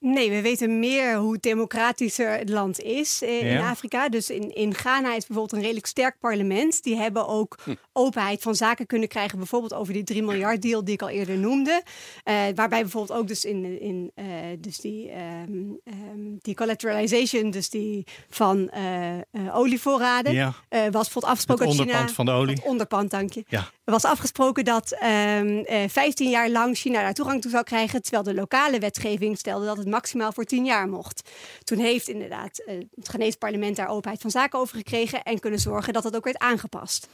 Nee, 0.04 0.30
we 0.30 0.42
weten 0.42 0.78
meer 0.78 1.16
hoe 1.16 1.38
democratischer 1.40 2.38
het 2.38 2.48
land 2.48 2.80
is 2.80 3.22
in 3.22 3.60
Afrika. 3.60 4.08
Dus 4.08 4.30
in, 4.30 4.54
in 4.54 4.74
Ghana 4.74 5.14
is 5.14 5.26
bijvoorbeeld 5.26 5.52
een 5.52 5.60
redelijk 5.60 5.86
sterk 5.86 6.18
parlement. 6.18 6.82
Die 6.82 6.96
hebben 6.96 7.28
ook 7.28 7.58
hm. 7.64 7.74
openheid 7.92 8.42
van 8.42 8.54
zaken 8.54 8.86
kunnen 8.86 9.08
krijgen. 9.08 9.38
Bijvoorbeeld 9.38 9.74
over 9.74 9.92
die 9.92 10.04
3 10.04 10.22
miljard 10.22 10.62
deal 10.62 10.84
die 10.84 10.94
ik 10.94 11.02
al 11.02 11.08
eerder 11.08 11.38
noemde. 11.38 11.82
Uh, 12.24 12.34
waarbij 12.54 12.80
bijvoorbeeld 12.80 13.18
ook 13.18 13.28
dus 13.28 13.44
in, 13.44 13.80
in 13.80 14.12
uh, 14.16 14.24
dus 14.58 14.78
die, 14.78 15.10
um, 15.48 15.80
um, 15.84 16.38
die 16.40 16.54
collateralization, 16.54 17.50
dus 17.50 17.70
die 17.70 18.06
van 18.28 18.70
uh, 18.76 19.56
olievoorraden, 19.56 20.32
ja. 20.32 20.54
was 20.70 20.90
bijvoorbeeld 20.90 21.24
afgesproken. 21.24 21.68
Het 21.68 21.78
onderpand 21.78 22.00
China, 22.00 22.14
van 22.14 22.24
de 22.24 22.32
olie. 22.32 22.60
onderpand, 22.64 23.10
dank 23.10 23.32
je. 23.32 23.44
Ja. 23.48 23.70
Was 23.84 24.04
afgesproken 24.04 24.64
dat 24.64 24.96
um, 25.38 25.48
uh, 25.58 25.76
15 25.88 26.30
jaar 26.30 26.50
lang 26.50 26.76
China 26.76 27.00
daar 27.00 27.14
toegang 27.14 27.40
toe 27.40 27.50
zou 27.50 27.64
krijgen. 27.64 28.02
Terwijl 28.02 28.22
de 28.22 28.34
lokale 28.34 28.78
wetgeving 28.78 29.38
stelde 29.38 29.66
dat 29.66 29.76
het 29.76 29.86
maximaal 29.92 30.32
voor 30.32 30.44
10 30.44 30.64
jaar 30.64 30.88
mocht. 30.88 31.30
Toen 31.64 31.78
heeft 31.78 32.08
inderdaad 32.08 32.62
uh, 32.66 32.78
het 32.94 33.08
Ghanese 33.08 33.38
parlement 33.38 33.76
daar 33.76 33.88
openheid 33.88 34.20
van 34.20 34.30
zaken 34.30 34.58
over 34.58 34.76
gekregen. 34.76 35.22
En 35.22 35.38
kunnen 35.38 35.60
zorgen 35.60 35.92
dat 35.92 36.02
dat 36.02 36.16
ook 36.16 36.24
werd 36.24 36.38
aangepast. 36.38 37.08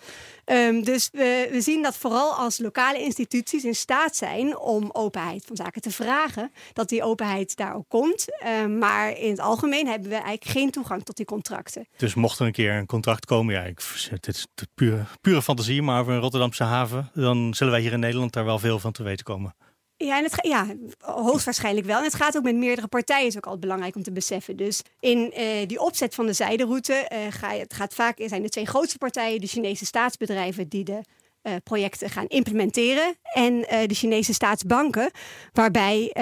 Um, 0.45 0.85
dus 0.85 1.09
we, 1.13 1.49
we, 1.51 1.61
zien 1.61 1.83
dat 1.83 1.97
vooral 1.97 2.33
als 2.33 2.59
lokale 2.59 3.03
instituties 3.03 3.65
in 3.65 3.75
staat 3.75 4.17
zijn 4.17 4.59
om 4.59 4.91
openheid 4.93 5.45
van 5.47 5.57
zaken 5.57 5.83
te 5.83 5.91
vragen. 5.91 6.53
Dat 6.73 6.89
die 6.89 7.03
openheid 7.03 7.57
daar 7.57 7.75
ook 7.75 7.89
komt. 7.89 8.27
Um, 8.63 8.79
maar 8.79 9.19
in 9.19 9.31
het 9.31 9.41
algemeen 9.41 9.87
hebben 9.87 10.09
we 10.09 10.15
eigenlijk 10.15 10.45
geen 10.45 10.71
toegang 10.71 11.03
tot 11.03 11.17
die 11.17 11.27
contracten. 11.27 11.87
Dus 11.97 12.15
mocht 12.15 12.39
er 12.39 12.47
een 12.47 12.53
keer 12.53 12.73
een 12.73 12.87
contract 12.87 13.27
komen, 13.27 13.55
ja, 13.55 13.63
ik, 13.63 13.81
is 14.21 14.47
pure, 14.75 15.05
pure 15.21 15.43
fantasie, 15.43 15.83
maar 15.83 16.01
over 16.01 16.13
een 16.13 16.21
Rotterdamse 16.21 16.65
haven, 16.65 17.11
dan 17.15 17.55
zullen 17.55 17.73
wij 17.73 17.83
hier 17.83 17.93
in 17.93 18.01
Nederland 18.01 18.33
daar 18.33 18.45
wel 18.45 18.59
veel 18.59 18.79
van 18.79 18.93
te 18.93 19.03
weten 19.03 19.25
komen. 19.25 19.55
Ja, 20.01 20.23
het, 20.23 20.39
ja, 20.43 20.67
hoogstwaarschijnlijk 20.99 21.87
wel. 21.87 21.99
En 21.99 22.05
het 22.05 22.15
gaat 22.15 22.37
ook 22.37 22.43
met 22.43 22.57
meerdere 22.57 22.87
partijen, 22.87 23.27
is 23.27 23.37
ook 23.37 23.45
altijd 23.45 23.61
belangrijk 23.61 23.97
om 23.97 24.03
te 24.03 24.13
beseffen. 24.13 24.57
Dus 24.57 24.83
in 25.01 25.33
uh, 25.39 25.67
die 25.67 25.81
opzet 25.81 26.15
van 26.15 26.27
de 26.27 26.33
zijderoute 26.33 27.11
uh, 27.13 27.19
ga 27.31 27.51
het 27.51 27.75
gaat 27.75 27.95
vaak, 27.95 28.19
zijn 28.27 28.43
de 28.43 28.49
twee 28.49 28.67
grootste 28.67 28.99
partijen, 28.99 29.41
de 29.41 29.47
Chinese 29.47 29.87
staatsbedrijven, 29.87 30.69
die 30.69 30.85
de 30.85 31.01
uh, 31.43 31.53
projecten 31.65 32.11
gaan 32.11 32.27
implementeren. 32.27 33.17
En 33.33 33.61
de 33.61 33.95
Chinese 33.95 34.33
staatsbanken, 34.33 35.11
waarbij 35.53 36.15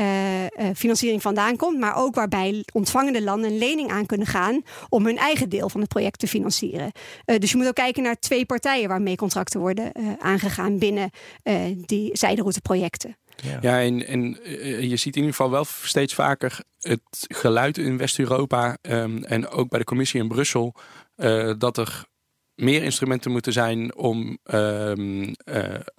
financiering 0.75 1.23
vandaan 1.23 1.57
komt, 1.57 1.79
maar 1.79 1.97
ook 1.97 2.15
waarbij 2.15 2.65
ontvangende 2.73 3.23
landen 3.23 3.51
een 3.51 3.59
lening 3.59 3.91
aan 3.91 4.07
kunnen 4.07 4.27
gaan 4.27 4.62
om 4.89 5.07
hun 5.07 5.19
eigen 5.19 5.49
deel 5.49 5.69
van 5.69 5.81
het 5.81 5.89
project 5.89 6.19
te 6.19 6.29
financieren. 6.29 6.93
dus 7.25 7.51
je 7.51 7.57
moet 7.57 7.67
ook 7.67 7.75
kijken 7.75 8.03
naar 8.03 8.19
twee 8.19 8.47
partijen 8.47 8.89
waarmee 8.89 9.17
contracten 9.17 9.61
worden 9.61 9.93
aangegaan 10.19 10.79
binnen 10.79 11.11
die 11.87 12.11
zijderouteprojecten. 12.17 13.17
Ja, 13.61 13.81
en, 13.83 14.07
en 14.07 14.38
je 14.88 14.96
ziet 14.96 15.16
in 15.16 15.22
ieder 15.22 15.37
geval 15.37 15.51
wel 15.51 15.64
steeds 15.64 16.14
vaker 16.14 16.59
het 16.81 17.01
geluid 17.29 17.79
in 17.79 17.96
West-Europa 17.96 18.77
um, 18.83 19.25
en 19.25 19.49
ook 19.49 19.68
bij 19.68 19.79
de 19.79 19.85
commissie 19.85 20.20
in 20.20 20.29
Brussel 20.29 20.75
dat 21.59 21.77
er 21.79 22.05
meer 22.57 22.83
instrumenten 22.83 23.31
moeten 23.31 23.53
zijn 23.53 23.97
om 23.97 24.38
um, 24.53 25.23
uh, 25.23 25.35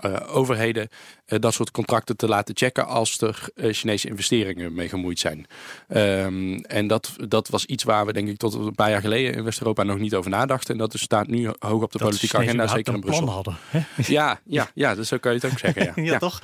uh, 0.06 0.18
overheden 0.28 0.90
uh, 1.28 1.40
dat 1.40 1.54
soort 1.54 1.72
contracten 1.72 2.18
te 2.18 2.28
laten 2.28 2.56
checken 2.58 2.88
als 2.88 3.22
er 3.22 3.50
Chinese 3.56 4.08
investeringen 4.08 4.74
mee 4.74 4.90
gemoeid 4.90 5.20
zijn. 5.20 5.46
Um, 5.88 6.56
en 6.62 6.88
dat, 6.88 7.16
dat 7.28 7.48
was 7.48 7.66
iets 7.66 7.84
waar 7.84 8.06
we 8.06 8.14
denk 8.14 8.28
ik 8.28 8.38
tot 8.38 8.54
een 8.54 8.76
paar 8.76 8.90
jaar 8.90 9.02
geleden 9.02 9.34
in 9.34 9.44
West-Europa 9.44 9.84
nog 9.84 9.98
niet 9.98 10.16
over 10.16 10.32
nadachten. 10.32 10.74
En 10.74 10.80
dat 10.80 10.94
staat 10.98 11.28
nu 11.28 11.52
hoog 11.60 11.82
op 11.82 11.92
de 11.92 11.98
dat 11.98 12.08
politieke 12.08 12.38
agenda, 12.38 12.68
zeker 12.68 12.94
in 12.94 13.00
Brussel. 13.00 13.30
Hadden, 13.30 13.58
hè? 13.70 13.82
Ja, 14.08 14.40
ja, 14.46 14.70
ja, 14.74 14.96
dus 14.96 15.08
zo 15.08 15.18
kan 15.18 15.34
je 15.34 15.40
het 15.42 15.52
ook 15.52 15.60
zeggen. 15.60 15.84
Ja, 15.84 15.92
ja, 16.04 16.12
ja. 16.12 16.18
toch? 16.18 16.42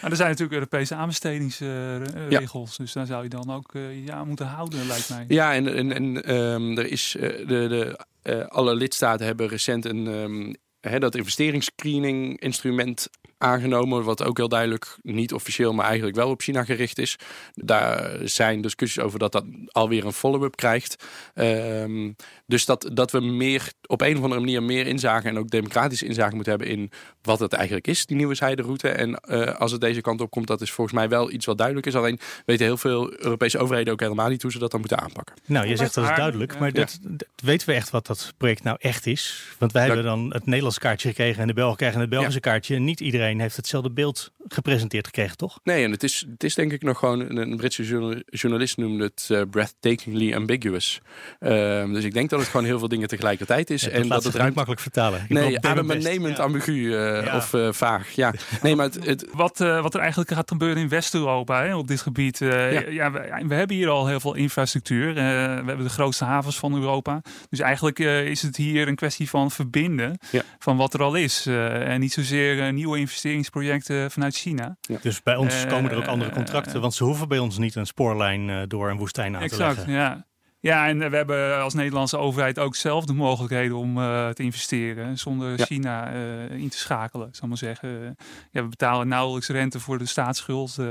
Maar 0.00 0.10
er 0.10 0.16
zijn 0.16 0.28
natuurlijk 0.28 0.54
Europese 0.54 0.94
aanbestedingsregels. 0.94 2.76
Ja. 2.76 2.84
Dus 2.84 2.92
daar 2.92 3.06
zou 3.06 3.22
je 3.22 3.28
dan 3.28 3.52
ook 3.54 3.74
uh, 3.74 4.06
ja, 4.06 4.24
moeten 4.24 4.46
houden, 4.46 4.86
lijkt 4.86 5.08
mij. 5.08 5.24
Ja, 5.28 5.54
en, 5.54 5.74
en, 5.74 5.92
en 5.92 6.34
um, 6.34 6.78
er 6.78 6.86
is 6.86 7.16
uh, 7.18 7.22
de, 7.22 7.44
de 7.46 7.98
uh, 8.22 8.46
alle 8.46 8.74
lidstaten 8.74 9.26
hebben 9.26 9.48
recent 9.48 9.84
een, 9.84 10.58
hè, 10.80 10.98
dat 10.98 11.14
investeringsscreening 11.14 12.40
instrument 12.40 13.08
aangenomen, 13.38 14.04
wat 14.04 14.24
ook 14.24 14.36
heel 14.36 14.48
duidelijk 14.48 14.96
niet 15.02 15.32
officieel, 15.32 15.72
maar 15.72 15.86
eigenlijk 15.86 16.16
wel 16.16 16.30
op 16.30 16.40
China 16.40 16.64
gericht 16.64 16.98
is. 16.98 17.16
Daar 17.52 18.18
zijn 18.22 18.60
discussies 18.60 19.04
over 19.04 19.18
dat 19.18 19.32
dat 19.32 19.44
alweer 19.66 20.04
een 20.04 20.12
follow-up 20.12 20.56
krijgt. 20.56 21.04
Um, 21.34 22.16
dus 22.50 22.64
dat, 22.64 22.90
dat 22.92 23.10
we 23.10 23.20
meer 23.20 23.72
op 23.86 24.00
een 24.00 24.16
of 24.16 24.22
andere 24.22 24.40
manier 24.40 24.62
meer 24.62 24.86
inzage 24.86 25.28
en 25.28 25.38
ook 25.38 25.50
democratische 25.50 26.06
inzage 26.06 26.34
moeten 26.34 26.52
hebben 26.52 26.70
in 26.70 26.90
wat 27.22 27.38
het 27.38 27.52
eigenlijk 27.52 27.86
is, 27.86 28.06
die 28.06 28.16
nieuwe 28.16 28.34
zijderoute. 28.34 28.88
En 28.88 29.20
uh, 29.28 29.56
als 29.56 29.72
het 29.72 29.80
deze 29.80 30.00
kant 30.00 30.20
op 30.20 30.30
komt, 30.30 30.46
dat 30.46 30.60
is 30.60 30.70
volgens 30.70 30.96
mij 30.96 31.08
wel 31.08 31.30
iets 31.30 31.46
wat 31.46 31.56
duidelijk 31.56 31.86
is. 31.86 31.94
Alleen 31.94 32.18
weten 32.46 32.66
heel 32.66 32.76
veel 32.76 33.12
Europese 33.22 33.58
overheden 33.58 33.92
ook 33.92 34.00
helemaal 34.00 34.28
niet 34.28 34.42
hoe 34.42 34.52
ze 34.52 34.58
dat 34.58 34.70
dan 34.70 34.80
moeten 34.80 34.98
aanpakken. 34.98 35.34
Nou, 35.46 35.66
je 35.66 35.76
zegt 35.76 35.94
dat 35.94 36.10
is 36.10 36.16
duidelijk, 36.16 36.58
maar 36.58 36.72
dat, 36.72 36.98
dat, 37.02 37.28
weten 37.42 37.68
we 37.68 37.74
echt 37.74 37.90
wat 37.90 38.06
dat 38.06 38.32
project 38.36 38.62
nou 38.62 38.76
echt 38.80 39.06
is? 39.06 39.44
Want 39.58 39.72
wij 39.72 39.86
hebben 39.86 40.04
dan 40.04 40.32
het 40.32 40.46
Nederlands 40.46 40.78
kaartje 40.78 41.08
gekregen 41.08 41.40
en 41.40 41.46
de 41.46 41.54
Belgen 41.54 41.76
krijgen 41.76 42.00
het 42.00 42.10
Belgische 42.10 42.40
ja. 42.42 42.50
kaartje. 42.50 42.78
Niet 42.78 43.00
iedereen 43.00 43.40
heeft 43.40 43.56
hetzelfde 43.56 43.90
beeld 43.90 44.32
gepresenteerd 44.48 45.06
gekregen, 45.06 45.36
toch? 45.36 45.60
Nee, 45.62 45.84
en 45.84 45.90
het 45.90 46.02
is, 46.02 46.26
het 46.30 46.44
is 46.44 46.54
denk 46.54 46.72
ik 46.72 46.82
nog 46.82 46.98
gewoon, 46.98 47.36
een 47.36 47.56
Britse 47.56 47.82
journalist 48.24 48.76
noemde 48.76 49.04
het 49.04 49.28
uh, 49.32 49.42
breathtakingly 49.50 50.34
ambiguous. 50.34 51.00
Uh, 51.40 51.50
dus 51.92 52.04
ik 52.04 52.12
denk 52.12 52.30
dat 52.30 52.39
het 52.40 52.50
gewoon 52.50 52.66
heel 52.66 52.78
veel 52.78 52.88
dingen 52.88 53.08
tegelijkertijd 53.08 53.70
is. 53.70 53.82
Ja, 53.82 53.90
en 53.90 54.08
dat 54.08 54.24
het 54.24 54.34
ruikt 54.34 54.54
makkelijk 54.54 54.82
vertalen. 54.82 55.20
Ik 55.22 55.28
nee, 55.28 55.60
adembenemend 55.60 56.36
ja. 56.36 56.42
ambigu 56.42 56.72
uh, 56.72 57.24
ja. 57.24 57.36
of 57.36 57.52
uh, 57.52 57.72
vaag. 57.72 58.10
Ja, 58.10 58.34
nee, 58.62 58.76
maar 58.76 58.86
het, 58.86 59.06
het... 59.06 59.26
Wat, 59.32 59.58
wat 59.58 59.94
er 59.94 60.00
eigenlijk 60.00 60.30
gaat 60.30 60.50
gebeuren 60.50 60.82
in 60.82 60.88
West-Europa 60.88 61.76
op 61.76 61.88
dit 61.88 62.00
gebied. 62.00 62.38
ja. 62.38 63.12
we, 63.12 63.44
we, 63.46 63.54
hebben 63.54 63.76
hier 63.76 63.88
al 63.88 64.06
heel 64.06 64.20
veel 64.20 64.34
infrastructuur. 64.34 65.14
we 65.14 65.20
hebben 65.20 65.82
de 65.82 65.88
grootste 65.88 66.24
havens 66.24 66.58
van 66.58 66.74
Europa. 66.74 67.22
Dus 67.48 67.58
eigenlijk 67.58 67.98
is 67.98 68.42
het 68.42 68.56
hier 68.56 68.88
een 68.88 68.94
kwestie 68.94 69.28
van 69.28 69.50
verbinden 69.50 70.18
van 70.58 70.76
wat 70.76 70.94
er 70.94 71.02
al 71.02 71.14
is. 71.14 71.46
en 71.46 72.00
niet 72.00 72.12
zozeer 72.12 72.72
nieuwe 72.72 72.98
investeringsprojecten 72.98 74.10
vanuit 74.10 74.36
China. 74.36 74.76
Ja. 74.80 74.98
Dus 75.02 75.22
bij 75.22 75.36
ons 75.36 75.66
komen 75.66 75.90
er 75.90 75.96
ook 75.96 76.06
andere 76.06 76.30
contracten, 76.30 76.80
want 76.80 76.94
ze 76.94 77.04
hoeven 77.04 77.28
bij 77.28 77.38
ons 77.38 77.58
niet 77.58 77.74
een 77.74 77.86
spoorlijn 77.86 78.68
door 78.68 78.90
een 78.90 78.98
woestijn 78.98 79.36
aan 79.36 79.42
exact, 79.42 79.70
te 79.70 79.76
leggen. 79.76 79.92
Ja. 79.92 80.28
Ja, 80.62 80.88
en 80.88 81.10
we 81.10 81.16
hebben 81.16 81.60
als 81.60 81.74
Nederlandse 81.74 82.16
overheid 82.16 82.58
ook 82.58 82.76
zelf 82.76 83.04
de 83.04 83.12
mogelijkheden 83.12 83.76
om 83.76 83.98
uh, 83.98 84.28
te 84.28 84.42
investeren 84.42 85.18
zonder 85.18 85.58
ja. 85.58 85.64
China 85.64 86.12
uh, 86.14 86.50
in 86.50 86.68
te 86.68 86.78
schakelen, 86.78 87.28
zal 87.32 87.48
maar 87.48 87.56
zeggen. 87.56 88.16
Ja, 88.50 88.62
we 88.62 88.68
betalen 88.68 89.08
nauwelijks 89.08 89.48
rente 89.48 89.80
voor 89.80 89.98
de 89.98 90.06
staatsschuld, 90.06 90.76
uh, 90.80 90.86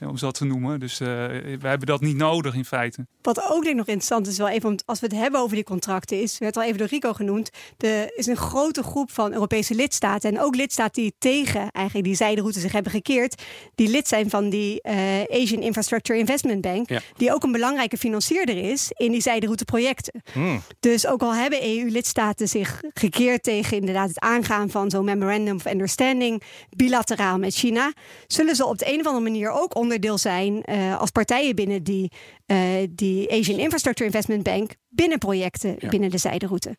om 0.00 0.16
zo 0.16 0.30
te 0.30 0.44
noemen. 0.44 0.80
Dus 0.80 0.98
we 0.98 1.58
hebben 1.60 1.86
dat 1.86 2.00
niet 2.00 2.16
nodig 2.16 2.54
in 2.54 2.64
feite. 2.64 3.06
Wat 3.22 3.42
ook 3.42 3.62
denk 3.62 3.66
ik 3.66 3.74
nog 3.74 3.86
interessant 3.86 4.26
is, 4.26 4.38
wel 4.38 4.48
even 4.48 4.82
als 4.84 5.00
we 5.00 5.06
het 5.06 5.16
hebben 5.16 5.40
over 5.40 5.54
die 5.54 5.64
contracten, 5.64 6.22
is, 6.22 6.38
werd 6.38 6.56
al 6.56 6.62
even 6.62 6.78
door 6.78 6.86
Rico 6.86 7.12
genoemd, 7.12 7.50
er 7.78 8.18
is 8.18 8.26
een 8.26 8.36
grote 8.36 8.82
groep 8.82 9.10
van 9.10 9.32
Europese 9.32 9.74
lidstaten 9.74 10.34
en 10.34 10.40
ook 10.40 10.56
lidstaten 10.56 11.02
die 11.02 11.14
tegen 11.18 11.70
eigenlijk 11.70 12.06
die 12.06 12.16
zijderoute 12.16 12.60
zich 12.60 12.72
hebben 12.72 12.92
gekeerd, 12.92 13.42
die 13.74 13.88
lid 13.88 14.08
zijn 14.08 14.30
van 14.30 14.48
die 14.48 14.84
Asian 15.30 15.62
Infrastructure 15.62 16.18
Investment 16.18 16.60
Bank, 16.60 16.88
ja. 16.88 17.00
die 17.16 17.34
ook 17.34 17.42
een 17.42 17.52
belangrijke 17.52 17.96
financierder 17.96 18.56
is 18.56 18.90
in 18.92 19.12
die 19.12 19.20
zijderouteprojecten. 19.20 20.22
Hmm. 20.32 20.62
Dus 20.80 21.06
ook 21.06 21.22
al 21.22 21.34
hebben 21.34 21.62
EU-lidstaten 21.62 22.48
zich 22.48 22.80
gekeerd 22.94 23.42
tegen 23.42 23.76
inderdaad 23.76 24.08
het 24.08 24.20
aangaan 24.20 24.70
van 24.70 24.90
zo'n 24.90 25.04
memorandum 25.04 25.56
of 25.56 25.66
understanding 25.66 26.42
bilateraal 26.76 27.38
met 27.38 27.54
China, 27.54 27.92
zullen 28.26 28.56
ze 28.56 28.66
op 28.66 28.78
de 28.78 28.92
een 28.92 29.00
of 29.00 29.06
andere 29.06 29.24
manier 29.24 29.50
ook 29.50 29.76
onderdeel 29.86 30.18
zijn 30.18 30.62
uh, 30.70 30.98
als 31.00 31.10
partijen 31.10 31.54
binnen 31.54 31.82
die, 31.82 32.12
uh, 32.46 32.58
die 32.90 33.30
Asian 33.30 33.58
Infrastructure 33.58 34.04
Investment 34.08 34.42
Bank 34.42 34.74
binnen 34.88 35.18
projecten 35.18 35.76
ja. 35.78 35.88
binnen 35.88 36.10
de 36.10 36.18
zijderoute. 36.18 36.76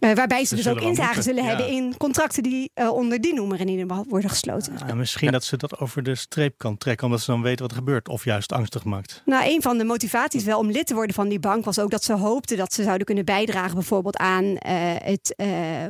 Uh, 0.00 0.12
waarbij 0.12 0.44
ze 0.44 0.54
dus, 0.54 0.64
dus 0.64 0.72
ook 0.72 0.80
inzage 0.80 1.22
zullen 1.22 1.42
ja. 1.42 1.48
hebben 1.48 1.68
in 1.68 1.96
contracten 1.96 2.42
die 2.42 2.70
uh, 2.74 2.92
onder 2.92 3.20
die 3.20 3.34
noemer 3.34 3.60
in 3.60 3.68
ieder 3.68 3.86
geval 3.88 4.04
worden 4.08 4.30
gesloten. 4.30 4.72
Ja, 4.86 4.94
misschien 4.94 5.26
ja. 5.26 5.32
dat 5.32 5.44
ze 5.44 5.56
dat 5.56 5.78
over 5.78 6.02
de 6.02 6.14
streep 6.14 6.54
kan 6.56 6.78
trekken, 6.78 7.06
omdat 7.06 7.20
ze 7.20 7.30
dan 7.30 7.42
weten 7.42 7.62
wat 7.62 7.70
er 7.70 7.76
gebeurt, 7.76 8.08
of 8.08 8.24
juist 8.24 8.52
angstig 8.52 8.84
maakt. 8.84 9.22
Nou, 9.24 9.54
een 9.54 9.62
van 9.62 9.78
de 9.78 9.84
motivaties 9.84 10.44
wel 10.44 10.58
om 10.58 10.70
lid 10.70 10.86
te 10.86 10.94
worden 10.94 11.14
van 11.14 11.28
die 11.28 11.40
bank 11.40 11.64
was 11.64 11.78
ook 11.78 11.90
dat 11.90 12.04
ze 12.04 12.12
hoopten 12.12 12.56
dat 12.56 12.72
ze 12.72 12.82
zouden 12.82 13.06
kunnen 13.06 13.24
bijdragen, 13.24 13.74
bijvoorbeeld 13.74 14.16
aan 14.16 14.44
uh, 14.44 14.56
het 15.02 15.34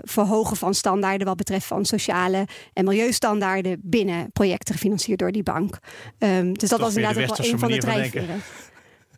verhogen 0.02 0.56
van 0.56 0.74
standaarden 0.74 1.26
wat 1.26 1.36
betreft 1.36 1.66
van 1.66 1.84
sociale 1.84 2.46
en 2.72 2.84
milieustandaarden 2.84 3.80
binnen 3.82 4.32
projecten 4.32 4.74
gefinancierd 4.74 5.18
door 5.18 5.32
die 5.32 5.42
bank. 5.42 5.78
Um, 6.18 6.58
dus 6.58 6.68
dat 6.68 6.78
Toch 6.78 6.88
was 6.88 6.96
inderdaad 6.96 7.30
ook 7.30 7.36
wel 7.36 7.52
een 7.52 7.58
van 7.58 7.70
de 7.70 7.78
drijfveren. 7.78 8.42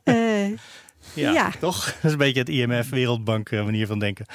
Ja, 1.14 1.32
ja, 1.32 1.52
toch? 1.60 1.84
Dat 1.84 2.04
is 2.04 2.12
een 2.12 2.18
beetje 2.18 2.40
het 2.40 2.48
IMF 2.48 2.88
Wereldbank 2.88 3.50
manier 3.50 3.86
van 3.86 3.98
denken. 3.98 4.26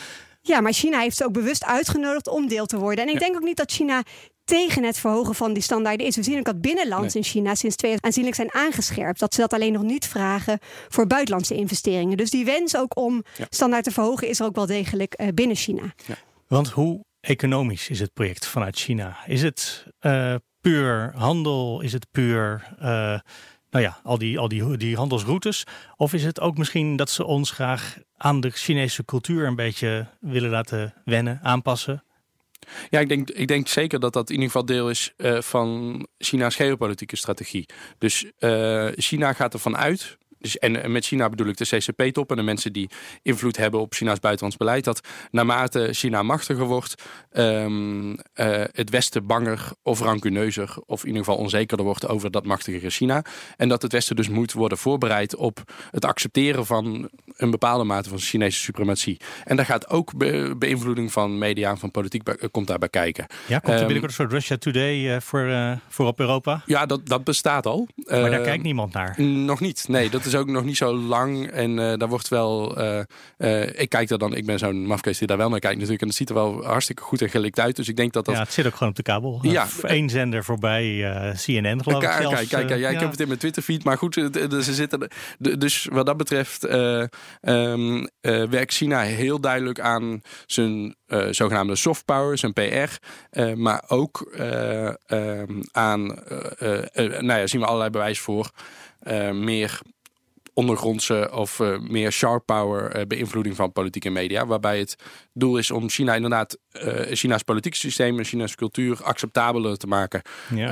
Ja, 0.48 0.62
maar 0.62 0.74
China 0.74 1.00
heeft 1.00 1.18
ze 1.18 1.26
ook 1.26 1.34
bewust 1.34 1.64
uitgenodigd 1.64 2.28
om 2.28 2.48
deel 2.48 2.66
te 2.66 2.78
worden. 2.78 3.04
En 3.04 3.10
ik 3.10 3.20
ja. 3.20 3.26
denk 3.26 3.36
ook 3.36 3.44
niet 3.44 3.58
dat 3.58 3.72
China 3.72 4.04
tegen 4.44 4.84
het 4.84 4.98
verhogen 4.98 5.36
van 5.36 5.54
die 5.54 5.64
standaarden 5.64 6.06
is. 6.06 6.16
We 6.16 6.24
zien 6.24 6.38
ook 6.38 6.46
dat 6.46 6.62
binnenlands 6.62 7.14
nee. 7.14 7.24
in 7.24 7.30
China 7.30 7.56
sinds 7.56 7.76
twee 7.76 7.92
jaar 7.92 8.00
aanzienlijk 8.02 8.36
zijn 8.36 8.54
aangescherpt. 8.54 9.20
Dat 9.20 9.34
ze 9.34 9.42
dat 9.42 9.54
alleen 9.54 9.74
nog 9.74 9.82
niet 9.82 10.08
vragen 10.08 10.60
voor 10.88 11.08
buitenlandse 11.08 11.56
investeringen. 11.56 12.18
Dus 12.18 12.30
die 12.30 12.46
wens 12.46 12.78
ook 12.78 12.98
om 12.98 13.24
ja. 13.38 13.46
standaard 13.50 13.84
te 13.84 13.92
verhogen 13.92 14.28
is 14.28 14.40
er 14.40 14.46
ook 14.46 14.56
wel 14.56 14.66
degelijk 14.66 15.22
uh, 15.22 15.28
binnen 15.34 15.56
China. 15.56 15.94
Ja. 16.06 16.16
Want 16.48 16.70
hoe 16.70 17.06
economisch 17.20 17.90
is 17.90 18.00
het 18.00 18.14
project 18.14 18.46
vanuit 18.46 18.78
China? 18.78 19.18
Is 19.28 19.42
het 19.42 19.86
uh, 20.02 20.36
puur 20.62 21.12
handel? 21.16 21.82
Is 21.82 21.94
het 21.94 22.08
puur... 22.12 22.76
Uh, 22.82 23.20
nou 23.76 23.88
ja, 23.88 24.00
al, 24.04 24.18
die, 24.18 24.40
al 24.40 24.48
die, 24.48 24.78
die 24.78 24.96
handelsroutes? 24.96 25.64
Of 25.98 26.14
is 26.14 26.24
het 26.24 26.40
ook 26.40 26.58
misschien 26.58 26.96
dat 26.96 27.10
ze 27.10 27.26
ons 27.26 27.52
graag 27.52 27.98
aan 28.18 28.40
de 28.40 28.50
Chinese 28.50 29.06
cultuur 29.06 29.48
een 29.48 29.56
beetje 29.56 30.08
willen 30.20 30.50
laten 30.50 30.94
wennen, 31.06 31.40
aanpassen? 31.44 32.04
Ja, 32.90 33.00
ik 33.00 33.10
denk, 33.10 33.30
ik 33.30 33.48
denk 33.48 33.68
zeker 33.68 34.00
dat 34.00 34.14
dat 34.14 34.30
in 34.30 34.36
ieder 34.36 34.52
geval 34.52 34.66
deel 34.66 34.90
is 34.90 35.14
uh, 35.18 35.42
van 35.42 36.08
China's 36.18 36.56
geopolitieke 36.56 37.16
strategie. 37.16 37.66
Dus 37.98 38.26
uh, 38.40 38.88
China 38.96 39.34
gaat 39.34 39.54
ervan 39.54 39.78
uit 39.78 40.18
dus, 40.46 40.58
en 40.58 40.92
met 40.92 41.06
China 41.06 41.30
bedoel 41.30 41.48
ik 41.48 41.58
de 41.58 41.66
CCP-top 41.66 42.30
en 42.30 42.36
de 42.36 42.44
mensen 42.44 42.74
die 42.74 42.90
invloed 43.22 43.58
hebben 43.58 43.80
op 43.80 43.94
China's 43.94 44.20
buitenlands 44.20 44.58
beleid. 44.58 44.84
Dat 44.84 45.08
naarmate 45.32 45.90
China 45.92 46.24
machtiger 46.24 46.66
wordt, 46.66 47.04
um, 47.34 48.10
uh, 48.12 48.16
het 48.72 48.90
Westen 48.90 49.26
banger 49.26 49.72
of 49.84 50.00
rancuneuzer 50.00 50.76
of 50.86 51.02
in 51.02 51.08
ieder 51.08 51.24
geval 51.24 51.40
onzekerder 51.40 51.86
wordt 51.86 52.08
over 52.08 52.32
dat 52.32 52.46
machtigere 52.46 52.90
China. 52.90 53.24
En 53.58 53.70
dat 53.70 53.82
het 53.82 53.92
Westen 53.92 54.16
dus 54.16 54.30
moet 54.30 54.54
worden 54.54 54.78
voorbereid 54.78 55.36
op 55.36 55.64
het 55.92 56.06
accepteren 56.06 56.66
van 56.66 57.10
een 57.38 57.52
bepaalde 57.52 57.84
mate 57.84 58.10
van 58.10 58.20
Chinese 58.20 58.60
suprematie. 58.60 59.20
En 59.44 59.56
daar 59.56 59.66
gaat 59.66 59.90
ook 59.90 60.18
be 60.18 60.56
beïnvloeding 60.58 61.12
van 61.12 61.38
media 61.38 61.70
en 61.70 61.78
van 61.78 61.92
politiek 61.92 62.24
bij, 62.24 62.38
komt 62.52 62.68
daarbij 62.68 62.90
kijken. 62.90 63.26
Ja, 63.48 63.60
komt 63.60 63.74
er 63.74 63.86
binnenkort 63.86 64.12
een 64.12 64.18
soort 64.18 64.32
Russia 64.32 64.58
Today 64.58 65.16
uh, 65.16 65.20
voor, 65.20 65.46
uh, 65.46 65.72
voor 65.88 66.06
op 66.08 66.20
Europa? 66.20 66.62
Ja, 66.66 66.86
dat, 66.86 67.08
dat 67.08 67.24
bestaat 67.24 67.66
al. 67.66 67.88
Maar 67.96 68.30
daar 68.30 68.42
kijkt 68.42 68.64
niemand 68.64 68.94
naar? 68.94 69.22
Nog 69.22 69.60
niet, 69.60 69.88
nee. 69.88 70.10
Dat 70.10 70.26
is 70.26 70.35
ook 70.36 70.48
nog 70.48 70.64
niet 70.64 70.78
zo 70.78 70.96
lang. 70.96 71.48
En 71.52 71.78
uh, 71.78 71.94
daar 71.98 72.08
wordt 72.08 72.28
wel. 72.28 72.82
Uh, 72.82 73.00
uh, 73.38 73.80
ik 73.80 73.90
kijk 73.90 74.10
er 74.10 74.18
dan. 74.18 74.36
Ik 74.36 74.46
ben 74.46 74.60
zo'n 74.60 74.86
mafkees 74.86 75.18
die 75.18 75.28
daar 75.28 75.38
wel 75.38 75.50
naar 75.50 75.60
kijkt 75.60 75.76
natuurlijk. 75.76 76.02
En 76.02 76.08
het 76.08 76.18
ziet 76.18 76.30
er 76.30 76.36
wel 76.36 76.64
hartstikke 76.64 77.02
goed 77.02 77.22
en 77.22 77.30
gelikt 77.30 77.60
uit. 77.60 77.76
Dus 77.76 77.88
ik 77.88 77.96
denk 77.96 78.14
dat 78.14 78.26
dat. 78.26 78.36
Ja, 78.36 78.42
het 78.42 78.54
zit 78.54 78.66
ook 78.66 78.74
gewoon 78.74 78.90
op 78.90 78.96
de 78.96 79.04
kabel. 79.04 79.40
Ja. 79.42 79.68
Eén 79.82 80.10
zender 80.10 80.44
voorbij 80.44 80.84
CNN 81.46 81.84
geloof 81.84 82.04
ik. 82.04 82.12
Zelfs, 82.12 82.36
kijk, 82.36 82.50
kijk, 82.50 82.68
kijk. 82.68 82.80
Ja, 82.80 82.90
ik 82.90 83.00
heb 83.00 83.12
het 83.12 83.20
in 83.20 83.28
mijn 83.28 83.40
Twitter 83.40 83.64
feed. 83.64 83.84
Maar 83.84 83.98
goed, 83.98 84.14
ze 84.14 84.74
zitten. 84.74 85.10
Dus 85.40 85.88
wat 85.92 86.06
dat 86.06 86.18
betreft 86.18 86.64
um, 87.42 88.10
werkt 88.22 88.74
China 88.74 89.02
heel 89.02 89.40
duidelijk 89.40 89.80
aan 89.80 90.22
zijn 90.46 90.96
uh, 91.08 91.28
zogenaamde 91.32 91.76
soft 91.76 92.06
power, 92.06 92.38
zijn 92.38 92.54
PR. 92.54 92.62
Uh, 93.32 93.54
maar 93.54 93.84
ook 93.88 94.36
uh, 94.40 94.90
aan, 95.72 96.06
nou 97.20 97.40
ja, 97.40 97.48
zien 97.48 97.62
we 97.62 97.68
allerlei 97.68 97.90
bewijs 97.90 98.20
voor. 98.20 98.52
meer 99.34 99.82
ondergrondse 100.56 101.30
of 101.34 101.60
uh, 101.60 101.80
meer 101.80 102.12
sharp 102.12 102.46
power 102.46 102.98
uh, 102.98 103.02
beïnvloeding 103.08 103.56
van 103.56 103.72
politiek 103.72 104.06
en 104.06 104.14
media. 104.14 104.46
Waarbij 104.46 104.80
het 104.80 104.96
doel 105.34 105.58
is 105.58 105.72
om 105.72 105.90
China 105.90 106.16
inderdaad, 106.16 106.58
uh, 106.84 107.02
China's 107.12 107.44
politieke 107.44 107.78
systeem 107.78 108.18
en 108.18 108.26
China's 108.26 108.56
cultuur 108.56 109.04
acceptabeler 109.04 109.78
te 109.78 109.88
maken. 109.88 110.22
Ja. 110.56 110.70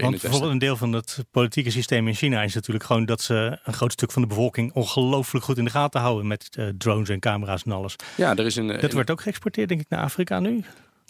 Want 0.00 0.20
bijvoorbeeld 0.20 0.52
een 0.52 0.58
deel 0.58 0.76
van 0.76 0.92
het 0.92 1.24
politieke 1.30 1.70
systeem 1.70 2.08
in 2.08 2.14
China 2.14 2.42
is 2.42 2.54
natuurlijk 2.54 2.84
gewoon 2.84 3.04
dat 3.04 3.20
ze 3.20 3.58
een 3.64 3.74
groot 3.74 3.92
stuk 3.92 4.12
van 4.12 4.22
de 4.22 4.28
bevolking 4.28 4.72
ongelooflijk 4.72 5.44
goed 5.44 5.58
in 5.58 5.64
de 5.64 5.70
gaten 5.70 6.00
houden 6.00 6.26
met 6.26 6.48
drones 6.78 7.08
en 7.08 7.20
camera's 7.20 7.62
en 7.62 7.72
alles. 7.72 7.96
Ja, 8.16 8.36
er 8.36 8.46
is 8.46 8.56
een. 8.56 8.80
Dat 8.80 8.92
wordt 8.92 9.10
ook 9.10 9.20
geëxporteerd, 9.20 9.68
denk 9.68 9.80
ik, 9.80 9.88
naar 9.88 10.02
Afrika 10.02 10.40
nu. 10.40 10.64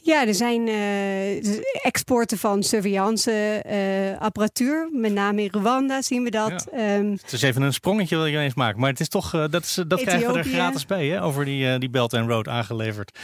Ja, 0.06 0.26
er 0.26 0.34
zijn 0.34 0.68
uh, 0.68 1.84
exporten 1.84 2.38
van 2.38 2.62
surveillance 2.62 3.62
uh, 3.70 4.20
apparatuur. 4.20 4.88
Met 4.92 5.12
name 5.12 5.42
in 5.42 5.48
Rwanda 5.52 6.02
zien 6.02 6.22
we 6.22 6.30
dat. 6.30 6.66
Ja. 6.72 6.96
Um, 6.96 7.12
het 7.22 7.32
is 7.32 7.42
even 7.42 7.62
een 7.62 7.72
sprongetje 7.72 8.16
wil 8.16 8.26
je 8.26 8.38
eens 8.38 8.54
maken. 8.54 8.80
Maar 8.80 8.90
het 8.90 9.00
is 9.00 9.08
toch, 9.08 9.34
uh, 9.34 9.44
dat, 9.50 9.62
is, 9.62 9.82
dat 9.88 10.00
krijgen 10.00 10.32
we 10.32 10.38
er 10.38 10.44
gratis 10.44 10.86
bij, 10.86 11.06
hè? 11.06 11.22
Over 11.22 11.44
die, 11.44 11.78
die 11.78 11.90
Belt 11.90 12.14
and 12.14 12.28
Road 12.28 12.48
aangeleverd. 12.48 13.18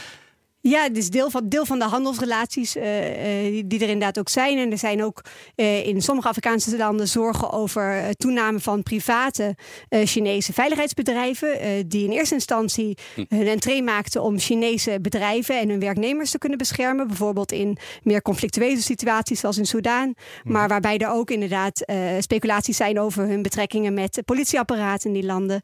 Ja, 0.65 0.83
het 0.83 0.97
is 0.97 1.09
deel 1.09 1.29
van, 1.29 1.49
deel 1.49 1.65
van 1.65 1.79
de 1.79 1.85
handelsrelaties 1.85 2.75
uh, 2.75 2.83
uh, 2.83 3.63
die 3.65 3.79
er 3.79 3.89
inderdaad 3.89 4.19
ook 4.19 4.29
zijn. 4.29 4.57
En 4.57 4.71
er 4.71 4.77
zijn 4.77 5.03
ook 5.03 5.21
uh, 5.55 5.85
in 5.85 6.01
sommige 6.01 6.27
Afrikaanse 6.27 6.77
landen 6.77 7.07
zorgen 7.07 7.51
over 7.51 8.15
toename 8.17 8.59
van 8.59 8.83
private 8.83 9.55
Chinese 9.89 10.53
veiligheidsbedrijven. 10.53 11.87
die 11.87 12.03
in 12.05 12.11
eerste 12.11 12.33
instantie 12.33 12.97
hm. 13.15 13.25
hun 13.29 13.47
entree 13.47 13.83
maakten 13.83 14.21
om 14.21 14.39
Chinese 14.39 14.97
bedrijven 15.01 15.59
en 15.59 15.69
hun 15.69 15.79
werknemers 15.79 16.31
te 16.31 16.37
kunnen 16.37 16.57
beschermen. 16.57 17.07
Bijvoorbeeld 17.07 17.51
in 17.51 17.77
meer 18.03 18.21
conflictuele 18.21 18.81
situaties 18.81 19.39
zoals 19.39 19.57
in 19.57 19.65
Soudaan. 19.65 20.13
Hm. 20.43 20.51
Maar 20.51 20.67
waarbij 20.67 20.97
er 20.97 21.09
ook 21.09 21.31
inderdaad 21.31 21.85
speculaties 22.19 22.77
zijn 22.77 22.99
over 22.99 23.27
hun 23.27 23.41
betrekkingen 23.41 23.93
met 23.93 24.21
politieapparaten 24.25 25.07
in 25.07 25.19
die 25.19 25.25
landen. 25.25 25.61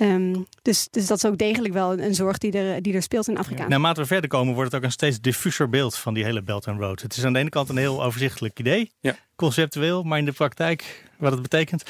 Um, 0.00 0.46
dus, 0.62 0.88
dus 0.90 1.06
dat 1.06 1.16
is 1.16 1.24
ook 1.24 1.38
degelijk 1.38 1.74
wel 1.74 1.92
een, 1.92 2.04
een 2.04 2.14
zorg 2.14 2.38
die 2.38 2.52
er, 2.52 2.82
die 2.82 2.94
er 2.94 3.02
speelt 3.02 3.28
in 3.28 3.38
Afrika. 3.38 3.62
Ja. 3.62 3.68
Naarmate 3.68 4.00
we 4.00 4.06
verder 4.06 4.30
komen 4.30 4.54
wordt 4.54 4.72
het 4.72 4.80
ook 4.80 4.86
een 4.86 4.92
steeds 4.92 5.20
diffuser 5.20 5.68
beeld 5.68 5.96
van 5.96 6.14
die 6.14 6.24
hele 6.24 6.42
Belt 6.42 6.68
and 6.68 6.80
Road. 6.80 7.02
Het 7.02 7.16
is 7.16 7.24
aan 7.24 7.32
de 7.32 7.38
ene 7.38 7.48
kant 7.48 7.68
een 7.68 7.76
heel 7.76 8.04
overzichtelijk 8.04 8.58
idee, 8.58 8.92
ja. 9.00 9.16
conceptueel, 9.36 10.02
maar 10.02 10.18
in 10.18 10.24
de 10.24 10.32
praktijk 10.32 11.10
wat 11.18 11.32
het 11.32 11.42
betekent. 11.42 11.82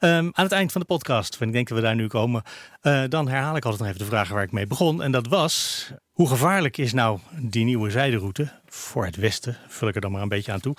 Um, 0.00 0.10
aan 0.10 0.44
het 0.44 0.52
eind 0.52 0.72
van 0.72 0.80
de 0.80 0.86
podcast, 0.86 1.36
en 1.40 1.46
ik 1.46 1.52
denk 1.52 1.68
dat 1.68 1.78
we 1.78 1.84
daar 1.84 1.94
nu 1.94 2.06
komen, 2.06 2.42
uh, 2.82 3.02
dan 3.08 3.28
herhaal 3.28 3.56
ik 3.56 3.64
altijd 3.64 3.82
nog 3.82 3.88
even 3.88 4.00
de 4.00 4.10
vraag 4.10 4.28
waar 4.28 4.42
ik 4.42 4.52
mee 4.52 4.66
begon. 4.66 5.02
En 5.02 5.12
dat 5.12 5.26
was, 5.26 5.90
hoe 6.12 6.28
gevaarlijk 6.28 6.78
is 6.78 6.92
nou 6.92 7.18
die 7.40 7.64
nieuwe 7.64 7.90
zijderoute 7.90 8.52
voor 8.66 9.04
het 9.04 9.16
westen? 9.16 9.56
Vul 9.68 9.88
ik 9.88 9.94
er 9.94 10.00
dan 10.00 10.12
maar 10.12 10.22
een 10.22 10.28
beetje 10.28 10.52
aan 10.52 10.60
toe. 10.60 10.76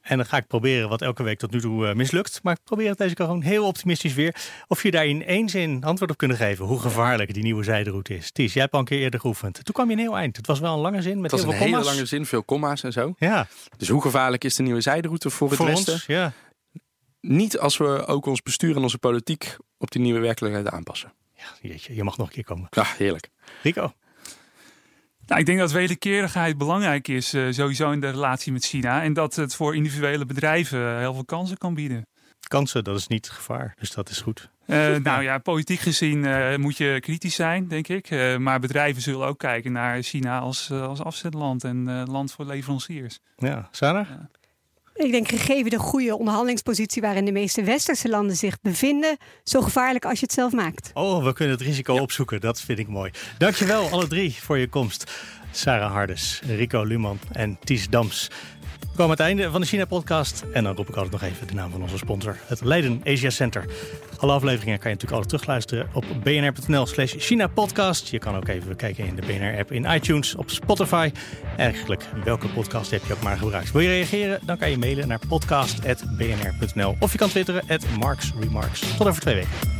En 0.00 0.16
dan 0.16 0.26
ga 0.26 0.36
ik 0.36 0.46
proberen 0.46 0.88
wat 0.88 1.02
elke 1.02 1.22
week 1.22 1.38
tot 1.38 1.50
nu 1.50 1.60
toe 1.60 1.88
uh, 1.88 1.94
mislukt. 1.94 2.40
Maar 2.42 2.54
ik 2.54 2.64
probeer 2.64 2.88
het 2.88 2.98
deze 2.98 3.14
keer 3.14 3.24
gewoon 3.24 3.42
heel 3.42 3.66
optimistisch 3.66 4.14
weer. 4.14 4.34
Of 4.66 4.82
je 4.82 4.90
daar 4.90 5.06
in 5.06 5.24
één 5.24 5.48
zin 5.48 5.84
antwoord 5.84 6.10
op 6.10 6.16
kunnen 6.16 6.36
geven. 6.36 6.64
Hoe 6.64 6.80
gevaarlijk 6.80 7.34
die 7.34 7.42
nieuwe 7.42 7.62
zijderoute 7.62 8.16
is. 8.16 8.30
Ties, 8.30 8.52
jij 8.52 8.62
hebt 8.62 8.74
al 8.74 8.80
een 8.80 8.86
keer 8.86 9.00
eerder 9.00 9.20
geoefend. 9.20 9.64
Toen 9.64 9.74
kwam 9.74 9.86
je 9.86 9.92
een 9.92 9.98
heel 9.98 10.16
eind. 10.16 10.36
Het 10.36 10.46
was 10.46 10.60
wel 10.60 10.74
een 10.74 10.80
lange 10.80 11.02
zin 11.02 11.20
met 11.20 11.30
het 11.30 11.40
heel 11.40 11.50
veel 11.50 11.58
komma's. 11.58 11.76
een 11.76 11.82
hele 11.82 11.94
lange 11.94 12.06
zin, 12.06 12.26
veel 12.26 12.42
komma's 12.42 12.82
en 12.82 12.92
zo. 12.92 13.14
Ja. 13.18 13.46
Dus 13.76 13.88
hoe 13.88 14.02
gevaarlijk 14.02 14.44
is 14.44 14.54
de 14.54 14.62
nieuwe 14.62 14.80
zijderoute 14.80 15.30
voor 15.30 15.48
het 15.48 15.56
voor 15.56 15.66
Westen? 15.66 15.92
Ons, 15.92 16.06
ja. 16.06 16.32
Niet 17.20 17.58
als 17.58 17.76
we 17.76 18.06
ook 18.06 18.26
ons 18.26 18.42
bestuur 18.42 18.76
en 18.76 18.82
onze 18.82 18.98
politiek 18.98 19.56
op 19.78 19.90
die 19.90 20.00
nieuwe 20.00 20.20
werkelijkheid 20.20 20.68
aanpassen. 20.68 21.12
Ja, 21.36 21.68
jeetje, 21.68 21.94
je 21.94 22.04
mag 22.04 22.16
nog 22.16 22.26
een 22.26 22.32
keer 22.32 22.44
komen. 22.44 22.66
Ja, 22.70 22.84
heerlijk. 22.98 23.28
Rico? 23.62 23.92
Nou, 25.30 25.42
ik 25.42 25.48
denk 25.48 25.58
dat 25.58 25.72
wederkerigheid 25.72 26.58
belangrijk 26.58 27.08
is, 27.08 27.34
uh, 27.34 27.52
sowieso 27.52 27.90
in 27.90 28.00
de 28.00 28.10
relatie 28.10 28.52
met 28.52 28.64
China. 28.64 29.02
En 29.02 29.12
dat 29.12 29.34
het 29.34 29.54
voor 29.54 29.74
individuele 29.74 30.26
bedrijven 30.26 30.98
heel 30.98 31.14
veel 31.14 31.24
kansen 31.24 31.58
kan 31.58 31.74
bieden. 31.74 32.06
Kansen, 32.48 32.84
dat 32.84 32.96
is 32.96 33.06
niet 33.06 33.30
gevaar, 33.30 33.74
dus 33.78 33.90
dat 33.90 34.08
is 34.08 34.20
goed. 34.20 34.50
Uh, 34.66 34.96
nou 34.96 35.22
ja, 35.22 35.38
politiek 35.38 35.80
gezien 35.80 36.24
uh, 36.24 36.56
moet 36.56 36.76
je 36.76 36.98
kritisch 37.00 37.34
zijn, 37.34 37.68
denk 37.68 37.88
ik. 37.88 38.10
maar 38.38 38.60
bedrijven 38.60 39.02
zullen 39.02 39.26
ook 39.26 39.38
kijken 39.38 39.72
naar 39.72 40.02
China 40.02 40.38
als, 40.38 40.70
als 40.70 41.02
afzetland 41.02 41.64
en 41.64 42.10
land 42.10 42.32
voor 42.32 42.44
leveranciers. 42.44 43.18
Ja, 43.36 43.68
Sarah? 43.70 44.08
Ja. 44.08 44.30
Ik 45.00 45.12
denk 45.12 45.28
gegeven 45.28 45.70
de 45.70 45.78
goede 45.78 46.16
onderhandelingspositie 46.16 47.02
waarin 47.02 47.24
de 47.24 47.32
meeste 47.32 47.62
westerse 47.62 48.08
landen 48.08 48.36
zich 48.36 48.60
bevinden, 48.60 49.16
zo 49.44 49.60
gevaarlijk 49.60 50.04
als 50.04 50.20
je 50.20 50.24
het 50.24 50.34
zelf 50.34 50.52
maakt. 50.52 50.90
Oh, 50.94 51.24
we 51.24 51.32
kunnen 51.32 51.56
het 51.56 51.66
risico 51.66 51.94
ja. 51.94 52.00
opzoeken. 52.00 52.40
Dat 52.40 52.60
vind 52.60 52.78
ik 52.78 52.88
mooi. 52.88 53.10
Dankjewel 53.38 53.88
alle 53.90 54.06
drie 54.06 54.36
voor 54.40 54.58
je 54.58 54.68
komst. 54.68 55.10
Sarah 55.50 55.92
Hardes, 55.92 56.40
Rico 56.46 56.84
Luman 56.84 57.18
en 57.32 57.58
Ties 57.64 57.88
Dams. 57.88 58.30
We 58.80 58.86
komen 58.96 59.04
aan 59.04 59.10
het 59.10 59.20
einde 59.20 59.50
van 59.50 59.60
de 59.60 59.66
China-podcast. 59.66 60.44
En 60.52 60.64
dan 60.64 60.76
roep 60.76 60.88
ik 60.88 60.94
altijd 60.94 61.12
nog 61.12 61.22
even 61.22 61.46
de 61.46 61.54
naam 61.54 61.70
van 61.70 61.82
onze 61.82 61.96
sponsor, 61.96 62.36
het 62.46 62.60
Leiden 62.64 63.00
Asia 63.04 63.30
Center. 63.30 63.64
Alle 64.16 64.32
afleveringen 64.32 64.78
kan 64.78 64.90
je 64.90 64.96
natuurlijk 64.96 65.12
altijd 65.12 65.28
terugluisteren 65.28 65.88
op 65.92 66.04
bnr.nl 66.22 66.86
slash 66.86 67.14
China-podcast. 67.18 68.08
Je 68.08 68.18
kan 68.18 68.36
ook 68.36 68.48
even 68.48 68.76
kijken 68.76 69.06
in 69.06 69.14
de 69.14 69.22
BNR-app 69.26 69.72
in 69.72 69.84
iTunes, 69.84 70.34
op 70.34 70.50
Spotify. 70.50 71.10
Eigenlijk 71.56 72.04
welke 72.24 72.48
podcast 72.48 72.90
heb 72.90 73.04
je 73.06 73.12
ook 73.12 73.22
maar 73.22 73.36
gebruikt. 73.36 73.72
Wil 73.72 73.80
je 73.80 73.88
reageren? 73.88 74.38
Dan 74.42 74.58
kan 74.58 74.70
je 74.70 74.78
mailen 74.78 75.08
naar 75.08 75.20
podcast.bnr.nl. 75.28 76.96
Of 77.00 77.12
je 77.12 77.18
kan 77.18 77.28
twitteren, 77.28 77.62
at 77.68 77.84
Marks 77.98 78.32
Remarks. 78.40 78.96
Tot 78.96 79.06
over 79.06 79.20
twee 79.20 79.34
weken. 79.34 79.79